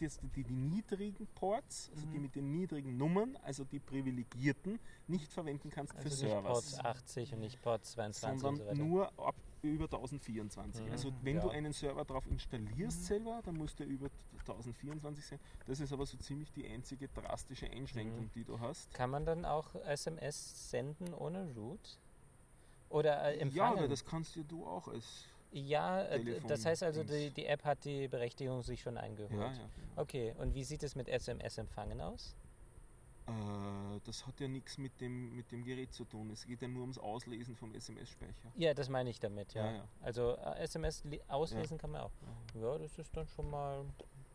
dass 0.00 0.16
du 0.18 0.28
die, 0.28 0.44
die 0.44 0.54
niedrigen 0.54 1.26
Ports, 1.34 1.90
also 1.94 2.06
die 2.06 2.16
Mhm. 2.16 2.22
mit 2.22 2.34
den 2.36 2.50
niedrigen 2.52 2.96
Nummern, 2.96 3.36
also 3.42 3.64
die 3.64 3.78
privilegierten, 3.80 4.78
nicht 5.06 5.32
verwenden 5.32 5.70
kannst 5.70 5.92
für 5.94 6.04
Also 6.04 6.24
nicht 6.26 6.42
Port 6.44 6.64
Servers. 6.64 6.84
80 6.84 7.32
und 7.34 7.40
nicht 7.40 7.60
Port 7.62 7.84
22 7.84 8.30
und 8.32 8.38
so 8.38 8.46
Sondern 8.46 8.66
weiter. 8.66 8.84
nur 8.84 9.18
ab 9.18 9.34
über 9.62 9.88
1024. 9.88 10.84
Mhm, 10.86 10.92
Also 10.92 11.12
wenn 11.22 11.40
du 11.40 11.48
ja. 11.48 11.52
einen 11.52 11.72
Server 11.72 12.04
drauf 12.04 12.26
installierst 12.26 13.00
Mhm. 13.00 13.04
selber, 13.04 13.40
dann 13.44 13.56
muss 13.56 13.74
der 13.74 13.86
über 13.86 14.08
1024 14.46 15.26
sein. 15.26 15.40
Das 15.66 15.80
ist 15.80 15.92
aber 15.92 16.06
so 16.06 16.16
ziemlich 16.16 16.52
die 16.52 16.66
einzige 16.66 17.08
drastische 17.08 17.68
Einschränkung, 17.68 18.26
Mhm. 18.26 18.30
die 18.34 18.44
du 18.44 18.60
hast. 18.60 18.92
Kann 18.94 19.10
man 19.10 19.26
dann 19.26 19.44
auch 19.44 19.74
SMS 19.84 20.70
senden 20.70 21.12
ohne 21.12 21.52
Root? 21.56 21.98
Oder 22.88 23.22
äh, 23.24 23.34
Ja, 23.36 23.42
empfangen? 23.42 23.78
aber 23.78 23.88
das 23.88 24.04
kannst 24.04 24.36
ja 24.36 24.42
du 24.44 24.64
auch 24.64 24.86
als. 24.88 25.24
Ja, 25.50 26.02
äh, 26.02 26.22
d- 26.22 26.40
das 26.46 26.64
heißt 26.66 26.82
also, 26.82 27.02
die, 27.04 27.30
die 27.30 27.46
App 27.46 27.64
hat 27.64 27.84
die 27.84 28.06
Berechtigung 28.08 28.62
sich 28.62 28.80
schon 28.82 28.98
eingeholt. 28.98 29.32
Ja, 29.32 29.52
ja. 29.52 29.68
Okay, 29.96 30.34
und 30.38 30.54
wie 30.54 30.64
sieht 30.64 30.82
es 30.82 30.94
mit 30.94 31.08
SMS-Empfangen 31.08 32.00
aus? 32.00 32.36
Äh, 33.26 34.00
das 34.04 34.26
hat 34.26 34.40
ja 34.40 34.48
nichts 34.48 34.78
mit 34.78 35.00
dem, 35.00 35.34
mit 35.36 35.50
dem 35.52 35.64
Gerät 35.64 35.92
zu 35.92 36.04
tun. 36.04 36.30
Es 36.30 36.46
geht 36.46 36.62
ja 36.62 36.68
nur 36.68 36.82
ums 36.82 36.98
Auslesen 36.98 37.56
vom 37.56 37.74
SMS-Speicher. 37.74 38.50
Ja, 38.56 38.74
das 38.74 38.88
meine 38.88 39.10
ich 39.10 39.20
damit, 39.20 39.54
ja. 39.54 39.72
Ja. 39.72 39.84
Also 40.00 40.36
äh, 40.36 40.58
SMS 40.60 41.04
li- 41.04 41.20
auslesen 41.28 41.78
kann 41.78 41.90
man 41.90 42.02
auch. 42.02 42.12
Ja, 42.54 42.78
das 42.78 42.98
ist 42.98 43.16
dann 43.16 43.26
schon 43.26 43.50
mal 43.50 43.84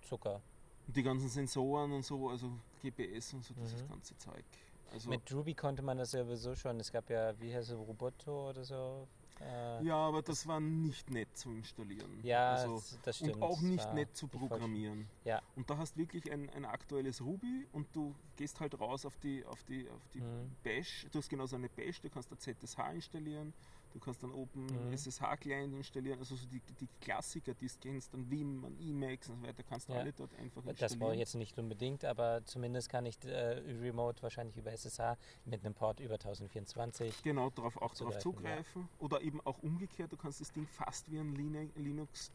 Zucker. 0.01 0.41
Und 0.88 0.95
die 0.97 1.03
ganzen 1.03 1.30
Sensoren 1.30 1.91
und 1.93 2.03
so, 2.05 2.30
also 2.30 2.51
GPS 2.82 3.34
und 3.34 3.43
so, 3.43 3.53
dieses 3.53 3.82
Mhm. 3.84 3.88
ganze 3.89 4.18
Zeug. 4.18 4.43
Also, 4.91 5.09
Mit 5.09 5.32
Ruby 5.34 5.55
konnte 5.55 5.82
man 5.82 5.97
das 5.97 6.11
ja 6.11 6.24
sowieso 6.24 6.53
schon. 6.55 6.80
Es 6.80 6.91
gab 6.91 7.09
ja, 7.09 7.39
wie 7.39 7.53
heißt 7.53 7.70
es, 7.72 7.76
Roboto 7.78 8.49
oder 8.49 8.64
so. 8.64 9.07
Äh, 9.46 9.84
ja, 9.86 9.96
aber 9.96 10.22
das 10.22 10.48
war 10.48 10.60
nicht 10.60 11.10
nett 11.12 11.36
zu 11.38 11.50
installieren. 11.52 12.20
ja, 12.24 12.54
also, 12.54 12.76
das- 12.76 13.00
das 13.04 13.18
stimmt. 13.18 13.36
und 13.36 13.41
auch 13.44 13.62
nicht 13.62 13.94
nett 13.94 14.16
zu 14.16 14.28
programmieren. 14.28 15.08
Ja. 15.26 15.41
Und 15.56 15.70
da 15.70 15.78
hast 15.78 15.98
wirklich 15.98 16.32
ein, 16.32 16.50
ein 16.52 16.66
aktuelles 16.66 17.22
Ruby 17.22 17.68
und 17.74 17.88
du 17.96 18.16
gehst 18.36 18.59
halt 18.59 18.79
raus 18.79 19.05
auf 19.05 19.17
die, 19.17 19.45
auf 19.45 19.63
die, 19.63 19.89
auf 19.89 20.01
die 20.13 20.21
Mhm. 20.21 20.55
Bash. 20.63 21.05
Du 21.11 21.19
hast 21.19 21.29
genauso 21.29 21.55
eine 21.55 21.69
Bash, 21.69 22.01
du 22.01 22.09
kannst 22.09 22.31
da 22.31 22.38
ZSH 22.38 22.77
installieren, 22.93 23.53
du 23.93 23.99
kannst 23.99 24.23
dann 24.23 24.31
Open 24.31 24.65
Mhm. 24.88 24.93
SSH-Client 24.93 25.73
installieren, 25.73 26.19
also 26.19 26.36
so 26.36 26.45
die, 26.47 26.59
die 26.79 26.88
Klassiker, 27.01 27.53
die 27.53 27.67
du 27.67 27.73
kennst, 27.79 28.13
dann 28.13 28.29
Vim, 28.29 28.63
und 28.63 28.79
Emacs 28.79 29.29
und 29.29 29.41
so 29.41 29.47
weiter, 29.47 29.63
kannst 29.63 29.89
du 29.89 29.93
Ja. 29.93 29.99
alle 29.99 30.13
dort 30.13 30.34
einfach 30.36 30.65
installieren. 30.65 30.77
Das 30.79 30.97
brauche 30.97 31.13
ich 31.13 31.19
jetzt 31.19 31.36
nicht 31.36 31.57
unbedingt, 31.57 32.05
aber 32.05 32.43
zumindest 32.45 32.89
kann 32.89 33.05
ich 33.05 33.23
äh, 33.25 33.59
remote 33.81 34.21
wahrscheinlich 34.23 34.57
über 34.57 34.71
SSH 34.71 35.17
mit 35.45 35.63
einem 35.65 35.73
Port 35.73 35.99
über 35.99 36.15
1024. 36.15 37.21
Genau, 37.23 37.49
darauf 37.49 37.77
auch 37.77 37.93
darauf 37.95 38.17
Zugreifen, 38.19 38.63
zugreifen. 38.84 38.89
Oder 38.99 39.21
eben 39.21 39.41
auch 39.41 39.59
umgekehrt, 39.59 40.11
du 40.11 40.17
kannst 40.17 40.41
das 40.41 40.51
Ding 40.51 40.67
fast 40.67 41.09
wie 41.11 41.19
ein 41.19 41.34
Linux 41.75 42.31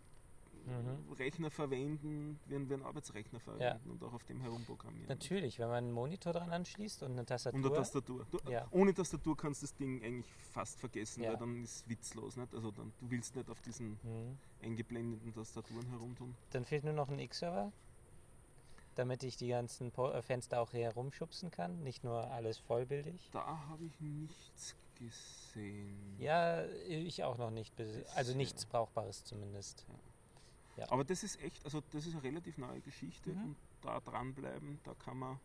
Mhm. 0.69 1.13
Rechner 1.13 1.51
verwenden, 1.51 2.39
wie 2.47 2.55
einen, 2.55 2.69
wie 2.69 2.75
einen 2.75 2.83
Arbeitsrechner 2.85 3.41
verwenden 3.41 3.91
und 3.91 4.03
auch 4.05 4.13
auf 4.13 4.25
dem 4.25 4.41
herumprogrammieren. 4.41 5.09
Natürlich, 5.09 5.59
wenn 5.59 5.69
man 5.69 5.77
einen 5.85 5.93
Monitor 5.93 6.33
dran 6.33 6.51
anschließt 6.51 7.03
und 7.03 7.13
eine 7.13 7.25
Tastatur. 7.27 7.59
Und 7.59 7.67
eine 7.67 7.75
Tastatur. 7.77 8.27
Du, 8.31 8.39
Ja. 8.51 8.67
Ohne 8.71 8.95
Tastatur 8.95 9.37
kannst 9.37 9.63
du 9.63 9.67
das 9.67 9.75
Ding 9.77 10.03
eigentlich 10.03 10.33
fast 10.53 10.79
vergessen, 10.81 11.23
Ja. 11.23 11.31
weil 11.31 11.37
dann 11.39 11.63
ist 11.65 11.77
es 11.83 11.89
witzlos. 11.89 12.37
Nicht? 12.37 12.55
Also 12.55 12.71
dann, 12.71 12.93
du 13.01 13.11
willst 13.11 13.35
nicht 13.37 13.49
auf 13.51 13.61
diesen 13.63 13.99
Mhm. 14.03 14.39
eingeblendeten 14.63 15.33
Tastaturen 15.35 15.87
herumtun. 15.89 16.35
Dann 16.51 16.65
fehlt 16.65 16.85
nur 16.85 16.93
noch 16.95 17.09
ein 17.09 17.19
X-Server, 17.19 17.73
damit 18.95 19.23
ich 19.23 19.37
die 19.37 19.49
ganzen 19.49 19.93
äh, 19.97 20.23
Fenster 20.23 20.61
auch 20.61 20.73
herumschubsen 20.73 21.51
kann, 21.51 21.83
nicht 21.83 22.05
nur 22.05 22.31
alles 22.31 22.59
vollbildig. 22.59 23.29
Da 23.33 23.45
habe 23.69 23.85
ich 23.85 24.01
nichts 24.01 24.75
gesehen. 24.97 26.17
Ja, 26.19 26.65
ich 26.89 27.23
auch 27.25 27.39
noch 27.39 27.51
nicht. 27.51 27.73
Also 28.17 28.33
ja. 28.33 28.37
nichts 28.37 28.67
Brauchbares 28.67 29.25
zumindest. 29.25 29.87
Ja. 29.89 29.95
Aber 30.87 31.05
das 31.05 31.23
ist 31.23 31.41
echt, 31.43 31.65
also 31.65 31.81
das 31.91 32.07
ist 32.07 32.15
eine 32.15 32.23
relativ 32.23 32.59
neue 32.59 32.81
Geschichte 32.81 33.31
Mhm. 33.31 33.43
und 33.45 33.57
da 33.83 34.01
dranbleiben, 34.01 34.79
da 34.85 34.95
kann 34.95 35.19
man 35.19 35.39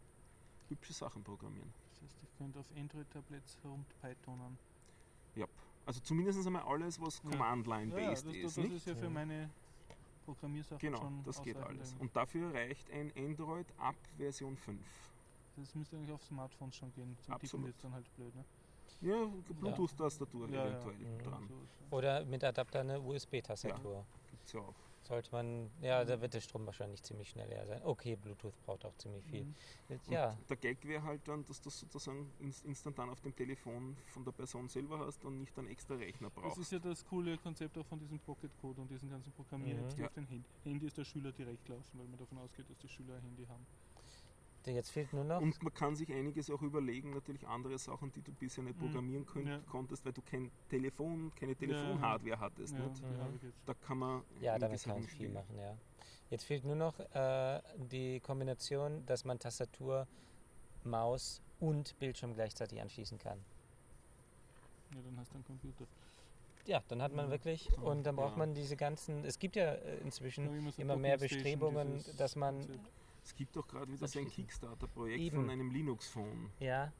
hübsche 0.69 0.93
Sachen 0.93 1.23
programmieren. 1.23 1.73
Das 2.01 2.11
heißt, 2.11 2.23
ich 2.23 2.37
könnte 2.37 2.59
auf 2.59 2.65
Android-Tablets 2.75 3.57
herumpythonen. 3.63 4.57
Ja. 5.35 5.45
Also 5.85 5.99
zumindest 6.01 6.45
einmal 6.45 6.63
alles, 6.63 6.99
was 7.01 7.21
Ja. 7.23 7.29
Command-Line-based 7.31 8.25
das, 8.27 8.33
ist. 8.35 8.43
das, 8.43 8.55
das 8.55 8.63
nicht? 8.63 8.73
ist 8.75 8.87
ja 8.87 8.95
für 8.95 9.03
Ja. 9.05 9.09
meine 9.09 9.49
Programmiersachen 10.25 10.79
Genau, 10.79 10.97
schon 11.01 11.23
das 11.23 11.41
geht 11.41 11.57
alles. 11.57 11.95
Und 11.99 12.15
dafür 12.15 12.53
reicht 12.53 12.89
ein 12.91 13.11
Android 13.17 13.67
ab 13.77 13.95
Version 14.17 14.55
5. 14.55 14.79
Das 15.57 15.75
müsste 15.75 15.97
eigentlich 15.97 16.11
auf 16.11 16.23
Smartphones 16.23 16.75
schon 16.75 16.91
gehen. 16.93 17.15
Zum 17.21 17.33
Tippen 17.33 17.33
Absolut. 17.45 17.65
wird 17.67 17.83
dann 17.83 17.93
halt 17.93 18.15
blöd, 18.15 18.33
ne? 18.35 18.45
Ja, 19.01 19.25
Bluetooth-Tastatur 19.59 20.47
Ja, 20.49 20.55
ja. 20.55 20.69
eventuell 20.69 20.95
Mhm. 20.95 21.23
dran. 21.23 21.47
So, 21.47 21.55
so. 21.89 21.95
Oder 21.97 22.23
mit 22.25 22.43
Adapter 22.43 22.79
eine 22.79 23.01
USB-Tastatur. 23.01 24.05
Gibt's 24.31 24.53
ja 24.53 24.61
auch. 24.61 24.75
Sollte 25.03 25.31
man, 25.33 25.69
ja, 25.81 26.05
da 26.05 26.21
wird 26.21 26.33
der 26.33 26.39
Strom 26.39 26.65
wahrscheinlich 26.65 27.03
ziemlich 27.03 27.29
schnell 27.29 27.49
leer 27.49 27.65
sein. 27.67 27.81
Okay, 27.83 28.15
Bluetooth 28.15 28.53
braucht 28.65 28.85
auch 28.85 28.95
ziemlich 28.95 29.23
viel. 29.25 29.43
Mhm. 29.43 29.55
Ja, 30.09 30.29
Und 30.31 30.49
der 30.49 30.55
Gag 30.57 30.85
wäre 30.87 31.03
halt 31.03 31.27
dann, 31.27 31.43
dass 31.45 31.59
du 31.59 31.65
das 31.69 31.79
sozusagen 31.81 32.31
ins- 32.39 32.61
instantan 32.63 33.09
auf 33.09 33.19
dem 33.19 33.35
Telefon 33.35 33.97
von 34.07 34.23
der 34.23 34.31
Person 34.31 34.69
selber 34.69 34.99
hast 34.99 35.25
und 35.25 35.39
nicht 35.39 35.57
einen 35.59 35.67
extra 35.67 35.95
Rechner 35.95 36.29
Das 36.29 36.35
brauchst. 36.43 36.57
ist 36.57 36.71
ja 36.71 36.79
das 36.79 37.03
coole 37.05 37.37
Konzept 37.37 37.77
auch 37.77 37.85
von 37.85 37.99
diesem 37.99 38.17
Pocket 38.19 38.51
Code 38.61 38.79
und 38.81 38.89
diesen 38.89 39.09
ganzen 39.09 39.33
Programmieren. 39.33 39.85
Mhm. 39.85 39.89
die 39.95 39.99
Ja. 40.01 40.07
auf 40.07 40.13
den 40.13 40.25
Handy. 40.25 40.45
Handy 40.63 40.87
ist 40.87 40.97
der 40.97 41.03
Schüler 41.05 41.31
direkt 41.33 41.67
laufen, 41.67 41.99
weil 41.99 42.07
man 42.07 42.17
davon 42.17 42.37
ausgeht, 42.37 42.69
dass 42.69 42.77
die 42.77 42.87
Schüler 42.87 43.15
ein 43.15 43.21
Handy 43.23 43.45
haben. 43.45 43.65
Jetzt 44.71 44.91
fehlt 44.91 45.11
nur 45.13 45.23
noch. 45.23 45.41
Und 45.41 45.61
man 45.61 45.73
kann 45.73 45.95
sich 45.95 46.11
einiges 46.11 46.49
auch 46.49 46.61
überlegen, 46.61 47.11
natürlich 47.11 47.45
andere 47.47 47.77
Sachen, 47.77 48.11
die 48.13 48.21
du 48.21 48.31
bisher 48.31 48.63
nicht 48.63 48.77
Mhm. 48.77 48.81
programmieren 48.81 49.25
könnt, 49.25 49.47
Ja. 49.49 49.59
konntest, 49.69 50.05
weil 50.05 50.13
du 50.13 50.21
kein 50.21 50.51
Telefon, 50.69 51.31
keine 51.35 51.55
Telefonhardware 51.55 52.39
hattest. 52.39 52.73
Ja, 52.73 52.79
Mhm. 52.79 53.39
Da 53.65 53.73
kann 53.73 53.97
man 53.97 54.23
Ja, 54.39 54.57
damit 54.57 54.83
kann 54.83 54.95
man 54.95 55.07
viel 55.07 55.29
machen, 55.29 55.57
ja. 55.57 55.75
Jetzt 56.29 56.45
fehlt 56.45 56.63
nur 56.65 56.75
noch 56.75 56.99
äh, 56.99 57.61
die 57.77 58.19
Kombination, 58.21 59.05
dass 59.05 59.25
man 59.25 59.37
Tastatur, 59.39 60.07
Maus 60.83 61.41
und 61.59 61.97
Bildschirm 61.99 62.33
gleichzeitig 62.33 62.81
anschließen 62.81 63.17
kann. 63.19 63.39
Ja, 64.95 65.01
dann 65.01 65.19
hast 65.19 65.31
du 65.31 65.35
einen 65.35 65.45
Computer. 65.45 65.85
Ja, 66.65 66.81
dann 66.87 67.01
hat 67.01 67.11
man 67.13 67.25
Ja. 67.25 67.31
wirklich, 67.31 67.69
und 67.81 68.03
dann 68.03 68.15
braucht 68.15 68.33
Ja. 68.33 68.37
man 68.39 68.53
diese 68.55 68.75
ganzen, 68.77 69.25
es 69.25 69.37
gibt 69.37 69.55
ja 69.55 69.73
äh, 69.73 69.97
inzwischen 69.99 70.45
Ja, 70.45 70.71
immer 70.77 70.95
mehr 70.95 71.17
Bestrebungen, 71.17 72.03
dass 72.17 72.35
man, 72.35 72.59
Konzept. 72.61 72.89
Es 73.23 73.35
gibt 73.35 73.57
auch 73.57 73.67
gerade 73.67 73.91
wieder 73.91 74.07
so 74.07 74.19
ein. 74.19 74.27
Kickstarter-Projekt 74.27 75.33
von 75.33 75.49
einem 75.49 75.71
Linux-Phone. 75.71 76.51
ja, 76.59 76.91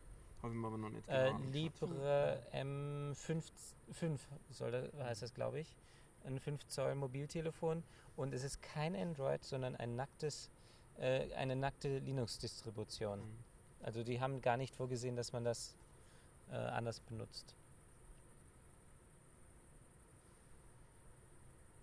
Habe 0.42 0.54
ich 0.54 0.60
mir 0.60 0.68
aber 0.68 0.78
noch 0.78 0.90
nicht 0.90 1.08
äh. 1.10 1.32
Libre 1.52 2.42
M5 2.54 3.44
5 3.92 4.28
soll 4.50 4.72
das, 4.72 4.94
heißt 4.94 5.22
das, 5.22 5.34
glaube 5.34 5.60
ich. 5.60 5.76
Ein 6.24 6.40
5 6.40 6.66
Zoll 6.68 6.96
Mobiltelefon 6.96 7.84
und 8.16 8.34
es 8.34 8.44
ist 8.44 8.62
kein 8.62 8.96
Android, 8.96 9.44
sondern 9.44 9.76
ein 9.76 9.96
nacktes, 9.96 10.50
äh, 10.98 11.34
eine 11.34 11.56
nackte 11.56 12.00
Linux-Distribution. 12.00 13.20
Mhm. 13.20 13.38
Also 13.82 14.04
die 14.04 14.22
haben 14.22 14.42
gar 14.42 14.56
nicht 14.56 14.74
vorgesehen, 14.76 15.18
dass 15.18 15.34
man 15.34 15.44
das 15.44 15.76
äh, 16.50 16.56
anders 16.56 17.02
benutzt. 17.02 17.56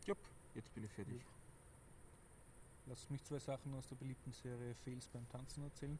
Jupp, 0.07 0.18
jetzt 0.55 0.72
bin 0.74 0.84
ich 0.84 0.93
fertig. 0.93 1.20
Lass 2.91 3.09
mich 3.09 3.22
zwei 3.22 3.38
Sachen 3.38 3.72
aus 3.74 3.86
der 3.86 3.95
beliebten 3.95 4.32
Serie 4.32 4.74
Fails 4.84 5.07
beim 5.07 5.26
Tanzen 5.28 5.62
erzählen. 5.62 5.97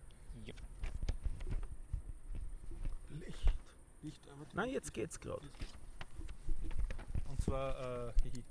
Licht. 3.11 3.53
Licht, 4.03 4.29
aber 4.29 4.45
die- 4.47 4.57
Nein, 4.57 4.71
jetzt 4.71 4.93
geht's 4.93 5.21
gerade. 5.21 5.47
Und 7.29 7.41
zwar, 7.43 8.09
äh, 8.09 8.13
hihi. 8.25 8.43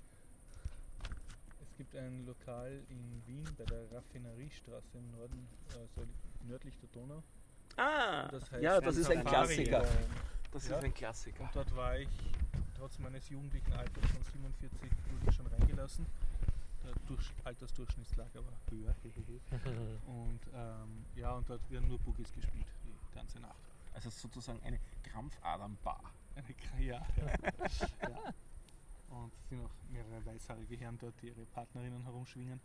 es 1.61 1.75
gibt 1.77 1.93
ein 1.97 2.25
Lokal 2.25 2.81
in 2.89 3.21
Wien 3.27 3.43
bei 3.57 3.65
der 3.65 3.91
Raffineriestraße 3.91 4.97
im 4.97 5.11
Norden, 5.11 5.45
also 5.73 6.07
nördlich 6.47 6.77
der 6.77 6.89
Donau. 6.89 7.21
Ah, 7.75 8.29
Das 8.29 8.49
heißt 8.51 8.63
ja, 8.63 8.79
das 8.79 8.95
ist 8.95 9.09
ein 9.11 9.23
Klassiker. 9.25 9.85
Das 10.51 10.67
Ja. 10.69 10.77
ist 10.77 10.83
ein 10.85 10.93
Klassiker. 10.93 11.43
Und 11.43 11.53
dort 11.55 11.75
war 11.75 11.97
ich 11.99 12.07
trotz 12.77 12.97
meines 12.99 13.27
jugendlichen 13.27 13.73
Alters 13.73 14.05
von 14.11 14.23
47 14.23 14.79
wurde 14.81 15.29
ich 15.29 15.35
schon 15.35 15.47
reingelassen. 15.47 16.05
Durch 17.07 17.31
Altersdurchschnittslage 17.43 18.45
war 18.45 18.53
höher. 18.69 18.95
und 20.07 20.39
ähm, 20.53 21.05
ja, 21.15 21.33
und 21.33 21.49
dort 21.49 21.69
werden 21.71 21.87
nur 21.87 21.99
Boogies 21.99 22.31
gespielt, 22.33 22.67
die 22.85 23.15
ganze 23.15 23.39
Nacht. 23.39 23.55
Also 23.93 24.09
sozusagen 24.09 24.61
eine 24.63 24.79
Krampfadernbar. 25.03 26.01
Eine 26.35 26.47
Kra- 26.47 26.79
ja, 26.79 27.05
ja. 27.17 28.09
ja. 28.09 28.33
Und 29.09 29.33
es 29.33 29.49
sind 29.49 29.61
auch 29.65 29.71
mehrere 29.91 30.25
weißhaarige 30.25 30.77
Herren 30.77 30.97
dort, 30.99 31.15
die 31.21 31.27
ihre 31.27 31.45
Partnerinnen 31.47 32.03
herumschwingen. 32.03 32.59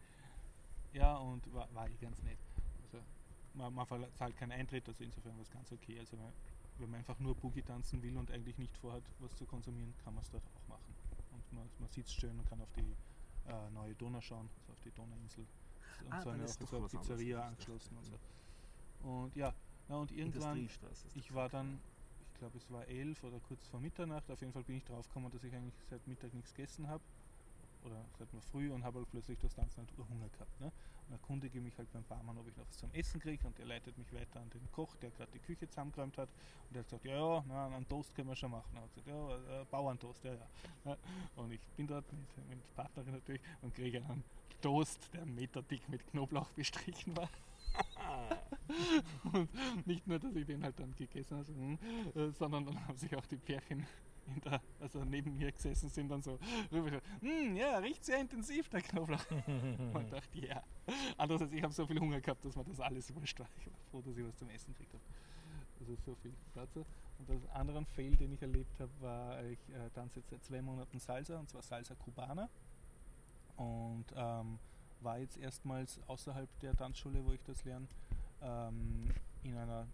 Ja, 0.93 1.17
und 1.17 1.53
war, 1.53 1.73
war 1.75 1.89
eh 1.89 1.97
ganz 1.97 2.23
nett. 2.23 2.39
Also 2.85 3.03
man, 3.55 3.75
man 3.75 3.87
zahlt 4.15 4.37
keinen 4.37 4.53
Eintritt, 4.53 4.87
also 4.89 5.03
insofern 5.03 5.35
war 5.35 5.43
es 5.43 5.51
ganz 5.51 5.73
okay. 5.73 5.99
Also 5.99 6.17
man, 6.17 6.33
wenn 6.79 6.91
man 6.91 6.99
einfach 6.99 7.19
nur 7.19 7.35
Boogie 7.35 7.63
tanzen 7.63 8.03
will 8.03 8.17
und 8.17 8.31
eigentlich 8.31 8.59
nicht 8.59 8.77
vorhat, 8.79 9.03
was 9.21 9.35
zu 9.35 9.47
konsumieren, 9.47 9.95
kann 10.05 10.15
man 10.15 10.23
es 10.23 10.31
dort 10.31 10.45
auch 10.55 10.69
machen. 10.69 10.95
Und 11.33 11.53
man, 11.53 11.69
man 11.79 11.89
sitzt 11.89 12.15
schön 12.15 12.39
und 12.39 12.49
kann 12.49 12.61
auf 12.61 12.73
die 12.77 12.95
äh, 13.49 13.71
neue 13.71 13.95
Donau 13.95 14.21
schauen, 14.21 14.49
also 14.61 14.73
auf 14.73 14.81
die 14.81 14.91
Donauinsel. 14.93 15.47
Und 16.05 16.13
Ah, 16.13 16.23
so 16.23 16.31
eine, 16.31 16.45
ist 16.45 16.61
so 16.67 16.77
eine. 16.77 16.89
Pizzeria 16.89 17.43
angeschlossen 17.47 17.97
und 17.97 18.05
so. 18.05 18.19
Und 19.09 19.37
ja, 19.37 19.55
na 19.89 19.97
und 19.97 20.13
irgendwann 20.13 20.69
ich 21.15 21.35
war 21.35 21.49
dann, 21.49 21.79
ich 22.33 22.39
glaube 22.39 22.57
es 22.59 22.71
war 22.71 22.87
elf 22.89 23.23
oder 23.23 23.39
kurz 23.41 23.67
vor 23.69 23.81
Mitternacht, 23.81 24.31
auf 24.31 24.41
jeden 24.41 24.53
Fall 24.53 24.65
bin 24.65 24.77
ich 24.77 24.85
draufgekommen, 24.85 25.31
dass 25.31 25.45
ich 25.45 25.55
eigentlich 25.55 25.75
seit 25.89 26.07
Mittag 26.07 26.33
nichts 26.35 26.55
gegessen 26.55 26.89
habe. 26.89 27.03
Oder 27.85 28.05
seit 28.19 28.33
nur 28.33 28.43
früh 28.43 28.71
und 28.73 28.83
habe 28.83 28.99
halt 28.99 29.11
plötzlich 29.11 29.39
das 29.39 29.55
Tanzen 29.55 29.79
halt 29.79 29.91
Hunger 29.97 30.29
gehabt. 30.31 30.61
Ne? 30.61 30.73
Und 31.07 31.13
erkundige 31.13 31.61
mich 31.61 31.77
halt 31.77 31.93
beim 31.93 32.05
Barmann, 32.05 32.39
ob 32.39 32.49
ich 32.49 32.57
noch 32.57 32.67
was 32.67 32.79
zum 32.79 32.91
Essen 32.93 33.21
kriege 33.21 33.47
und 33.47 33.59
der 33.59 33.67
leitet 33.67 33.97
mich 33.99 34.13
weiter 34.13 34.41
an 34.41 34.49
den 34.51 34.71
Koch, 34.73 34.97
der 34.97 35.11
gerade 35.11 35.31
die 35.33 35.39
Küche 35.39 35.69
zusammengeräumt 35.69 36.17
hat. 36.17 36.29
Und 36.69 36.75
der 36.75 36.81
hat 36.81 36.87
gesagt, 36.89 37.05
ja, 37.05 37.15
ja, 37.15 37.45
na, 37.47 37.67
einen 37.77 37.89
Toast 37.89 38.15
können 38.15 38.29
wir 38.29 38.37
schon 38.37 38.51
machen. 38.51 38.71
Er 38.75 38.83
hat 38.83 38.95
gesagt, 38.95 39.09
ja, 39.09 39.61
äh, 39.61 39.65
Bauerntoast, 39.71 40.25
ja, 40.25 40.33
ja. 40.33 40.47
Ja, 40.85 40.97
Und 41.37 41.53
ich 41.53 41.61
bin 41.77 41.87
dort 41.87 42.05
mit, 42.13 42.49
mit 42.49 42.75
Partnerin 42.75 43.13
natürlich 43.13 43.43
und 43.61 43.75
kriege 43.75 43.99
einen 43.99 44.25
Toast, 44.63 45.13
der 45.13 45.23
einen 45.23 45.35
Meter 45.35 45.63
dick 45.63 45.87
mit 45.89 46.07
Knoblauch 46.07 46.49
bestrichen 46.53 47.15
war. 47.17 47.29
Und 49.33 49.49
nicht 49.87 50.07
nur, 50.07 50.19
dass 50.19 50.35
ich 50.35 50.47
den 50.47 50.63
halt 50.63 50.79
dann 50.79 50.95
gegessen 50.97 51.39
habe, 51.39 51.49
hm, 51.49 51.79
äh, 52.15 52.31
sondern 52.31 52.65
dann 52.67 52.87
haben 52.87 52.97
sich 52.97 53.15
auch 53.17 53.27
die 53.27 53.37
Pärchen, 53.37 53.87
der, 54.45 54.61
also 54.81 55.05
neben 55.05 55.37
mir 55.37 55.53
gesessen 55.53 55.89
sind, 55.89 56.09
dann 56.09 56.23
so 56.23 56.39
rüber 56.73 57.01
hm, 57.21 57.57
ja, 57.57 57.79
riecht 57.79 58.05
sehr 58.05 58.21
intensiv, 58.21 58.69
der 58.69 58.83
Knoblauch. 58.83 59.25
Und 59.95 60.13
dachte, 60.13 60.39
ja. 60.39 60.63
Andererseits, 61.17 61.53
ich 61.53 61.63
habe 61.63 61.73
so 61.73 61.87
viel 61.87 61.99
Hunger 61.99 62.21
gehabt, 62.21 62.45
dass 62.45 62.57
mir 62.57 62.65
das 62.65 62.81
alles 62.81 63.15
wurscht 63.15 63.39
war. 63.41 63.49
Ich 63.59 63.67
war 63.67 63.79
froh, 63.91 64.03
dass 64.03 64.17
ich 64.17 64.25
was 64.25 64.37
zum 64.37 64.51
Essen 64.51 64.73
gekriegt 64.73 64.95
habe. 64.95 65.05
Also 65.81 65.95
so 66.05 66.15
viel 66.17 66.33
dazu. 66.55 66.85
Und 67.19 67.29
das 67.29 67.51
anderen 67.55 67.87
Fail, 67.87 68.17
den 68.17 68.33
ich 68.33 68.43
erlebt 68.43 68.79
habe, 68.81 68.91
war, 69.01 69.45
ich 69.45 69.59
äh, 69.71 69.91
tanze 69.95 70.21
jetzt 70.21 70.31
seit 70.31 70.45
zwei 70.45 70.63
Monaten 70.63 70.99
Salsa, 70.99 71.39
und 71.39 71.49
zwar 71.49 71.63
Salsa 71.63 71.95
Cubana. 71.95 72.49
Und 73.57 74.07
ähm, 74.17 74.59
war 75.01 75.19
jetzt 75.19 75.37
erstmals 75.37 76.01
außerhalb 76.07 76.49
der 76.61 76.75
Tanzschule, 76.75 77.25
wo 77.25 77.33
ich 77.33 77.43
das 77.45 77.65
lerne, 77.65 77.87
ähm, 78.43 79.11
in 79.43 79.57
einer 79.57 79.87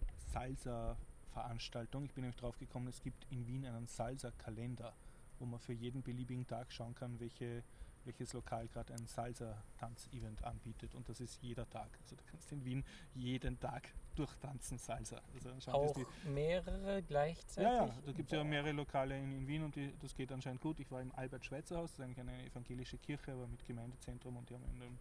Salsa-Veranstaltung. 1.31 2.05
Ich 2.05 2.13
bin 2.13 2.23
nämlich 2.23 2.39
drauf 2.41 2.59
gekommen, 2.59 2.89
es 2.89 3.03
gibt 3.03 3.27
in 3.31 3.47
Wien 3.47 3.65
einen 3.65 3.87
Salsa-Kalender, 3.87 4.93
wo 5.39 5.47
man 5.47 5.61
für 5.61 5.73
jeden 5.73 6.03
beliebigen 6.03 6.47
Tag 6.47 6.73
schauen 6.73 6.95
kann, 6.95 7.19
welche, 7.21 7.63
welches 8.05 8.33
Lokal 8.33 8.69
gerade 8.69 8.93
ein 8.95 9.07
Salsa-Tanz-Event 9.07 10.45
anbietet. 10.45 10.95
Und 10.95 11.09
das 11.09 11.21
ist 11.21 11.41
jeder 11.43 11.69
Tag. 11.71 11.89
Also 12.03 12.17
du 12.17 12.23
kannst 12.31 12.53
in 12.53 12.65
Wien 12.65 12.85
jeden 13.15 13.59
Tag 13.59 13.93
durchtanzen 14.17 14.79
Salsa. 14.79 15.21
Also 15.35 15.73
Auch 15.73 15.95
die, 15.95 16.07
mehrere 16.29 17.03
gleichzeitig? 17.03 17.63
ja, 17.63 17.87
ja, 17.87 17.95
da 18.05 18.13
gibt 18.13 18.31
es 18.31 18.37
ja 18.37 18.45
mehrere 18.45 18.73
Lokale 18.73 19.17
in, 19.17 19.33
in 19.33 19.47
Wien 19.47 19.63
und 19.63 19.77
die, 19.77 19.95
das 20.01 20.15
geht 20.15 20.31
anscheinend 20.33 20.61
gut. 20.61 20.79
Ich 20.81 20.91
war 20.91 21.01
im 21.01 21.13
Albert-Schweitzer-Haus, 21.15 21.93
das 21.93 21.99
ist 21.99 22.05
eigentlich 22.05 22.21
eine 22.21 22.45
evangelische 22.45 22.99
Kirche, 22.99 23.33
aber 23.33 23.47
mit 23.47 23.65
Gemeindezentrum 23.65 24.37
und 24.37 24.51
die 24.51 24.55
haben 24.55 24.65
in 24.65 24.81
dem 24.81 24.99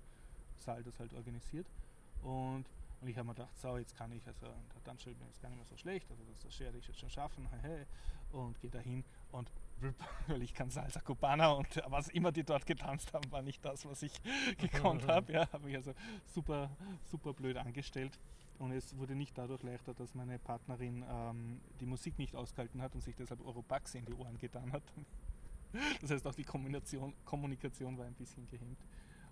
Saal 0.59 0.83
das 0.83 0.99
halt 0.99 1.13
organisiert. 1.13 1.67
Und 2.21 2.65
Und 3.01 3.07
ich 3.07 3.17
habe 3.17 3.27
mir 3.27 3.33
gedacht, 3.33 3.57
so, 3.57 3.77
jetzt 3.77 3.95
kann 3.95 4.11
ich, 4.11 4.25
also 4.27 4.45
der 4.45 4.83
Tanzschule 4.83 5.15
ist 5.29 5.41
gar 5.41 5.49
nicht 5.49 5.57
mehr 5.57 5.65
so 5.65 5.77
schlecht, 5.77 6.09
also 6.11 6.23
das, 6.25 6.39
das 6.39 6.59
werde 6.59 6.77
ich 6.77 6.87
jetzt 6.87 6.99
schon 6.99 7.09
schaffen, 7.09 7.47
und 8.31 8.59
gehe 8.59 8.69
dahin 8.69 9.03
und 9.31 9.49
weil 10.27 10.41
ich 10.41 10.53
kann 10.53 10.69
Salsa 10.69 10.99
Cubana 10.99 11.51
und 11.51 11.81
was 11.87 12.09
immer 12.09 12.31
die 12.31 12.43
dort 12.43 12.65
getanzt 12.65 13.13
haben, 13.13 13.31
war 13.31 13.41
nicht 13.41 13.63
das, 13.63 13.85
was 13.85 14.01
ich 14.03 14.13
gekonnt 14.57 15.07
habe. 15.07 15.31
Ja, 15.31 15.51
habe 15.51 15.69
ich 15.69 15.75
also 15.75 15.93
super, 16.25 16.69
super 17.05 17.33
blöd 17.33 17.57
angestellt. 17.57 18.19
Und 18.57 18.73
es 18.73 18.97
wurde 18.97 19.15
nicht 19.15 19.37
dadurch 19.37 19.63
leichter, 19.63 19.93
dass 19.93 20.13
meine 20.15 20.37
Partnerin 20.37 21.05
ähm, 21.09 21.61
die 21.79 21.85
Musik 21.85 22.17
nicht 22.19 22.35
ausgehalten 22.35 22.81
hat 22.81 22.93
und 22.93 23.01
sich 23.01 23.15
deshalb 23.15 23.39
Europax 23.45 23.95
in 23.95 24.05
die 24.05 24.13
Ohren 24.13 24.37
getan 24.37 24.73
hat. 24.73 24.83
Das 26.01 26.11
heißt, 26.11 26.27
auch 26.27 26.35
die 26.35 26.43
Kommunikation, 26.43 27.13
Kommunikation 27.23 27.97
war 27.97 28.05
ein 28.05 28.15
bisschen 28.15 28.45
gehemmt. 28.47 28.79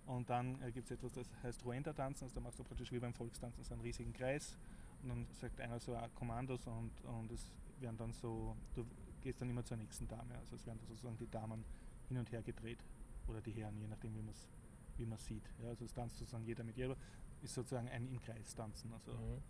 Und 0.08 0.30
dann 0.30 0.62
äh, 0.62 0.72
gibt 0.72 0.90
es 0.90 0.92
etwas, 0.92 1.14
das 1.14 1.28
heißt 1.44 1.64
Ruenda-Tanzen. 1.66 2.24
Also 2.24 2.36
da 2.36 2.42
machst 2.42 2.58
du 2.60 2.64
praktisch 2.64 2.92
wie 2.92 3.00
beim 3.00 3.14
Volkstanzen 3.14 3.64
so 3.64 3.74
einen 3.74 3.84
riesigen 3.84 4.14
Kreis. 4.14 4.58
Und 5.04 5.10
dann 5.10 5.28
sagt 5.34 5.62
einer 5.62 5.80
so 5.80 5.96
Kommandos 6.16 6.66
und, 6.66 6.92
und 7.04 7.32
es 7.32 7.52
werden 7.80 7.98
dann 7.98 8.14
so, 8.14 8.56
du 8.74 8.86
gehst 9.22 9.40
dann 9.42 9.50
immer 9.50 9.64
zur 9.64 9.78
nächsten 9.78 10.08
Dame. 10.08 10.36
Also 10.40 10.56
es 10.56 10.66
werden 10.66 10.80
sozusagen 10.88 11.18
die 11.18 11.30
Damen 11.30 11.64
hin 12.08 12.18
und 12.18 12.32
her 12.32 12.42
gedreht. 12.42 12.80
Oder 13.28 13.42
die 13.42 13.52
Herren, 13.52 13.78
je 13.78 13.88
nachdem, 13.88 14.16
wie 14.16 14.22
man 14.22 14.34
es 14.34 14.50
wie 14.98 15.06
man 15.06 15.18
sieht. 15.18 15.44
Ja, 15.62 15.70
also 15.70 15.86
es 15.86 15.94
tanzt 15.94 16.18
sozusagen 16.18 16.46
jeder 16.46 16.64
mit 16.64 16.76
jeder, 16.76 16.96
ist 17.42 17.54
sozusagen 17.54 17.88
ein 17.90 18.08
im 18.08 18.20
Kreis 18.20 18.56
tanzen. 18.56 18.92
Also. 18.94 19.12
Mhm. 19.12 19.42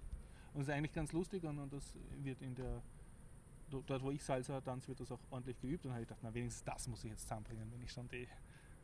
Und 0.54 0.62
es 0.62 0.68
ist 0.68 0.74
eigentlich 0.74 0.94
ganz 0.94 1.12
lustig 1.12 1.44
und, 1.44 1.60
und 1.60 1.72
das 1.72 1.96
wird 2.22 2.42
in 2.42 2.56
der 2.56 2.82
dort 3.70 4.02
wo 4.02 4.12
ich 4.12 4.24
Salsa 4.24 4.62
tanze, 4.62 4.88
wird 4.88 5.02
das 5.02 5.12
auch 5.12 5.20
ordentlich 5.30 5.60
geübt. 5.60 5.86
Und 5.86 5.92
habe 5.92 6.02
ich 6.02 6.08
gedacht, 6.08 6.22
na 6.24 6.34
wenigstens 6.34 6.64
das 6.64 6.88
muss 6.88 7.04
ich 7.04 7.12
jetzt 7.12 7.24
zusammenbringen, 7.24 7.70
wenn 7.72 7.82
ich 7.82 7.92
schon 7.92 8.08
die 8.08 8.28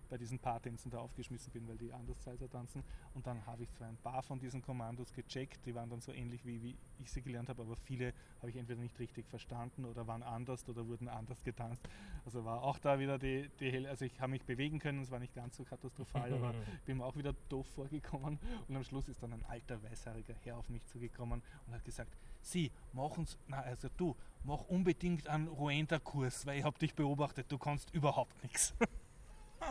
bei 0.09 0.17
diesen 0.17 0.39
Paartänzen 0.39 0.91
da 0.91 0.99
aufgeschmissen 0.99 1.51
bin, 1.51 1.67
weil 1.67 1.77
die 1.77 1.91
anders 1.91 2.23
Salsa 2.23 2.47
tanzen. 2.47 2.83
Und 3.13 3.25
dann 3.27 3.45
habe 3.45 3.63
ich 3.63 3.71
zwar 3.73 3.87
ein 3.87 3.97
paar 3.97 4.23
von 4.23 4.39
diesen 4.39 4.61
Kommandos 4.61 5.13
gecheckt, 5.13 5.65
die 5.65 5.75
waren 5.75 5.89
dann 5.89 6.01
so 6.01 6.11
ähnlich 6.11 6.45
wie, 6.45 6.61
wie 6.61 6.75
ich 6.99 7.11
sie 7.11 7.21
gelernt 7.21 7.49
habe, 7.49 7.61
aber 7.61 7.75
viele 7.75 8.13
habe 8.39 8.49
ich 8.49 8.55
entweder 8.55 8.81
nicht 8.81 8.97
richtig 8.99 9.27
verstanden 9.27 9.85
oder 9.85 10.07
waren 10.07 10.23
anders 10.23 10.67
oder 10.67 10.87
wurden 10.87 11.07
anders 11.07 11.43
getanzt. 11.43 11.81
Also 12.25 12.45
war 12.45 12.61
auch 12.63 12.79
da 12.79 12.99
wieder 12.99 13.17
die, 13.17 13.49
die 13.59 13.71
Hell 13.71 13.87
also 13.87 14.05
ich 14.05 14.19
habe 14.19 14.31
mich 14.31 14.43
bewegen 14.43 14.79
können, 14.79 15.01
es 15.01 15.11
war 15.11 15.19
nicht 15.19 15.35
ganz 15.35 15.57
so 15.57 15.63
katastrophal, 15.63 16.33
aber 16.33 16.53
bin 16.85 16.97
mir 16.97 17.05
auch 17.05 17.15
wieder 17.15 17.33
doof 17.49 17.67
vorgekommen. 17.67 18.39
Und 18.67 18.75
am 18.75 18.83
Schluss 18.83 19.07
ist 19.09 19.21
dann 19.21 19.33
ein 19.33 19.45
alter 19.45 19.81
weißhaariger 19.83 20.35
Herr 20.43 20.57
auf 20.57 20.69
mich 20.69 20.85
zugekommen 20.85 21.41
und 21.67 21.73
hat 21.73 21.83
gesagt, 21.83 22.15
Sie, 22.43 22.71
machen's, 22.91 23.37
na 23.47 23.61
also 23.61 23.87
du, 23.95 24.15
mach 24.43 24.65
unbedingt 24.65 25.29
einen 25.29 25.47
Ruenda-Kurs, 25.47 26.45
weil 26.45 26.59
ich 26.59 26.65
habe 26.65 26.77
dich 26.77 26.93
beobachtet, 26.93 27.49
du 27.49 27.57
kannst 27.57 27.93
überhaupt 27.93 28.41
nichts. 28.43 28.73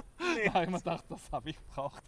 nee. 0.19 0.45
Da 0.45 0.55
habe 0.55 0.65
ich 0.65 0.71
mir 0.71 0.79
gedacht, 0.79 1.05
das 1.09 1.33
habe 1.33 1.51
ich 1.51 1.59
braucht. 1.61 2.03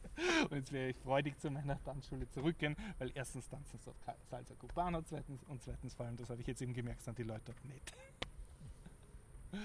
Und 0.51 0.57
jetzt 0.57 0.73
werde 0.73 0.91
ich 0.91 0.97
freudig 0.97 1.39
zu 1.39 1.51
meiner 1.51 1.83
Tanzschule 1.83 2.29
zurückgehen, 2.29 2.77
weil 2.99 3.11
erstens 3.15 3.49
tanzen 3.49 3.79
sie 3.79 3.91
Salsa 4.29 4.55
Cubana 4.55 5.05
zweitens, 5.05 5.43
und 5.45 5.63
zweitens 5.63 5.95
vor 5.95 6.07
allem, 6.07 6.17
das 6.17 6.31
habe 6.31 6.41
ich 6.41 6.47
jetzt 6.47 6.63
eben 6.63 6.75
gemerkt, 6.75 7.03
sind 7.03 7.19
die 7.19 7.23
Leute 7.23 7.43
dort 7.47 7.65
nett. 7.65 7.93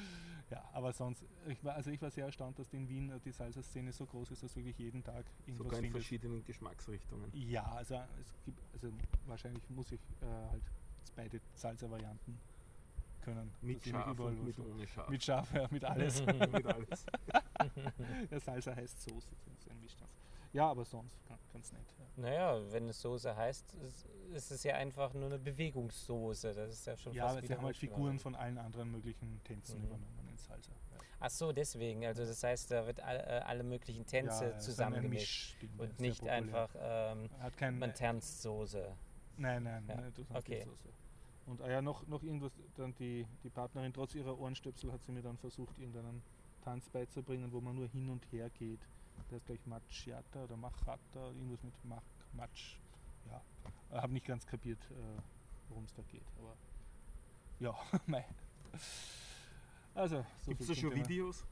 ja, 0.50 0.64
aber 0.74 0.94
sonst, 0.94 1.26
ich 1.48 1.64
war, 1.64 1.76
also 1.76 1.90
ich 1.92 2.02
war 2.02 2.12
sehr 2.12 2.26
erstaunt, 2.26 2.60
dass 2.60 2.74
in 2.74 2.88
Wien 2.90 3.12
die 3.24 3.32
Salsa-Szene 3.32 3.92
so 3.92 4.06
groß 4.06 4.32
ist, 4.32 4.44
dass 4.44 4.56
wirklich 4.56 4.78
jeden 4.78 5.04
Tag 5.04 5.26
irgendwas 5.42 5.58
Sogar 5.58 5.80
in 5.80 5.86
findet. 5.86 6.02
verschiedenen 6.02 6.44
Geschmacksrichtungen. 6.44 7.30
Ja, 7.34 7.64
also 7.64 7.96
es 7.96 8.34
gibt, 8.46 8.60
also 8.74 8.92
wahrscheinlich 9.26 9.68
muss 9.70 9.92
ich 9.92 10.02
äh, 10.22 10.26
halt 10.26 10.64
beide 11.16 11.42
Salsa-Varianten 11.56 12.40
können. 13.22 13.52
Mit 13.62 13.84
Schaf 13.84 14.20
und 14.20 14.44
mit 14.46 14.60
ohne 14.60 14.88
Schaf. 14.88 15.10
Mit 15.10 15.24
Schaf, 15.24 15.54
ja, 15.54 15.68
mit 15.70 15.84
alles. 15.84 16.26
mit 16.26 16.66
alles. 16.66 17.06
ja, 18.32 18.40
Salsa 18.40 18.76
heißt 18.76 19.02
Soße, 19.02 19.32
das 19.46 19.56
ist 19.56 19.70
ein. 19.70 19.80
Ja, 20.52 20.72
aber 20.72 20.84
sonst 20.84 21.20
ganz 21.54 21.72
nett. 21.72 21.82
Ja. 21.98 22.06
Naja, 22.24 22.72
wenn 22.72 22.90
es 22.90 23.02
Soße 23.02 23.36
heißt, 23.36 23.76
ist 24.34 24.52
es 24.52 24.64
ja 24.64 24.76
einfach 24.76 25.14
nur 25.14 25.26
eine 25.26 25.40
Bewegungssoße. 25.40 26.54
Das 26.54 26.72
ist 26.72 26.88
ja 26.88 26.98
schon 26.98 27.14
ja, 27.14 27.24
fast 27.24 27.38
aber 27.38 27.48
sie 27.48 27.56
haben 27.56 27.66
halt 27.66 27.78
Figuren 27.78 28.20
von 28.20 28.36
allen 28.36 28.58
anderen 28.58 28.92
möglichen 28.92 29.42
Tänzen 29.44 29.80
mhm. 29.80 29.88
übernommen 29.88 30.28
in 30.30 30.38
Salsa. 30.38 30.72
Ja. 30.72 30.98
Ach 31.20 31.30
so, 31.30 31.52
deswegen. 31.52 32.06
Also 32.06 32.26
das 32.26 32.44
heißt, 32.44 32.72
da 32.72 32.86
wird 32.86 33.00
alle, 33.02 33.26
äh, 33.26 33.42
alle 33.42 33.64
möglichen 33.64 34.06
Tänze 34.06 34.52
ja, 34.52 34.60
zusammengemischt 34.60 35.56
und 35.78 36.00
nicht 36.00 36.28
einfach 36.28 36.70
ähm, 36.80 37.30
man 37.78 37.94
tanzt 37.94 38.42
Soße. 38.42 38.96
Nein, 39.38 39.64
nein, 39.64 39.86
ja. 39.88 39.96
nein, 39.96 40.14
du 40.14 40.24
tanzt 40.24 40.48
okay. 40.48 40.64
Soße. 40.64 40.90
Und 41.50 41.62
ah 41.62 41.70
ja, 41.70 41.82
noch, 41.82 42.06
noch 42.08 42.22
irgendwas, 42.22 42.52
dann 42.76 42.94
die, 42.96 43.26
die 43.44 43.50
Partnerin, 43.50 43.92
trotz 43.92 44.14
ihrer 44.14 44.38
Ohrenstöpsel, 44.38 44.92
hat 44.92 45.04
sie 45.04 45.12
mir 45.12 45.24
dann 45.24 45.36
versucht, 45.38 45.80
irgendeinen 45.80 46.22
Tanz 46.62 46.88
beizubringen, 46.90 47.52
wo 47.52 47.60
man 47.60 47.76
nur 47.76 47.88
hin 47.88 48.08
und 48.10 48.24
her 48.32 48.52
geht. 48.52 48.80
Der 49.32 49.38
ist 49.38 49.48
gleich 49.48 49.66
Macchiata 49.66 50.44
oder 50.44 50.56
Machata, 50.56 51.32
irgendwas 51.32 51.64
mit 51.64 51.74
Mach, 51.86 52.04
Matsch. 52.34 52.78
Ja, 53.28 53.42
habe 54.00 54.14
nicht 54.14 54.28
ganz 54.28 54.46
kapiert, 54.46 54.80
äh, 54.92 55.22
worum 55.70 55.86
es 55.86 55.94
da 55.94 56.04
geht. 56.04 56.26
Aber 56.38 56.56
ja, 57.60 57.76
mei. 58.06 58.26
Also, 59.96 60.26
so 60.42 60.52
Gibt 60.52 60.62
es 60.62 60.68
da 60.68 60.76
schon 60.76 60.96
Videos? 60.96 61.44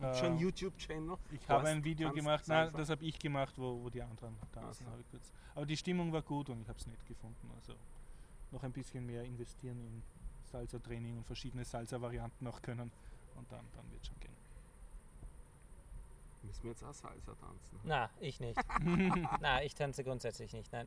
Äh, 0.00 0.14
schon 0.14 0.38
YouTube-Channel? 0.38 1.18
Ich 1.32 1.48
habe 1.48 1.68
ein 1.68 1.82
Video 1.82 2.12
gemacht, 2.12 2.46
nein, 2.46 2.70
das 2.72 2.88
habe 2.88 3.04
ich 3.04 3.18
gemacht, 3.18 3.54
wo, 3.58 3.82
wo 3.82 3.90
die 3.90 4.00
anderen 4.00 4.36
tanzen. 4.52 4.86
Also. 4.86 5.18
Aber 5.56 5.66
die 5.66 5.76
Stimmung 5.76 6.12
war 6.12 6.22
gut 6.22 6.48
und 6.50 6.62
ich 6.62 6.68
habe 6.68 6.78
es 6.78 6.86
nett 6.86 7.04
gefunden. 7.04 7.50
Also 7.56 7.74
noch 8.52 8.62
ein 8.62 8.72
bisschen 8.72 9.06
mehr 9.06 9.24
investieren 9.24 9.80
in 9.80 10.02
Salsa-Training 10.50 11.18
und 11.18 11.26
verschiedene 11.26 11.64
Salsa-Varianten 11.64 12.46
auch 12.46 12.60
können 12.62 12.90
und 13.36 13.50
dann, 13.52 13.64
dann 13.74 13.90
wird 13.90 14.02
es 14.02 14.08
schon 14.08 14.20
gehen. 14.20 14.36
Müssen 16.42 16.62
wir 16.64 16.70
jetzt 16.70 16.84
auch 16.84 16.94
Salsa 16.94 17.34
tanzen? 17.34 17.78
Na, 17.84 18.10
ich 18.18 18.40
nicht. 18.40 18.58
Na, 19.40 19.62
ich 19.62 19.74
tanze 19.74 20.04
grundsätzlich 20.04 20.52
nicht, 20.52 20.72
nein. 20.72 20.86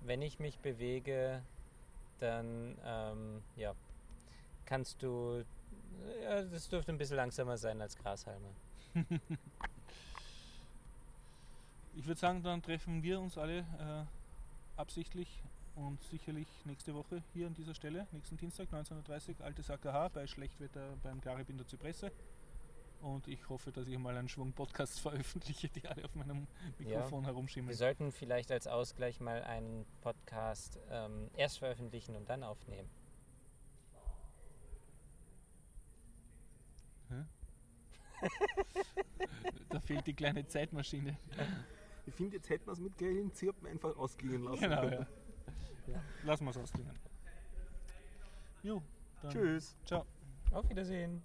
Wenn 0.00 0.22
ich 0.22 0.40
mich 0.40 0.58
bewege, 0.58 1.42
dann 2.18 2.78
ähm, 2.84 3.42
ja, 3.56 3.74
kannst 4.64 5.02
du. 5.02 5.44
Ja, 6.22 6.42
das 6.42 6.68
dürfte 6.68 6.90
ein 6.90 6.98
bisschen 6.98 7.16
langsamer 7.16 7.56
sein 7.58 7.80
als 7.80 7.96
Grashalme. 7.96 8.48
ich 11.94 12.06
würde 12.06 12.18
sagen, 12.18 12.42
dann 12.42 12.62
treffen 12.62 13.02
wir 13.02 13.20
uns 13.20 13.38
alle 13.38 13.58
äh, 13.58 14.04
absichtlich 14.82 15.42
und 15.76 16.02
sicherlich 16.02 16.48
nächste 16.64 16.92
Woche 16.92 17.22
hier 17.32 17.46
an 17.46 17.54
dieser 17.54 17.72
Stelle, 17.72 18.08
nächsten 18.10 18.36
Dienstag 18.36 18.68
19.30 18.72 19.38
Uhr, 19.38 19.44
altes 19.44 19.70
AKH 19.70 20.08
bei 20.08 20.26
Schlechtwetter 20.26 20.96
beim 21.04 21.20
Garib 21.20 21.48
in 21.50 21.56
der 21.56 21.68
Zypresse. 21.68 22.10
Und 23.00 23.28
ich 23.28 23.48
hoffe, 23.48 23.70
dass 23.70 23.86
ich 23.86 23.96
mal 23.96 24.16
einen 24.16 24.28
Schwung 24.28 24.52
Podcasts 24.52 24.98
veröffentliche, 25.06 25.68
die 25.68 25.86
alle 25.86 26.04
auf 26.04 26.16
meinem 26.16 26.48
Mikrofon 26.78 27.22
ja. 27.22 27.28
herumschimmeln. 27.28 27.68
Wir 27.68 27.76
sollten 27.76 28.10
vielleicht 28.10 28.50
als 28.50 28.66
Ausgleich 28.66 29.20
mal 29.20 29.44
einen 29.44 29.86
Podcast 30.00 30.80
ähm, 30.90 31.30
erst 31.36 31.60
veröffentlichen 31.60 32.16
und 32.16 32.28
dann 32.28 32.42
aufnehmen. 32.42 32.90
da 39.68 39.80
fehlt 39.80 40.08
die 40.08 40.14
kleine 40.14 40.44
Zeitmaschine. 40.46 41.16
Ich 42.06 42.14
finde, 42.14 42.36
jetzt 42.36 42.48
hätten 42.50 42.66
wir 42.66 42.72
es 42.72 42.80
mit 42.80 42.96
Grillen 42.98 43.32
Zirpen 43.32 43.66
einfach 43.68 43.96
ausklingen 43.96 44.42
lassen 44.42 44.60
genau, 44.60 44.80
können. 44.80 45.06
Ja. 45.86 45.94
ja. 45.94 46.02
Lassen 46.24 46.44
wir 46.44 46.50
es 46.50 46.58
ausklingen. 46.58 46.98
Jo, 48.62 48.82
Tschüss. 49.28 49.76
Ciao. 49.84 50.06
Auf 50.52 50.68
Wiedersehen. 50.68 51.22